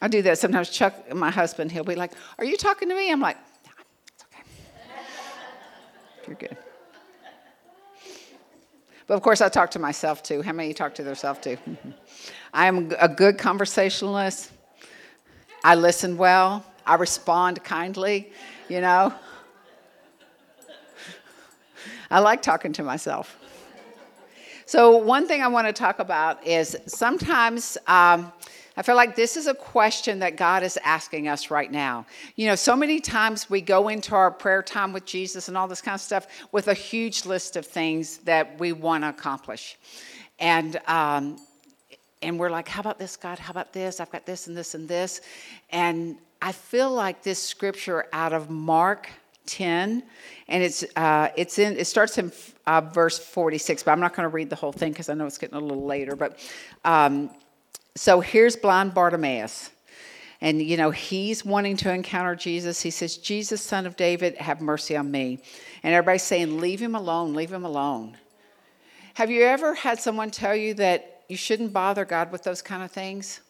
I 0.00 0.08
do 0.08 0.22
that 0.22 0.38
sometimes. 0.38 0.70
Chuck, 0.70 1.12
my 1.14 1.30
husband, 1.30 1.70
he'll 1.70 1.84
be 1.84 1.94
like, 1.94 2.12
Are 2.38 2.44
you 2.44 2.56
talking 2.56 2.88
to 2.88 2.94
me? 2.94 3.12
I'm 3.12 3.20
like, 3.20 3.36
no, 3.66 3.72
It's 4.06 4.24
okay. 4.24 4.42
You're 6.26 6.36
good. 6.36 6.56
But 9.06 9.14
of 9.14 9.22
course, 9.22 9.40
I 9.40 9.48
talk 9.48 9.70
to 9.72 9.78
myself 9.78 10.22
too. 10.22 10.42
How 10.42 10.52
many 10.52 10.72
talk 10.72 10.94
to 10.94 11.02
themselves 11.02 11.40
too? 11.40 11.58
I 12.54 12.66
am 12.66 12.92
a 12.98 13.08
good 13.08 13.38
conversationalist. 13.38 14.50
I 15.62 15.74
listen 15.74 16.16
well. 16.16 16.64
I 16.86 16.96
respond 16.96 17.64
kindly, 17.64 18.32
you 18.68 18.80
know. 18.80 19.12
I 22.10 22.20
like 22.20 22.42
talking 22.42 22.72
to 22.74 22.82
myself. 22.82 23.38
So, 24.66 24.96
one 24.96 25.26
thing 25.26 25.42
I 25.42 25.48
want 25.48 25.66
to 25.66 25.72
talk 25.72 25.98
about 25.98 26.46
is 26.46 26.76
sometimes 26.86 27.76
um, 27.86 28.32
I 28.76 28.82
feel 28.82 28.96
like 28.96 29.14
this 29.14 29.36
is 29.36 29.46
a 29.46 29.54
question 29.54 30.18
that 30.18 30.36
God 30.36 30.62
is 30.62 30.78
asking 30.82 31.28
us 31.28 31.50
right 31.50 31.70
now. 31.70 32.06
You 32.34 32.48
know, 32.48 32.56
so 32.56 32.74
many 32.74 32.98
times 32.98 33.48
we 33.48 33.60
go 33.60 33.88
into 33.88 34.14
our 34.14 34.30
prayer 34.30 34.62
time 34.62 34.92
with 34.92 35.04
Jesus 35.04 35.48
and 35.48 35.56
all 35.56 35.68
this 35.68 35.80
kind 35.80 35.94
of 35.94 36.00
stuff 36.00 36.26
with 36.50 36.66
a 36.68 36.74
huge 36.74 37.24
list 37.24 37.56
of 37.56 37.64
things 37.64 38.18
that 38.18 38.58
we 38.58 38.72
want 38.72 39.04
to 39.04 39.10
accomplish. 39.10 39.78
And, 40.40 40.80
um, 40.88 41.38
and 42.20 42.38
we're 42.38 42.50
like, 42.50 42.66
how 42.66 42.80
about 42.80 42.98
this, 42.98 43.16
God? 43.16 43.38
How 43.38 43.52
about 43.52 43.72
this? 43.72 44.00
I've 44.00 44.10
got 44.10 44.26
this 44.26 44.48
and 44.48 44.56
this 44.56 44.74
and 44.74 44.88
this. 44.88 45.20
And 45.70 46.16
I 46.42 46.50
feel 46.50 46.90
like 46.90 47.22
this 47.22 47.40
scripture 47.40 48.06
out 48.12 48.32
of 48.32 48.50
Mark 48.50 49.08
10, 49.46 50.02
and 50.48 50.62
it's 50.62 50.84
uh, 50.96 51.28
it's 51.36 51.58
in 51.58 51.76
it 51.76 51.86
starts 51.86 52.18
in 52.18 52.32
uh, 52.66 52.80
verse 52.80 53.18
46, 53.18 53.82
but 53.82 53.92
I'm 53.92 54.00
not 54.00 54.14
going 54.14 54.24
to 54.24 54.34
read 54.34 54.50
the 54.50 54.56
whole 54.56 54.72
thing 54.72 54.92
because 54.92 55.08
I 55.08 55.14
know 55.14 55.26
it's 55.26 55.38
getting 55.38 55.56
a 55.56 55.60
little 55.60 55.84
later. 55.84 56.16
But 56.16 56.38
um, 56.84 57.30
so 57.96 58.20
here's 58.20 58.56
blind 58.56 58.94
Bartimaeus. 58.94 59.70
And, 60.40 60.60
you 60.60 60.76
know, 60.76 60.90
he's 60.90 61.44
wanting 61.44 61.76
to 61.78 61.92
encounter 61.92 62.34
Jesus. 62.34 62.82
He 62.82 62.90
says, 62.90 63.16
Jesus, 63.16 63.62
son 63.62 63.86
of 63.86 63.96
David, 63.96 64.36
have 64.36 64.60
mercy 64.60 64.96
on 64.96 65.10
me. 65.10 65.38
And 65.82 65.94
everybody's 65.94 66.22
saying, 66.22 66.60
Leave 66.60 66.80
him 66.80 66.94
alone, 66.94 67.34
leave 67.34 67.52
him 67.52 67.64
alone. 67.64 68.16
Have 69.14 69.30
you 69.30 69.42
ever 69.44 69.74
had 69.74 70.00
someone 70.00 70.30
tell 70.30 70.54
you 70.54 70.74
that 70.74 71.22
you 71.28 71.36
shouldn't 71.36 71.72
bother 71.72 72.04
God 72.04 72.32
with 72.32 72.42
those 72.42 72.60
kind 72.60 72.82
of 72.82 72.90
things? 72.90 73.40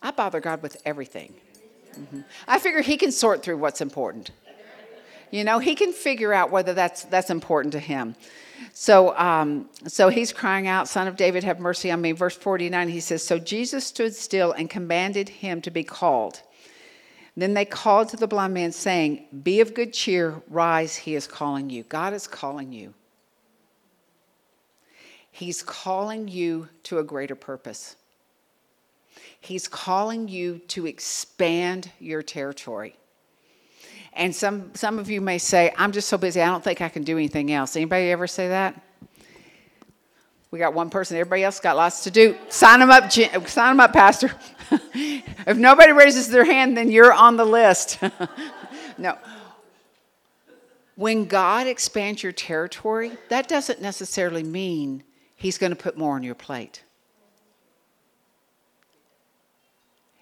I 0.00 0.12
bother 0.12 0.40
God 0.40 0.62
with 0.62 0.80
everything. 0.84 1.34
Mm-hmm. 1.98 2.20
I 2.46 2.58
figure 2.58 2.80
He 2.80 2.96
can 2.96 3.12
sort 3.12 3.42
through 3.42 3.58
what's 3.58 3.80
important. 3.80 4.30
You 5.30 5.44
know, 5.44 5.58
he 5.60 5.74
can 5.74 5.92
figure 5.92 6.32
out 6.32 6.50
whether 6.50 6.74
that's 6.74 7.04
that's 7.04 7.30
important 7.30 7.72
to 7.72 7.78
him. 7.78 8.16
So, 8.72 9.16
um, 9.16 9.68
so 9.86 10.08
he's 10.08 10.32
crying 10.32 10.68
out, 10.68 10.88
"Son 10.88 11.06
of 11.06 11.16
David, 11.16 11.44
have 11.44 11.58
mercy 11.60 11.90
on 11.90 12.00
me." 12.00 12.12
Verse 12.12 12.36
forty-nine, 12.36 12.88
he 12.88 13.00
says, 13.00 13.24
"So 13.24 13.38
Jesus 13.38 13.86
stood 13.86 14.14
still 14.14 14.52
and 14.52 14.68
commanded 14.68 15.28
him 15.28 15.60
to 15.62 15.70
be 15.70 15.84
called." 15.84 16.42
Then 17.36 17.54
they 17.54 17.64
called 17.64 18.08
to 18.10 18.16
the 18.16 18.26
blind 18.26 18.54
man, 18.54 18.72
saying, 18.72 19.26
"Be 19.42 19.60
of 19.60 19.72
good 19.72 19.92
cheer, 19.92 20.42
rise. 20.48 20.96
He 20.96 21.14
is 21.14 21.26
calling 21.26 21.70
you. 21.70 21.84
God 21.84 22.12
is 22.12 22.26
calling 22.26 22.72
you. 22.72 22.92
He's 25.30 25.62
calling 25.62 26.28
you 26.28 26.68
to 26.82 26.98
a 26.98 27.04
greater 27.04 27.36
purpose." 27.36 27.96
He's 29.40 29.68
calling 29.68 30.28
you 30.28 30.58
to 30.68 30.86
expand 30.86 31.90
your 31.98 32.22
territory. 32.22 32.96
And 34.12 34.34
some, 34.34 34.74
some 34.74 34.98
of 34.98 35.08
you 35.08 35.20
may 35.20 35.38
say, 35.38 35.72
I'm 35.76 35.92
just 35.92 36.08
so 36.08 36.18
busy, 36.18 36.40
I 36.40 36.46
don't 36.46 36.64
think 36.64 36.80
I 36.80 36.88
can 36.88 37.04
do 37.04 37.16
anything 37.16 37.52
else. 37.52 37.76
Anybody 37.76 38.10
ever 38.10 38.26
say 38.26 38.48
that? 38.48 38.80
We 40.50 40.58
got 40.58 40.74
one 40.74 40.90
person, 40.90 41.16
everybody 41.16 41.44
else 41.44 41.60
got 41.60 41.76
lots 41.76 42.02
to 42.04 42.10
do. 42.10 42.36
Sign 42.48 42.80
them 42.80 42.90
up, 42.90 43.04
uh, 43.04 43.46
sign 43.46 43.76
them 43.76 43.80
up, 43.80 43.92
Pastor. 43.92 44.32
if 44.94 45.56
nobody 45.56 45.92
raises 45.92 46.28
their 46.28 46.44
hand, 46.44 46.76
then 46.76 46.90
you're 46.90 47.12
on 47.12 47.36
the 47.36 47.44
list. 47.44 47.98
no. 48.98 49.16
When 50.96 51.26
God 51.26 51.68
expands 51.68 52.22
your 52.22 52.32
territory, 52.32 53.12
that 53.28 53.48
doesn't 53.48 53.80
necessarily 53.80 54.42
mean 54.42 55.04
He's 55.36 55.56
going 55.56 55.70
to 55.70 55.76
put 55.76 55.96
more 55.96 56.16
on 56.16 56.22
your 56.22 56.34
plate. 56.34 56.82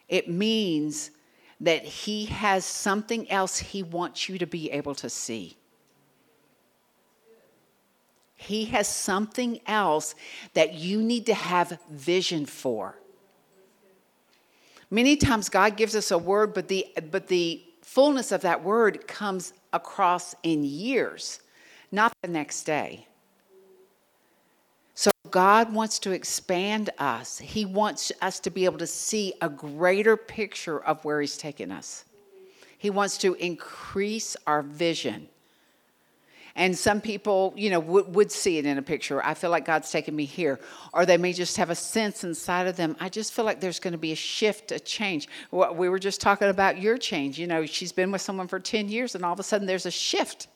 It 0.08 0.28
means 0.28 1.10
that 1.60 1.84
He 1.84 2.26
has 2.26 2.64
something 2.64 3.30
else 3.30 3.58
He 3.58 3.82
wants 3.82 4.28
you 4.28 4.38
to 4.38 4.46
be 4.46 4.70
able 4.70 4.94
to 4.96 5.10
see. 5.10 5.56
He 8.36 8.66
has 8.66 8.86
something 8.86 9.60
else 9.66 10.14
that 10.54 10.74
you 10.74 11.02
need 11.02 11.26
to 11.26 11.34
have 11.34 11.76
vision 11.90 12.46
for. 12.46 12.96
Many 14.90 15.16
times 15.16 15.48
God 15.48 15.76
gives 15.76 15.96
us 15.96 16.12
a 16.12 16.18
word, 16.18 16.54
but 16.54 16.68
the, 16.68 16.86
but 17.10 17.26
the 17.26 17.64
fullness 17.82 18.30
of 18.30 18.42
that 18.42 18.62
word 18.62 19.08
comes 19.08 19.52
across 19.72 20.36
in 20.44 20.62
years, 20.62 21.40
not 21.90 22.12
the 22.22 22.28
next 22.28 22.62
day. 22.62 23.07
So 24.98 25.12
God 25.30 25.72
wants 25.72 26.00
to 26.00 26.10
expand 26.10 26.90
us. 26.98 27.38
He 27.38 27.64
wants 27.64 28.10
us 28.20 28.40
to 28.40 28.50
be 28.50 28.64
able 28.64 28.78
to 28.78 28.86
see 28.88 29.32
a 29.40 29.48
greater 29.48 30.16
picture 30.16 30.80
of 30.80 31.04
where 31.04 31.20
He's 31.20 31.36
taken 31.36 31.70
us. 31.70 32.04
He 32.78 32.90
wants 32.90 33.16
to 33.18 33.34
increase 33.34 34.36
our 34.44 34.60
vision. 34.60 35.28
And 36.56 36.76
some 36.76 37.00
people, 37.00 37.54
you 37.56 37.70
know, 37.70 37.78
would, 37.78 38.32
see 38.32 38.58
it 38.58 38.66
in 38.66 38.76
a 38.76 38.82
picture. 38.82 39.24
I 39.24 39.34
feel 39.34 39.50
like 39.50 39.64
God's 39.64 39.88
taking 39.88 40.16
me 40.16 40.24
here. 40.24 40.58
Or 40.92 41.06
they 41.06 41.16
may 41.16 41.32
just 41.32 41.58
have 41.58 41.70
a 41.70 41.76
sense 41.76 42.24
inside 42.24 42.66
of 42.66 42.74
them. 42.74 42.96
I 42.98 43.08
just 43.08 43.32
feel 43.32 43.44
like 43.44 43.60
there's 43.60 43.78
going 43.78 43.92
to 43.92 43.98
be 43.98 44.10
a 44.10 44.16
shift, 44.16 44.72
a 44.72 44.80
change. 44.80 45.28
We 45.52 45.88
were 45.88 46.00
just 46.00 46.20
talking 46.20 46.48
about 46.48 46.82
your 46.82 46.98
change. 46.98 47.38
You 47.38 47.46
know, 47.46 47.66
she's 47.66 47.92
been 47.92 48.10
with 48.10 48.20
someone 48.20 48.48
for 48.48 48.58
10 48.58 48.88
years 48.88 49.14
and 49.14 49.24
all 49.24 49.32
of 49.32 49.38
a 49.38 49.44
sudden 49.44 49.68
there's 49.68 49.86
a 49.86 49.92
shift. 49.92 50.48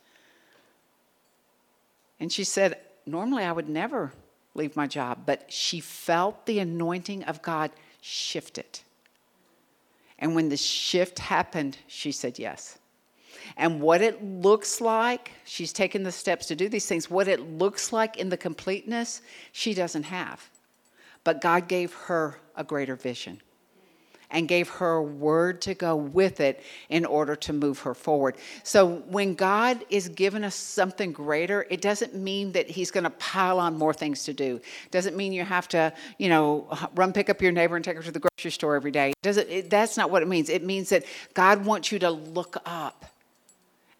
And 2.18 2.32
she 2.32 2.42
said, 2.42 2.80
Normally 3.06 3.44
I 3.44 3.52
would 3.52 3.68
never 3.68 4.12
leave 4.54 4.76
my 4.76 4.86
job. 4.86 5.22
But 5.26 5.50
she 5.50 5.80
felt 5.80 6.46
the 6.46 6.58
anointing 6.58 7.24
of 7.24 7.42
God 7.42 7.70
shift 8.00 8.58
it. 8.58 8.82
And 10.18 10.34
when 10.34 10.48
the 10.48 10.56
shift 10.56 11.18
happened, 11.18 11.78
she 11.86 12.12
said 12.12 12.38
yes. 12.38 12.78
And 13.56 13.80
what 13.80 14.02
it 14.02 14.22
looks 14.22 14.80
like, 14.80 15.32
she's 15.44 15.72
taken 15.72 16.04
the 16.04 16.12
steps 16.12 16.46
to 16.46 16.56
do 16.56 16.68
these 16.68 16.86
things. 16.86 17.10
What 17.10 17.28
it 17.28 17.40
looks 17.40 17.92
like 17.92 18.16
in 18.16 18.28
the 18.28 18.36
completeness, 18.36 19.20
she 19.50 19.74
doesn't 19.74 20.04
have. 20.04 20.48
But 21.24 21.40
God 21.40 21.68
gave 21.68 21.92
her 21.94 22.38
a 22.56 22.64
greater 22.64 22.96
vision 22.96 23.40
and 24.32 24.48
gave 24.48 24.68
her 24.68 24.94
a 24.94 25.02
word 25.02 25.60
to 25.62 25.74
go 25.74 25.94
with 25.94 26.40
it 26.40 26.62
in 26.88 27.04
order 27.04 27.36
to 27.36 27.52
move 27.52 27.80
her 27.80 27.94
forward. 27.94 28.34
So 28.64 28.96
when 29.06 29.34
God 29.34 29.84
is 29.90 30.08
giving 30.08 30.42
us 30.42 30.54
something 30.54 31.12
greater, 31.12 31.66
it 31.70 31.80
doesn't 31.80 32.14
mean 32.14 32.52
that 32.52 32.68
He's 32.68 32.90
going 32.90 33.04
to 33.04 33.10
pile 33.10 33.60
on 33.60 33.78
more 33.78 33.92
things 33.92 34.24
to 34.24 34.32
do. 34.32 34.56
It 34.56 34.90
doesn't 34.90 35.16
mean 35.16 35.32
you 35.32 35.44
have 35.44 35.68
to, 35.68 35.92
you 36.18 36.28
know, 36.28 36.66
run 36.94 37.12
pick 37.12 37.30
up 37.30 37.40
your 37.40 37.52
neighbor 37.52 37.76
and 37.76 37.84
take 37.84 37.96
her 37.96 38.02
to 38.02 38.10
the 38.10 38.20
grocery 38.20 38.50
store 38.50 38.74
every 38.74 38.90
day. 38.90 39.10
It 39.10 39.22
doesn't, 39.22 39.48
it, 39.48 39.70
that's 39.70 39.96
not 39.96 40.10
what 40.10 40.22
it 40.22 40.28
means. 40.28 40.48
It 40.48 40.64
means 40.64 40.88
that 40.88 41.04
God 41.34 41.64
wants 41.64 41.92
you 41.92 41.98
to 42.00 42.10
look 42.10 42.56
up 42.64 43.11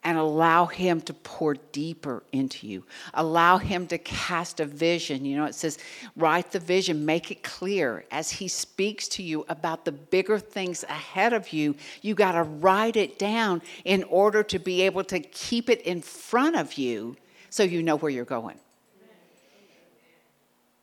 and 0.05 0.19
allow 0.19 0.67
Him 0.67 1.01
to 1.03 1.15
pour 1.15 1.55
deeper 1.55 2.23
into 2.33 2.67
you. 2.67 2.85
Allow 3.15 3.59
Him 3.59 3.87
to 3.89 3.99
cast 3.99 4.61
a 4.61 4.65
vision. 4.65 5.25
You 5.25 5.37
know, 5.37 5.45
it 5.45 5.55
says, 5.55 5.79
write 6.17 6.51
the 6.51 6.59
vision, 6.59 7.05
make 7.07 7.31
it 7.31 7.43
clear. 7.43 8.05
As 8.11 8.31
He 8.31 8.49
speaks 8.49 9.09
to 9.09 9.23
you 9.23 9.45
about 9.49 9.85
the 9.85 9.93
bigger 9.93 10.39
things 10.39 10.85
ahead 10.85 11.33
of 11.33 11.53
you, 11.53 11.77
you 12.01 12.15
got 12.15 12.33
to 12.33 12.43
write 12.43 12.97
it 12.97 13.19
down 13.19 13.63
in 13.85 14.03
order 14.05 14.43
to 14.43 14.59
be 14.59 14.83
able 14.83 15.05
to 15.05 15.21
keep 15.21 15.71
it 15.71 15.83
in 15.83 16.03
front 16.03 16.57
of 16.57 16.75
you 16.75 17.17
so 17.51 17.63
you 17.63 17.83
know 17.83 17.97
where 17.97 18.11
you're 18.11 18.25
going. 18.25 18.59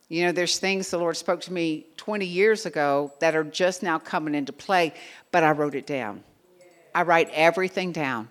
You 0.08 0.26
know, 0.26 0.32
there's 0.32 0.58
things 0.58 0.90
the 0.90 0.98
Lord 0.98 1.18
spoke 1.18 1.42
to 1.42 1.54
me 1.54 1.86
20 1.98 2.26
years 2.26 2.66
ago 2.66 3.14
that 3.20 3.36
are 3.36 3.44
just 3.44 3.84
now 3.84 4.00
coming 4.00 4.34
into 4.34 4.52
play, 4.52 4.94
but 5.32 5.44
I 5.44 5.52
wrote 5.52 5.76
it 5.76 5.86
down. 5.86 6.24
I 6.96 7.04
write 7.04 7.30
everything 7.32 7.92
down. 7.92 8.28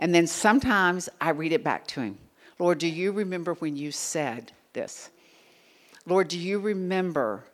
And 0.00 0.14
then 0.14 0.26
sometimes 0.26 1.10
I 1.20 1.30
read 1.30 1.52
it 1.52 1.62
back 1.62 1.86
to 1.88 2.00
him. 2.00 2.18
Lord, 2.58 2.78
do 2.78 2.88
you 2.88 3.12
remember 3.12 3.54
when 3.54 3.76
you 3.76 3.92
said 3.92 4.50
this? 4.72 5.10
Lord, 6.06 6.28
do 6.28 6.38
you 6.38 6.58
remember? 6.58 7.44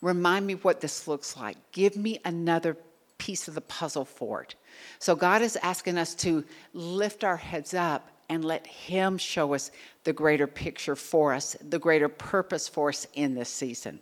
Remind 0.00 0.46
me 0.46 0.54
what 0.54 0.80
this 0.80 1.06
looks 1.06 1.36
like. 1.36 1.56
Give 1.72 1.94
me 1.96 2.18
another 2.24 2.78
piece 3.18 3.46
of 3.46 3.54
the 3.54 3.60
puzzle 3.60 4.06
for 4.06 4.42
it. 4.42 4.54
So 4.98 5.14
God 5.14 5.42
is 5.42 5.56
asking 5.56 5.98
us 5.98 6.14
to 6.16 6.44
lift 6.72 7.24
our 7.24 7.36
heads 7.36 7.74
up 7.74 8.08
and 8.28 8.44
let 8.44 8.66
Him 8.66 9.18
show 9.18 9.54
us 9.54 9.70
the 10.04 10.12
greater 10.12 10.46
picture 10.46 10.96
for 10.96 11.34
us, 11.34 11.56
the 11.60 11.78
greater 11.78 12.08
purpose 12.08 12.68
for 12.68 12.88
us 12.88 13.06
in 13.14 13.34
this 13.34 13.50
season. 13.50 14.00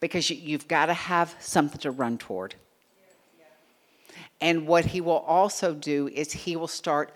Because 0.00 0.28
you've 0.28 0.68
got 0.68 0.86
to 0.86 0.94
have 0.94 1.34
something 1.40 1.80
to 1.80 1.90
run 1.90 2.18
toward. 2.18 2.54
And 4.40 4.66
what 4.66 4.84
he 4.84 5.00
will 5.00 5.18
also 5.18 5.74
do 5.74 6.08
is 6.08 6.32
he 6.32 6.56
will 6.56 6.68
start 6.68 7.12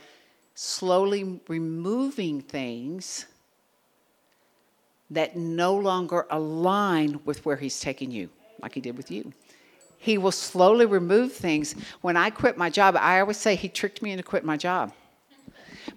slowly 0.54 1.40
removing 1.48 2.40
things 2.40 3.26
that 5.10 5.36
no 5.36 5.74
longer 5.74 6.26
align 6.30 7.20
with 7.24 7.44
where 7.44 7.56
he's 7.56 7.80
taking 7.80 8.10
you, 8.10 8.30
like 8.60 8.74
he 8.74 8.80
did 8.80 8.96
with 8.96 9.10
you. 9.10 9.32
He 9.98 10.18
will 10.18 10.32
slowly 10.32 10.86
remove 10.86 11.32
things. 11.32 11.74
When 12.00 12.16
I 12.16 12.30
quit 12.30 12.56
my 12.56 12.70
job, 12.70 12.96
I 12.98 13.20
always 13.20 13.36
say 13.36 13.54
he 13.54 13.68
tricked 13.68 14.02
me 14.02 14.10
into 14.10 14.24
quitting 14.24 14.46
my 14.46 14.56
job 14.56 14.92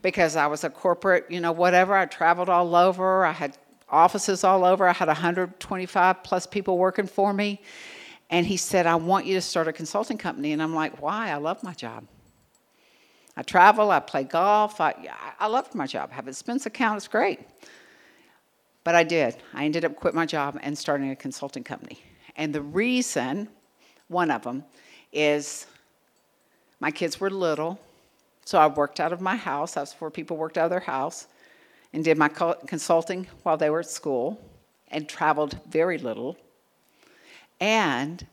because 0.02 0.36
I 0.36 0.46
was 0.48 0.64
a 0.64 0.70
corporate, 0.70 1.26
you 1.30 1.40
know, 1.40 1.52
whatever. 1.52 1.96
I 1.96 2.06
traveled 2.06 2.50
all 2.50 2.76
over. 2.76 3.26
I 3.26 3.32
had 3.32 3.58
offices 3.90 4.44
all 4.44 4.64
over. 4.64 4.88
I 4.88 4.94
had 4.94 5.08
125 5.08 6.24
plus 6.24 6.46
people 6.46 6.78
working 6.78 7.08
for 7.08 7.34
me. 7.34 7.62
And 8.30 8.46
he 8.46 8.58
said, 8.58 8.86
I 8.86 8.96
want 8.96 9.26
you 9.26 9.36
to 9.36 9.42
start 9.42 9.68
a 9.68 9.74
consulting 9.74 10.18
company. 10.18 10.52
And 10.52 10.62
I'm 10.62 10.74
like, 10.74 11.02
why? 11.02 11.30
I 11.30 11.36
love 11.36 11.64
my 11.64 11.74
job. 11.74 12.06
I 13.38 13.44
travel, 13.44 13.92
I 13.92 14.00
play 14.00 14.24
golf, 14.24 14.80
I, 14.80 15.10
I 15.40 15.48
loved 15.48 15.76
my 15.76 15.86
job. 15.86 16.12
Have 16.12 16.28
expense 16.28 16.66
account, 16.66 16.98
it's 16.98 17.08
great. 17.08 17.42
But 18.86 18.96
I 18.96 19.04
did. 19.04 19.36
I 19.54 19.66
ended 19.66 19.84
up 19.84 19.96
quitting 19.96 20.16
my 20.16 20.26
job 20.26 20.58
and 20.62 20.78
starting 20.78 21.10
a 21.12 21.16
consulting 21.16 21.64
company. 21.64 22.00
And 22.38 22.54
the 22.54 22.62
reason, 22.62 23.50
one 24.08 24.32
of 24.32 24.44
them, 24.44 24.64
is 25.12 25.68
my 26.80 26.92
kids 26.92 27.20
were 27.20 27.30
little, 27.30 27.80
so 28.46 28.58
I 28.58 28.68
worked 28.68 29.00
out 29.00 29.12
of 29.12 29.22
my 29.22 29.36
house. 29.36 29.74
That's 29.74 29.94
where 29.94 30.10
people 30.10 30.38
worked 30.38 30.58
out 30.58 30.66
of 30.66 30.70
their 30.70 30.80
house 30.80 31.28
and 31.94 32.04
did 32.04 32.18
my 32.18 32.30
consulting 32.30 33.28
while 33.44 33.58
they 33.58 33.70
were 33.70 33.80
at 33.80 33.90
school 33.90 34.40
and 34.90 35.10
traveled 35.10 35.60
very 35.68 35.98
little. 35.98 36.38
And 37.60 38.26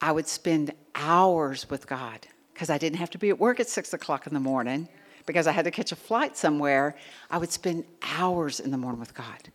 I 0.00 0.12
would 0.12 0.26
spend 0.26 0.72
hours 0.94 1.68
with 1.68 1.86
God 1.86 2.26
because 2.52 2.70
I 2.70 2.78
didn't 2.78 2.98
have 2.98 3.10
to 3.10 3.18
be 3.18 3.30
at 3.30 3.38
work 3.38 3.60
at 3.60 3.68
six 3.68 3.92
o'clock 3.92 4.26
in 4.26 4.34
the 4.34 4.40
morning 4.40 4.88
because 5.26 5.46
I 5.46 5.52
had 5.52 5.64
to 5.64 5.70
catch 5.70 5.92
a 5.92 5.96
flight 5.96 6.36
somewhere. 6.36 6.96
I 7.30 7.38
would 7.38 7.52
spend 7.52 7.84
hours 8.02 8.60
in 8.60 8.70
the 8.70 8.78
morning 8.78 9.00
with 9.00 9.14
God. 9.14 9.50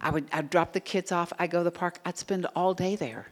I 0.00 0.10
would 0.10 0.26
I'd 0.32 0.50
drop 0.50 0.72
the 0.72 0.80
kids 0.80 1.10
off, 1.10 1.32
I'd 1.38 1.50
go 1.50 1.58
to 1.58 1.64
the 1.64 1.70
park, 1.70 2.00
I'd 2.04 2.18
spend 2.18 2.46
all 2.54 2.74
day 2.74 2.96
there. 2.96 3.28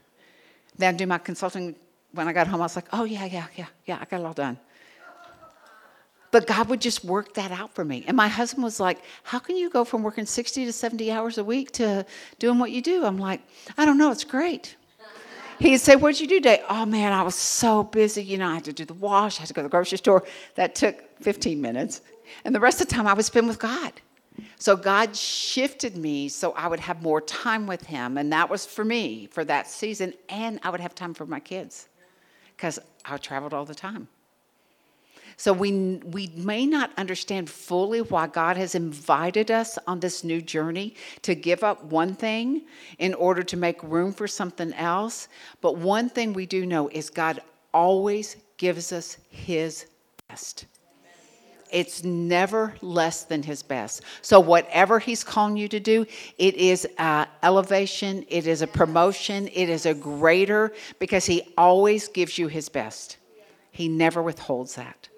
Then 0.77 0.95
I'd 0.95 0.99
do 0.99 1.07
my 1.07 1.19
consulting 1.19 1.77
when 2.13 2.29
I 2.29 2.33
got 2.33 2.47
home, 2.47 2.61
I 2.61 2.65
was 2.65 2.77
like, 2.77 2.89
oh 2.93 3.05
yeah, 3.05 3.25
yeah, 3.25 3.47
yeah, 3.57 3.67
yeah, 3.87 3.99
I 4.01 4.05
got 4.05 4.21
it 4.21 4.27
all 4.27 4.33
done. 4.33 4.59
But 6.35 6.49
God 6.49 6.69
would 6.69 6.81
just 6.81 7.05
work 7.05 7.35
that 7.35 7.53
out 7.53 7.73
for 7.77 7.85
me. 7.85 8.03
And 8.09 8.17
my 8.17 8.27
husband 8.27 8.65
was 8.65 8.81
like, 8.81 8.99
How 9.23 9.39
can 9.39 9.57
you 9.57 9.71
go 9.71 9.85
from 9.85 10.03
working 10.03 10.27
60 10.27 10.65
to 10.65 10.73
70 10.73 11.13
hours 11.13 11.39
a 11.39 11.45
week 11.45 11.71
to 11.75 12.05
doing 12.41 12.59
what 12.59 12.73
you 12.73 12.83
do? 12.83 13.05
I'm 13.05 13.19
like, 13.19 13.41
I 13.79 13.85
don't 13.85 13.99
know, 13.99 14.11
it's 14.11 14.25
great. 14.25 14.75
He'd 15.61 15.79
say, 15.79 15.95
What'd 15.95 16.21
you 16.21 16.27
do 16.27 16.39
today? 16.41 16.61
Oh 16.69 16.87
man, 16.87 17.13
I 17.13 17.23
was 17.23 17.37
so 17.37 17.85
busy. 17.85 18.25
You 18.25 18.39
know, 18.39 18.49
I 18.49 18.55
had 18.55 18.65
to 18.65 18.73
do 18.73 18.85
the 18.85 18.95
wash, 18.95 19.39
I 19.39 19.43
had 19.43 19.47
to 19.47 19.55
go 19.55 19.63
to 19.63 19.67
the 19.67 19.71
grocery 19.71 19.97
store. 19.97 20.25
That 20.57 20.75
took 20.75 20.97
15 21.23 21.61
minutes. 21.61 22.01
And 22.45 22.53
the 22.53 22.59
rest 22.59 22.81
of 22.81 22.89
the 22.89 22.95
time 22.95 23.07
I 23.07 23.15
would 23.15 23.25
spend 23.25 23.47
with 23.47 23.61
God. 23.61 23.93
So 24.59 24.75
God 24.75 25.15
shifted 25.15 25.97
me 25.97 26.29
so 26.29 26.51
I 26.55 26.67
would 26.67 26.81
have 26.81 27.01
more 27.01 27.21
time 27.21 27.69
with 27.69 27.87
Him. 27.87 28.19
And 28.19 28.33
that 28.33 28.51
was 28.51 28.67
for 28.67 28.85
me 28.85 29.29
for 29.31 29.45
that 29.45 29.69
season. 29.69 30.13
And 30.29 30.59
I 30.65 30.71
would 30.71 30.81
have 30.81 30.97
time 30.97 31.15
for 31.15 31.27
my 31.27 31.39
kids 31.39 31.89
because 32.57 32.81
I 33.05 33.19
traveled 33.19 33.55
all 33.55 33.65
the 33.65 33.73
time. 33.77 34.09
So 35.37 35.53
we, 35.53 36.01
we 36.05 36.31
may 36.37 36.67
not 36.67 36.93
understand 36.97 37.51
fully 37.51 38.01
why 38.01 38.27
God 38.27 38.57
has 38.57 38.75
invited 38.75 39.51
us 39.51 39.79
on 39.87 40.01
this 40.01 40.25
new 40.25 40.41
journey 40.41 40.95
to 41.23 41.35
give 41.35 41.65
up 41.65 41.85
one 41.85 42.15
thing 42.15 42.63
in 42.99 43.15
order 43.15 43.43
to 43.43 43.57
make 43.57 43.83
room 43.83 44.13
for 44.13 44.29
something 44.29 44.73
else. 44.75 45.29
But 45.61 45.77
one 45.79 46.09
thing 46.09 46.33
we 46.33 46.47
do 46.47 46.67
know 46.67 46.89
is 46.89 47.11
God 47.11 47.41
always 47.73 48.37
gives 48.57 48.93
us 48.93 49.17
His 49.31 49.87
best. 50.29 50.67
It's 51.75 52.05
never 52.05 52.77
less 52.83 53.25
than 53.25 53.43
his 53.43 53.65
best. 53.65 54.03
So, 54.23 54.39
whatever 54.39 55.01
he's 55.01 55.25
calling 55.25 55.57
you 55.57 55.67
to 55.69 55.81
do, 55.81 56.07
it 56.39 56.55
is 56.55 56.87
uh, 56.99 57.25
elevation, 57.43 58.25
it 58.29 58.47
is 58.47 58.63
a 58.63 58.69
promotion, 58.69 59.49
it 59.49 59.69
is 59.69 59.85
a 59.85 59.93
greater 59.93 60.73
because 61.01 61.27
he 61.27 61.53
always 61.59 62.07
gives 62.07 62.39
you 62.39 62.47
his 62.47 62.69
best. 62.69 63.17
He 63.73 63.89
never 63.89 64.23
withholds 64.23 64.77
that. 64.77 65.09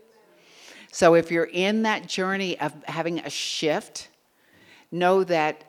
So, 0.97 1.13
if 1.13 1.31
you're 1.31 1.51
in 1.53 1.83
that 1.83 2.07
journey 2.07 2.59
of 2.59 2.73
having 2.85 3.19
a 3.19 3.29
shift, 3.29 4.09
know 4.91 5.25
that 5.25 5.63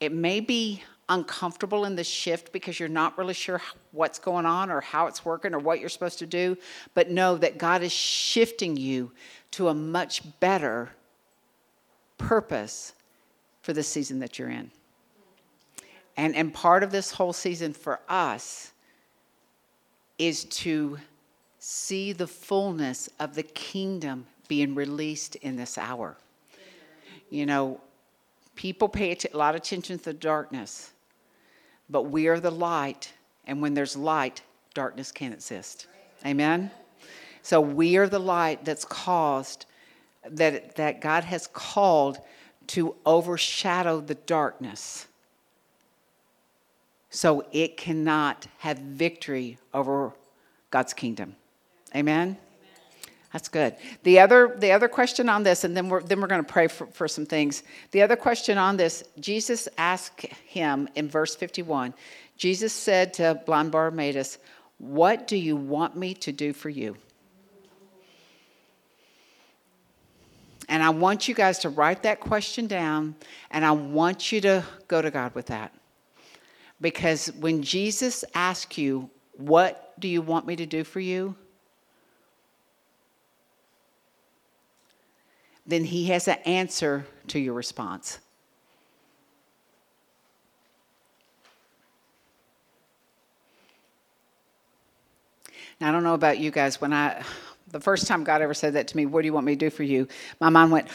it 0.00 0.12
may 0.12 0.40
be 0.40 0.82
uncomfortable 1.08 1.84
in 1.84 1.94
the 1.94 2.02
shift 2.02 2.52
because 2.52 2.80
you're 2.80 2.88
not 2.88 3.16
really 3.16 3.32
sure 3.32 3.62
what's 3.92 4.18
going 4.18 4.44
on 4.44 4.68
or 4.72 4.80
how 4.80 5.06
it's 5.06 5.24
working 5.24 5.54
or 5.54 5.60
what 5.60 5.78
you're 5.78 5.88
supposed 5.88 6.18
to 6.18 6.26
do, 6.26 6.56
but 6.94 7.12
know 7.12 7.36
that 7.36 7.58
God 7.58 7.84
is 7.84 7.92
shifting 7.92 8.76
you 8.76 9.12
to 9.52 9.68
a 9.68 9.74
much 9.74 10.22
better 10.40 10.90
purpose 12.18 12.94
for 13.62 13.72
the 13.72 13.84
season 13.84 14.18
that 14.18 14.36
you're 14.36 14.50
in. 14.50 14.72
And, 16.16 16.34
and 16.34 16.52
part 16.52 16.82
of 16.82 16.90
this 16.90 17.12
whole 17.12 17.32
season 17.32 17.72
for 17.72 18.00
us 18.08 18.72
is 20.18 20.44
to 20.44 20.98
see 21.60 22.12
the 22.12 22.26
fullness 22.26 23.08
of 23.20 23.36
the 23.36 23.44
kingdom 23.44 24.26
being 24.48 24.74
released 24.74 25.36
in 25.36 25.56
this 25.56 25.78
hour. 25.78 26.16
You 27.30 27.46
know, 27.46 27.80
people 28.54 28.88
pay 28.88 29.12
a 29.12 29.36
lot 29.36 29.54
of 29.54 29.60
attention 29.60 29.98
to 29.98 30.04
the 30.04 30.12
darkness, 30.12 30.92
but 31.90 32.04
we 32.04 32.28
are 32.28 32.40
the 32.40 32.50
light, 32.50 33.12
and 33.46 33.60
when 33.60 33.74
there's 33.74 33.96
light, 33.96 34.42
darkness 34.74 35.12
can't 35.12 35.34
exist. 35.34 35.86
Amen? 36.24 36.70
So 37.42 37.60
we 37.60 37.96
are 37.96 38.08
the 38.08 38.18
light 38.18 38.64
that's 38.64 38.84
caused, 38.84 39.66
that, 40.28 40.76
that 40.76 41.00
God 41.00 41.24
has 41.24 41.46
called 41.52 42.18
to 42.68 42.96
overshadow 43.04 44.00
the 44.00 44.16
darkness. 44.16 45.06
So 47.10 47.46
it 47.52 47.76
cannot 47.76 48.46
have 48.58 48.78
victory 48.78 49.58
over 49.72 50.12
God's 50.70 50.92
kingdom. 50.92 51.36
Amen? 51.94 52.36
That's 53.32 53.48
good. 53.48 53.76
The 54.02 54.20
other, 54.20 54.56
the 54.58 54.72
other 54.72 54.88
question 54.88 55.28
on 55.28 55.42
this, 55.42 55.64
and 55.64 55.76
then 55.76 55.88
we're, 55.88 56.02
then 56.02 56.20
we're 56.20 56.26
going 56.26 56.44
to 56.44 56.52
pray 56.52 56.68
for, 56.68 56.86
for 56.86 57.08
some 57.08 57.26
things. 57.26 57.64
The 57.90 58.02
other 58.02 58.16
question 58.16 58.56
on 58.56 58.76
this, 58.76 59.04
Jesus 59.18 59.68
asked 59.76 60.22
him 60.22 60.88
in 60.94 61.08
verse 61.08 61.34
51 61.36 61.94
Jesus 62.36 62.72
said 62.72 63.14
to 63.14 63.40
blind 63.46 63.72
Bartimaeus, 63.72 64.38
What 64.78 65.26
do 65.26 65.36
you 65.36 65.56
want 65.56 65.96
me 65.96 66.14
to 66.14 66.32
do 66.32 66.52
for 66.52 66.68
you? 66.68 66.96
And 70.68 70.82
I 70.82 70.90
want 70.90 71.28
you 71.28 71.34
guys 71.34 71.60
to 71.60 71.68
write 71.68 72.02
that 72.02 72.20
question 72.20 72.66
down, 72.66 73.14
and 73.50 73.64
I 73.64 73.70
want 73.70 74.32
you 74.32 74.40
to 74.42 74.64
go 74.88 75.00
to 75.00 75.10
God 75.10 75.34
with 75.34 75.46
that. 75.46 75.72
Because 76.80 77.32
when 77.38 77.62
Jesus 77.62 78.24
asks 78.34 78.76
you, 78.76 79.10
What 79.36 79.98
do 79.98 80.08
you 80.08 80.20
want 80.22 80.46
me 80.46 80.56
to 80.56 80.66
do 80.66 80.84
for 80.84 81.00
you? 81.00 81.36
Then 85.66 85.84
he 85.84 86.06
has 86.06 86.28
an 86.28 86.38
answer 86.44 87.04
to 87.28 87.38
your 87.38 87.54
response. 87.54 88.18
Now, 95.80 95.88
I 95.88 95.92
don't 95.92 96.04
know 96.04 96.14
about 96.14 96.38
you 96.38 96.50
guys. 96.50 96.80
When 96.80 96.92
I, 96.92 97.22
the 97.70 97.80
first 97.80 98.06
time 98.06 98.24
God 98.24 98.40
ever 98.40 98.54
said 98.54 98.74
that 98.74 98.88
to 98.88 98.96
me, 98.96 99.04
what 99.04 99.22
do 99.22 99.26
you 99.26 99.32
want 99.32 99.44
me 99.44 99.52
to 99.52 99.58
do 99.58 99.70
for 99.70 99.82
you? 99.82 100.08
My 100.40 100.48
mind 100.48 100.72
went, 100.72 100.88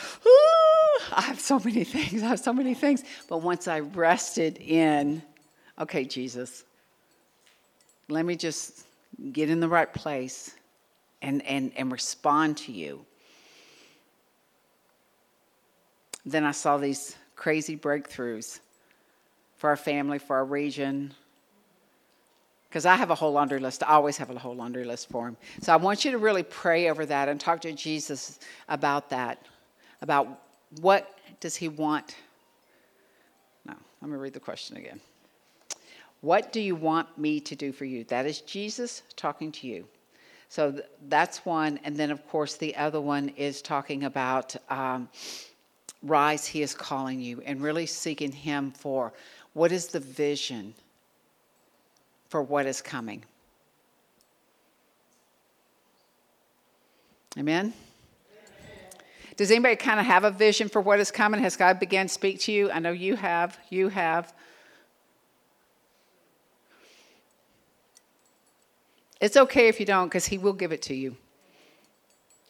I 1.12 1.22
have 1.22 1.40
so 1.40 1.60
many 1.60 1.84
things. 1.84 2.24
I 2.24 2.28
have 2.28 2.40
so 2.40 2.54
many 2.54 2.74
things. 2.74 3.04
But 3.28 3.40
once 3.40 3.68
I 3.68 3.82
rested 3.82 4.58
in, 4.58 5.22
okay, 5.80 6.06
Jesus, 6.06 6.64
let 8.10 8.26
me 8.26 8.36
just 8.36 8.86
get 9.32 9.50
in 9.50 9.60
the 9.60 9.70
right 9.70 9.92
place 9.94 10.56
and, 11.22 11.46
and, 11.46 11.72
and 11.76 11.92
respond 11.92 12.58
to 12.58 12.72
you. 12.72 13.06
Then 16.26 16.44
I 16.44 16.52
saw 16.52 16.78
these 16.78 17.16
crazy 17.36 17.76
breakthroughs 17.76 18.60
for 19.58 19.70
our 19.70 19.78
family, 19.78 20.20
for 20.20 20.36
our 20.36 20.46
region, 20.46 21.14
because 22.72 22.86
I 22.86 22.96
have 22.96 23.10
a 23.10 23.16
whole 23.16 23.34
laundry 23.34 23.60
list. 23.60 23.84
I 23.84 23.94
always 23.94 24.18
have 24.18 24.30
a 24.30 24.40
whole 24.40 24.56
laundry 24.56 24.86
list 24.86 25.10
for 25.10 25.28
him. 25.28 25.36
So 25.60 25.74
I 25.74 25.76
want 25.76 26.06
you 26.06 26.12
to 26.12 26.18
really 26.18 26.44
pray 26.44 26.90
over 26.90 27.06
that 27.06 27.28
and 27.28 27.40
talk 27.40 27.60
to 27.62 27.74
Jesus 27.74 28.40
about 28.70 29.10
that, 29.10 29.46
about 30.02 30.42
what 30.80 31.20
does 31.42 31.56
he 31.56 31.68
want. 31.68 32.16
No, 33.66 33.74
let 34.02 34.10
me 34.10 34.16
read 34.16 34.34
the 34.34 34.40
question 34.40 34.78
again. 34.78 35.02
What 36.22 36.54
do 36.54 36.62
you 36.62 36.76
want 36.76 37.18
me 37.18 37.40
to 37.42 37.56
do 37.56 37.74
for 37.74 37.84
you? 37.84 38.04
That 38.06 38.26
is 38.26 38.42
Jesus 38.42 39.02
talking 39.16 39.52
to 39.54 39.68
you. 39.68 39.86
So 40.48 40.72
th- 40.72 40.86
that's 41.10 41.46
one. 41.46 41.80
And 41.84 41.98
then, 41.98 42.12
of 42.12 42.26
course, 42.30 42.56
the 42.56 42.76
other 42.76 43.02
one 43.02 43.30
is 43.30 43.62
talking 43.62 44.04
about 44.06 44.56
um, 44.70 45.10
rise, 46.04 46.46
he 46.46 46.62
is 46.62 46.74
calling 46.74 47.22
you, 47.22 47.42
and 47.46 47.62
really 47.62 47.86
seeking 47.86 48.32
him 48.32 48.72
for 48.72 49.14
what 49.54 49.72
is 49.72 49.88
the 49.88 50.00
vision 50.00 50.74
for 52.30 52.42
what 52.42 52.66
is 52.66 52.82
coming. 52.82 53.24
Amen? 57.38 57.74
Does 59.36 59.52
anybody 59.52 59.76
kind 59.76 60.00
of 60.00 60.06
have 60.06 60.24
a 60.24 60.32
vision 60.32 60.70
for 60.70 60.82
what 60.82 61.00
is 61.00 61.12
coming? 61.12 61.42
Has 61.42 61.58
God 61.58 61.80
began 61.80 62.08
to 62.08 62.14
speak 62.14 62.40
to 62.42 62.52
you? 62.52 62.72
I 62.72 62.80
know 62.80 62.92
you 62.92 63.16
have. 63.16 63.58
You 63.70 63.90
have. 63.90 64.34
It's 69.20 69.36
okay 69.38 69.68
if 69.68 69.80
you 69.80 69.86
don't, 69.86 70.08
because 70.08 70.26
He 70.26 70.38
will 70.38 70.54
give 70.54 70.72
it 70.72 70.82
to 70.84 70.96
you. 70.96 71.16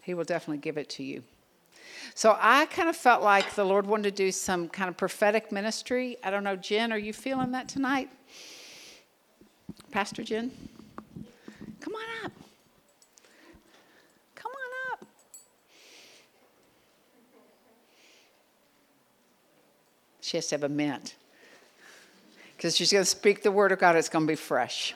He 0.04 0.14
will 0.14 0.24
definitely 0.24 0.60
give 0.60 0.78
it 0.78 0.90
to 0.92 1.04
you. 1.04 1.24
So 2.14 2.38
I 2.40 2.66
kind 2.66 2.90
of 2.90 2.96
felt 2.96 3.24
like 3.24 3.56
the 3.56 3.64
Lord 3.64 3.88
wanted 3.88 4.04
to 4.04 4.12
do 4.12 4.32
some 4.32 4.68
kind 4.68 4.90
of 4.90 4.98
prophetic 4.98 5.52
ministry. 5.52 6.18
I 6.24 6.30
don't 6.30 6.44
know, 6.44 6.56
Jen, 6.56 6.92
are 6.92 6.98
you 6.98 7.14
feeling 7.14 7.52
that 7.52 7.68
tonight? 7.68 8.10
Pastor 9.92 10.24
Jen? 10.24 10.52
Come 11.80 11.96
on 11.96 12.26
up. 12.26 12.32
Come 14.36 14.52
on 14.52 14.94
up. 14.94 15.08
She 20.20 20.38
has 20.38 20.48
to 20.48 20.56
have 20.56 20.64
a 20.64 20.70
mint. 20.70 21.16
Because 22.56 22.76
she's 22.76 22.92
going 22.92 23.02
to 23.02 23.10
speak 23.10 23.42
the 23.42 23.52
word 23.52 23.72
of 23.72 23.80
God, 23.80 23.96
it's 23.96 24.10
going 24.10 24.28
to 24.28 24.32
be 24.32 24.36
fresh. 24.36 24.94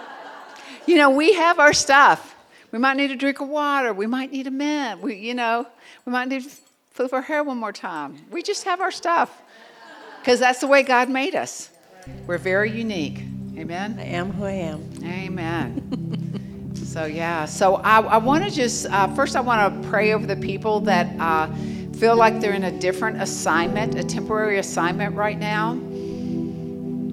you 0.86 0.96
know, 0.96 1.10
we 1.10 1.32
have 1.32 1.58
our 1.58 1.72
stuff. 1.72 2.35
We 2.76 2.80
might 2.80 2.98
need 2.98 3.10
a 3.10 3.16
drink 3.16 3.40
of 3.40 3.48
water. 3.48 3.94
We 3.94 4.06
might 4.06 4.30
need 4.30 4.46
a 4.46 4.50
mint. 4.50 5.00
We, 5.00 5.16
you 5.16 5.32
know, 5.32 5.66
we 6.04 6.12
might 6.12 6.28
need 6.28 6.42
to 6.42 6.50
flip 6.90 7.10
our 7.14 7.22
hair 7.22 7.42
one 7.42 7.56
more 7.56 7.72
time. 7.72 8.18
We 8.30 8.42
just 8.42 8.64
have 8.64 8.82
our 8.82 8.90
stuff 8.90 9.40
because 10.20 10.40
that's 10.40 10.60
the 10.60 10.66
way 10.66 10.82
God 10.82 11.08
made 11.08 11.34
us. 11.34 11.70
We're 12.26 12.36
very 12.36 12.70
unique. 12.70 13.20
Amen. 13.56 13.96
I 13.98 14.04
am 14.04 14.30
who 14.30 14.44
I 14.44 14.50
am. 14.50 14.90
Amen. 15.02 16.74
so 16.84 17.06
yeah. 17.06 17.46
So 17.46 17.76
I, 17.76 18.02
I 18.02 18.18
want 18.18 18.44
to 18.44 18.50
just 18.50 18.84
uh, 18.90 19.08
first 19.14 19.36
I 19.36 19.40
want 19.40 19.82
to 19.82 19.88
pray 19.88 20.12
over 20.12 20.26
the 20.26 20.36
people 20.36 20.80
that 20.80 21.06
uh, 21.18 21.50
feel 21.94 22.14
like 22.14 22.40
they're 22.42 22.52
in 22.52 22.64
a 22.64 22.78
different 22.78 23.22
assignment, 23.22 23.94
a 23.94 24.04
temporary 24.04 24.58
assignment 24.58 25.16
right 25.16 25.38
now. 25.38 25.80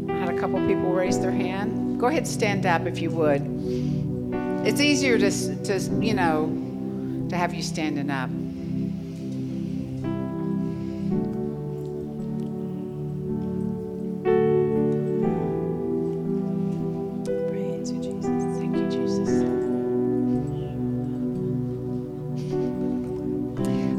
I 0.10 0.26
had 0.26 0.28
a 0.28 0.38
couple 0.38 0.60
people 0.68 0.92
raise 0.92 1.22
their 1.22 1.32
hand. 1.32 2.02
Go 2.02 2.08
ahead, 2.08 2.28
stand 2.28 2.66
up 2.66 2.86
if 2.86 3.00
you 3.00 3.12
would. 3.12 3.83
It's 4.66 4.80
easier 4.80 5.18
to, 5.18 5.30
to 5.66 5.80
you 6.00 6.14
know, 6.14 7.28
to 7.30 7.36
have 7.36 7.54
you 7.54 7.62
standing 7.62 8.10
up. 8.10 8.30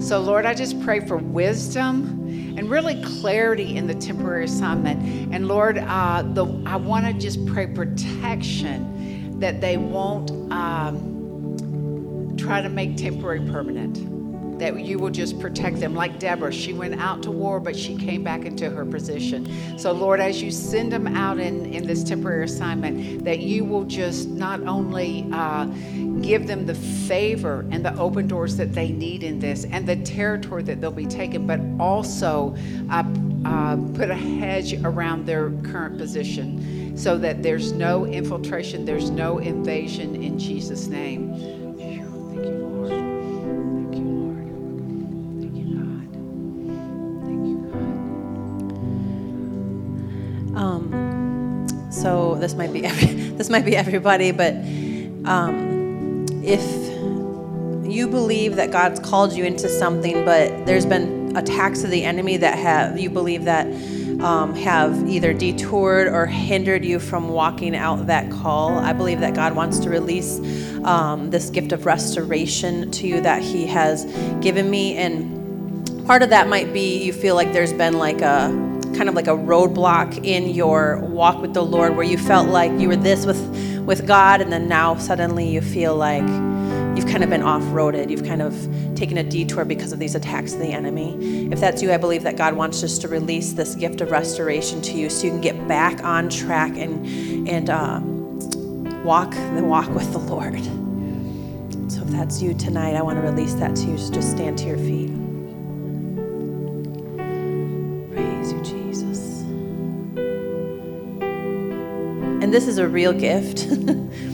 So, 0.00 0.20
Lord, 0.20 0.46
I 0.46 0.54
just 0.54 0.80
pray 0.82 1.00
for 1.00 1.18
wisdom 1.18 2.54
and 2.56 2.70
really 2.70 3.02
clarity 3.02 3.76
in 3.76 3.86
the 3.86 3.94
temporary 3.94 4.44
assignment. 4.44 5.34
And 5.34 5.46
Lord, 5.46 5.76
uh, 5.76 6.22
the, 6.22 6.46
I 6.64 6.76
want 6.76 7.04
to 7.04 7.12
just 7.12 7.44
pray 7.46 7.66
protection 7.66 8.93
that 9.40 9.60
they 9.60 9.76
won't 9.76 10.30
um, 10.52 12.34
try 12.38 12.60
to 12.60 12.68
make 12.68 12.96
temporary 12.96 13.40
permanent 13.50 14.14
that 14.58 14.78
you 14.80 14.98
will 14.98 15.10
just 15.10 15.38
protect 15.40 15.80
them. 15.80 15.94
Like 15.94 16.18
Deborah, 16.18 16.52
she 16.52 16.72
went 16.72 17.00
out 17.00 17.22
to 17.24 17.30
war, 17.30 17.60
but 17.60 17.76
she 17.76 17.96
came 17.96 18.22
back 18.22 18.44
into 18.44 18.70
her 18.70 18.84
position. 18.84 19.78
So, 19.78 19.92
Lord, 19.92 20.20
as 20.20 20.42
you 20.42 20.50
send 20.50 20.92
them 20.92 21.06
out 21.08 21.38
in, 21.38 21.66
in 21.66 21.86
this 21.86 22.04
temporary 22.04 22.44
assignment, 22.44 23.24
that 23.24 23.40
you 23.40 23.64
will 23.64 23.84
just 23.84 24.28
not 24.28 24.62
only 24.62 25.26
uh, 25.32 25.64
give 26.20 26.46
them 26.46 26.66
the 26.66 26.74
favor 26.74 27.66
and 27.70 27.84
the 27.84 27.96
open 27.98 28.28
doors 28.28 28.56
that 28.56 28.72
they 28.72 28.90
need 28.90 29.22
in 29.22 29.38
this 29.38 29.64
and 29.64 29.86
the 29.86 29.96
territory 29.96 30.62
that 30.62 30.80
they'll 30.80 30.90
be 30.90 31.06
taken, 31.06 31.46
but 31.46 31.60
also 31.80 32.56
uh, 32.90 33.04
uh, 33.44 33.76
put 33.94 34.10
a 34.10 34.14
hedge 34.14 34.74
around 34.84 35.26
their 35.26 35.50
current 35.62 35.98
position 35.98 36.83
so 36.94 37.18
that 37.18 37.42
there's 37.42 37.72
no 37.72 38.06
infiltration, 38.06 38.84
there's 38.84 39.10
no 39.10 39.38
invasion 39.38 40.22
in 40.22 40.38
Jesus' 40.38 40.86
name. 40.86 41.32
Thank 41.34 42.46
you, 42.46 42.52
Lord. 42.52 42.90
Thank 42.90 43.94
you, 43.96 44.04
Lord. 44.04 44.46
Thank 45.40 45.56
you, 45.56 45.64
God. 45.74 46.08
Thank 47.26 47.42
you, 47.46 47.56
God. 50.52 50.60
Um, 50.60 51.90
so 51.90 52.36
this 52.36 52.54
might 52.54 52.72
be 52.72 52.84
every, 52.84 53.06
this 53.36 53.50
might 53.50 53.64
be 53.64 53.76
everybody, 53.76 54.30
but 54.30 54.54
um, 55.24 56.26
if 56.44 56.62
you 57.90 58.08
believe 58.08 58.56
that 58.56 58.70
God's 58.70 59.00
called 59.00 59.32
you 59.32 59.44
into 59.44 59.68
something, 59.68 60.24
but 60.24 60.66
there's 60.66 60.86
been 60.86 61.36
attacks 61.36 61.82
of 61.84 61.90
the 61.90 62.04
enemy 62.04 62.36
that 62.36 62.56
have 62.58 62.98
you 62.98 63.10
believe 63.10 63.44
that 63.44 63.66
um, 64.24 64.54
have 64.54 65.06
either 65.06 65.34
detoured 65.34 66.08
or 66.08 66.24
hindered 66.24 66.82
you 66.82 66.98
from 66.98 67.28
walking 67.28 67.76
out 67.76 68.06
that 68.06 68.30
call. 68.30 68.78
I 68.78 68.94
believe 68.94 69.20
that 69.20 69.34
God 69.34 69.54
wants 69.54 69.78
to 69.80 69.90
release 69.90 70.38
um, 70.82 71.28
this 71.28 71.50
gift 71.50 71.72
of 71.72 71.84
restoration 71.84 72.90
to 72.92 73.06
you 73.06 73.20
that 73.20 73.42
He 73.42 73.66
has 73.66 74.06
given 74.40 74.70
me, 74.70 74.96
and 74.96 76.06
part 76.06 76.22
of 76.22 76.30
that 76.30 76.48
might 76.48 76.72
be 76.72 77.04
you 77.04 77.12
feel 77.12 77.34
like 77.34 77.52
there's 77.52 77.74
been 77.74 77.98
like 77.98 78.22
a 78.22 78.48
kind 78.96 79.10
of 79.10 79.14
like 79.14 79.26
a 79.26 79.36
roadblock 79.36 80.24
in 80.24 80.48
your 80.48 81.00
walk 81.00 81.42
with 81.42 81.52
the 81.52 81.62
Lord 81.62 81.94
where 81.94 82.06
you 82.06 82.16
felt 82.16 82.48
like 82.48 82.72
you 82.80 82.88
were 82.88 82.96
this 82.96 83.26
with, 83.26 83.40
with 83.80 84.06
God, 84.06 84.40
and 84.40 84.50
then 84.50 84.68
now 84.68 84.94
suddenly 84.96 85.46
you 85.48 85.60
feel 85.60 85.96
like 85.96 86.24
you've 86.96 87.06
kind 87.06 87.24
of 87.24 87.30
been 87.30 87.42
off 87.42 87.62
roaded. 87.64 88.10
You've 88.10 88.24
kind 88.24 88.40
of 88.40 88.54
taken 88.94 89.18
a 89.18 89.24
detour 89.24 89.64
because 89.64 89.92
of 89.92 89.98
these 89.98 90.14
attacks 90.14 90.54
of 90.54 90.60
the 90.60 90.68
enemy. 90.68 91.50
If 91.50 91.58
that's 91.58 91.82
you, 91.82 91.92
I 91.92 91.96
believe 91.96 92.22
that 92.22 92.36
God 92.36 92.54
wants 92.54 92.80
just 92.80 93.00
to 93.00 93.08
release 93.08 93.52
this 93.52 93.74
gift 93.74 94.00
of 94.00 94.10
restoration 94.10 94.80
to 94.82 94.92
you 94.92 95.10
so 95.10 95.26
you 95.26 95.32
can 95.32 95.40
get 95.40 95.66
back 95.66 96.04
on 96.04 96.28
track 96.28 96.76
and, 96.76 97.48
and 97.48 97.68
uh, 97.68 98.00
walk 99.02 99.32
the 99.32 99.64
walk 99.64 99.88
with 99.90 100.12
the 100.12 100.18
Lord. 100.18 100.62
So 101.90 102.02
if 102.02 102.08
that's 102.08 102.40
you 102.40 102.54
tonight, 102.54 102.94
I 102.94 103.02
want 103.02 103.18
to 103.18 103.22
release 103.22 103.54
that 103.54 103.74
to 103.76 103.86
you. 103.86 103.96
Just 103.96 104.30
stand 104.30 104.58
to 104.58 104.66
your 104.66 104.78
feet. 104.78 105.10
Praise 108.14 108.52
you, 108.52 108.62
Jesus. 108.62 109.40
And 112.42 112.54
this 112.54 112.68
is 112.68 112.78
a 112.78 112.86
real 112.86 113.12
gift 113.12 113.66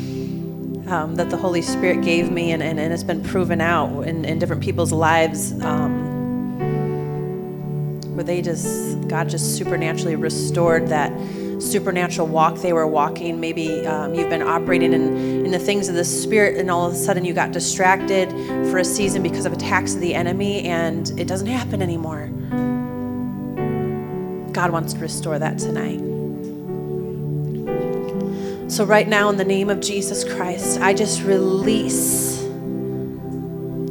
um, 0.91 1.15
that 1.17 1.31
the 1.31 1.37
Holy 1.37 1.63
Spirit 1.63 2.03
gave 2.03 2.31
me, 2.31 2.53
and, 2.53 2.63
and, 2.63 2.81
and 2.81 2.93
it's 2.93 3.05
been 3.05 3.23
proven 3.23 3.61
out 3.61 4.03
in, 4.03 4.25
in 4.25 4.39
different 4.39 4.63
people's 4.63 4.93
lives. 4.93 5.53
Um, 5.63 6.11
where 8.15 8.25
they 8.25 8.43
just, 8.43 9.09
God 9.09 9.29
just 9.29 9.57
supernaturally 9.57 10.17
restored 10.17 10.89
that 10.89 11.13
supernatural 11.63 12.27
walk 12.27 12.57
they 12.57 12.73
were 12.73 12.87
walking. 12.87 13.41
Maybe 13.41 13.87
um, 13.87 14.15
you've 14.15 14.29
been 14.29 14.43
operating 14.43 14.93
in, 14.93 15.45
in 15.47 15.51
the 15.51 15.59
things 15.59 15.89
of 15.89 15.95
the 15.95 16.05
Spirit, 16.05 16.57
and 16.57 16.71
all 16.71 16.87
of 16.87 16.93
a 16.93 16.97
sudden 16.97 17.25
you 17.25 17.33
got 17.33 17.53
distracted 17.53 18.31
for 18.71 18.79
a 18.79 18.85
season 18.85 19.23
because 19.23 19.47
of 19.47 19.53
attacks 19.53 19.95
of 19.95 20.01
the 20.01 20.15
enemy, 20.15 20.65
and 20.65 21.19
it 21.19 21.29
doesn't 21.29 21.47
happen 21.47 21.81
anymore. 21.81 22.27
God 24.53 24.73
wants 24.73 24.93
to 24.95 24.99
restore 24.99 25.39
that 25.39 25.59
tonight. 25.59 26.10
So, 28.71 28.85
right 28.85 29.09
now, 29.09 29.29
in 29.31 29.37
the 29.37 29.45
name 29.45 29.69
of 29.69 29.81
Jesus 29.81 30.23
Christ, 30.23 30.81
I 30.81 30.95
just 30.95 31.25
release 31.25 32.39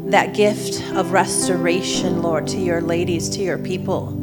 that 0.10 0.34
gift 0.34 0.82
of 0.94 1.12
restoration, 1.12 2.22
Lord, 2.22 2.48
to 2.48 2.58
your 2.58 2.80
ladies, 2.80 3.28
to 3.32 3.42
your 3.42 3.58
people. 3.58 4.14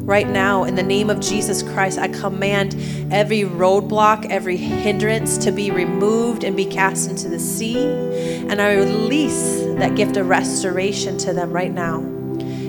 Right 0.00 0.26
now, 0.26 0.64
in 0.64 0.74
the 0.74 0.82
name 0.82 1.08
of 1.08 1.20
Jesus 1.20 1.62
Christ, 1.62 2.00
I 2.00 2.08
command 2.08 2.74
every 3.12 3.42
roadblock, 3.42 4.28
every 4.28 4.56
hindrance 4.56 5.38
to 5.38 5.52
be 5.52 5.70
removed 5.70 6.42
and 6.42 6.56
be 6.56 6.64
cast 6.64 7.08
into 7.08 7.28
the 7.28 7.38
sea. 7.38 7.78
And 7.78 8.60
I 8.60 8.74
release 8.74 9.60
that 9.78 9.94
gift 9.94 10.16
of 10.16 10.28
restoration 10.28 11.16
to 11.18 11.32
them 11.32 11.52
right 11.52 11.72
now. 11.72 12.15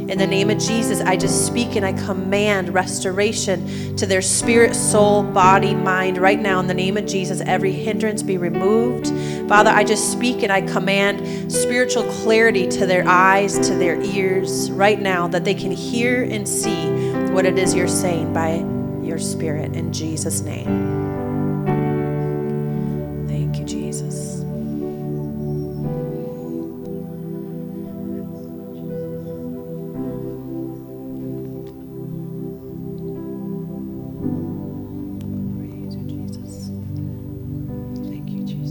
In 0.10 0.18
the 0.18 0.26
name 0.28 0.50
of 0.50 0.58
Jesus, 0.58 1.02
I 1.02 1.18
just 1.18 1.46
speak 1.46 1.76
and 1.76 1.86
I 1.86 1.92
command 1.92 2.74
restoration 2.74 3.96
to 3.98 4.06
their 4.06 4.22
spirit, 4.22 4.74
soul, 4.74 5.22
body, 5.22 5.76
mind 5.76 6.18
right 6.18 6.40
now. 6.40 6.62
In 6.62 6.68
the 6.68 6.74
name 6.74 6.96
of 6.96 7.06
Jesus, 7.06 7.42
every 7.42 7.74
hindrance 7.74 8.24
be 8.24 8.38
removed. 8.38 9.08
Father, 9.50 9.70
I 9.70 9.84
just 9.84 10.10
speak 10.14 10.44
and 10.44 10.52
I 10.52 10.62
command 10.62 11.52
spiritual 11.52 12.04
clarity 12.04 12.70
to 12.70 12.86
their 12.86 13.06
eyes, 13.06 13.60
to 13.68 13.76
their 13.76 14.02
ears 14.02 14.72
right 14.72 15.00
now, 15.00 15.28
that 15.28 15.44
they 15.44 15.54
can 15.54 15.72
hear 15.72 16.24
and 16.24 16.48
see 16.48 16.90
what 17.34 17.46
it 17.46 17.60
is 17.60 17.76
you're 17.76 17.90
saying 17.90 18.32
by 18.32 18.66
your 19.06 19.20
spirit 19.20 19.76
in 19.76 19.92
Jesus' 19.92 20.40
name. 20.40 20.97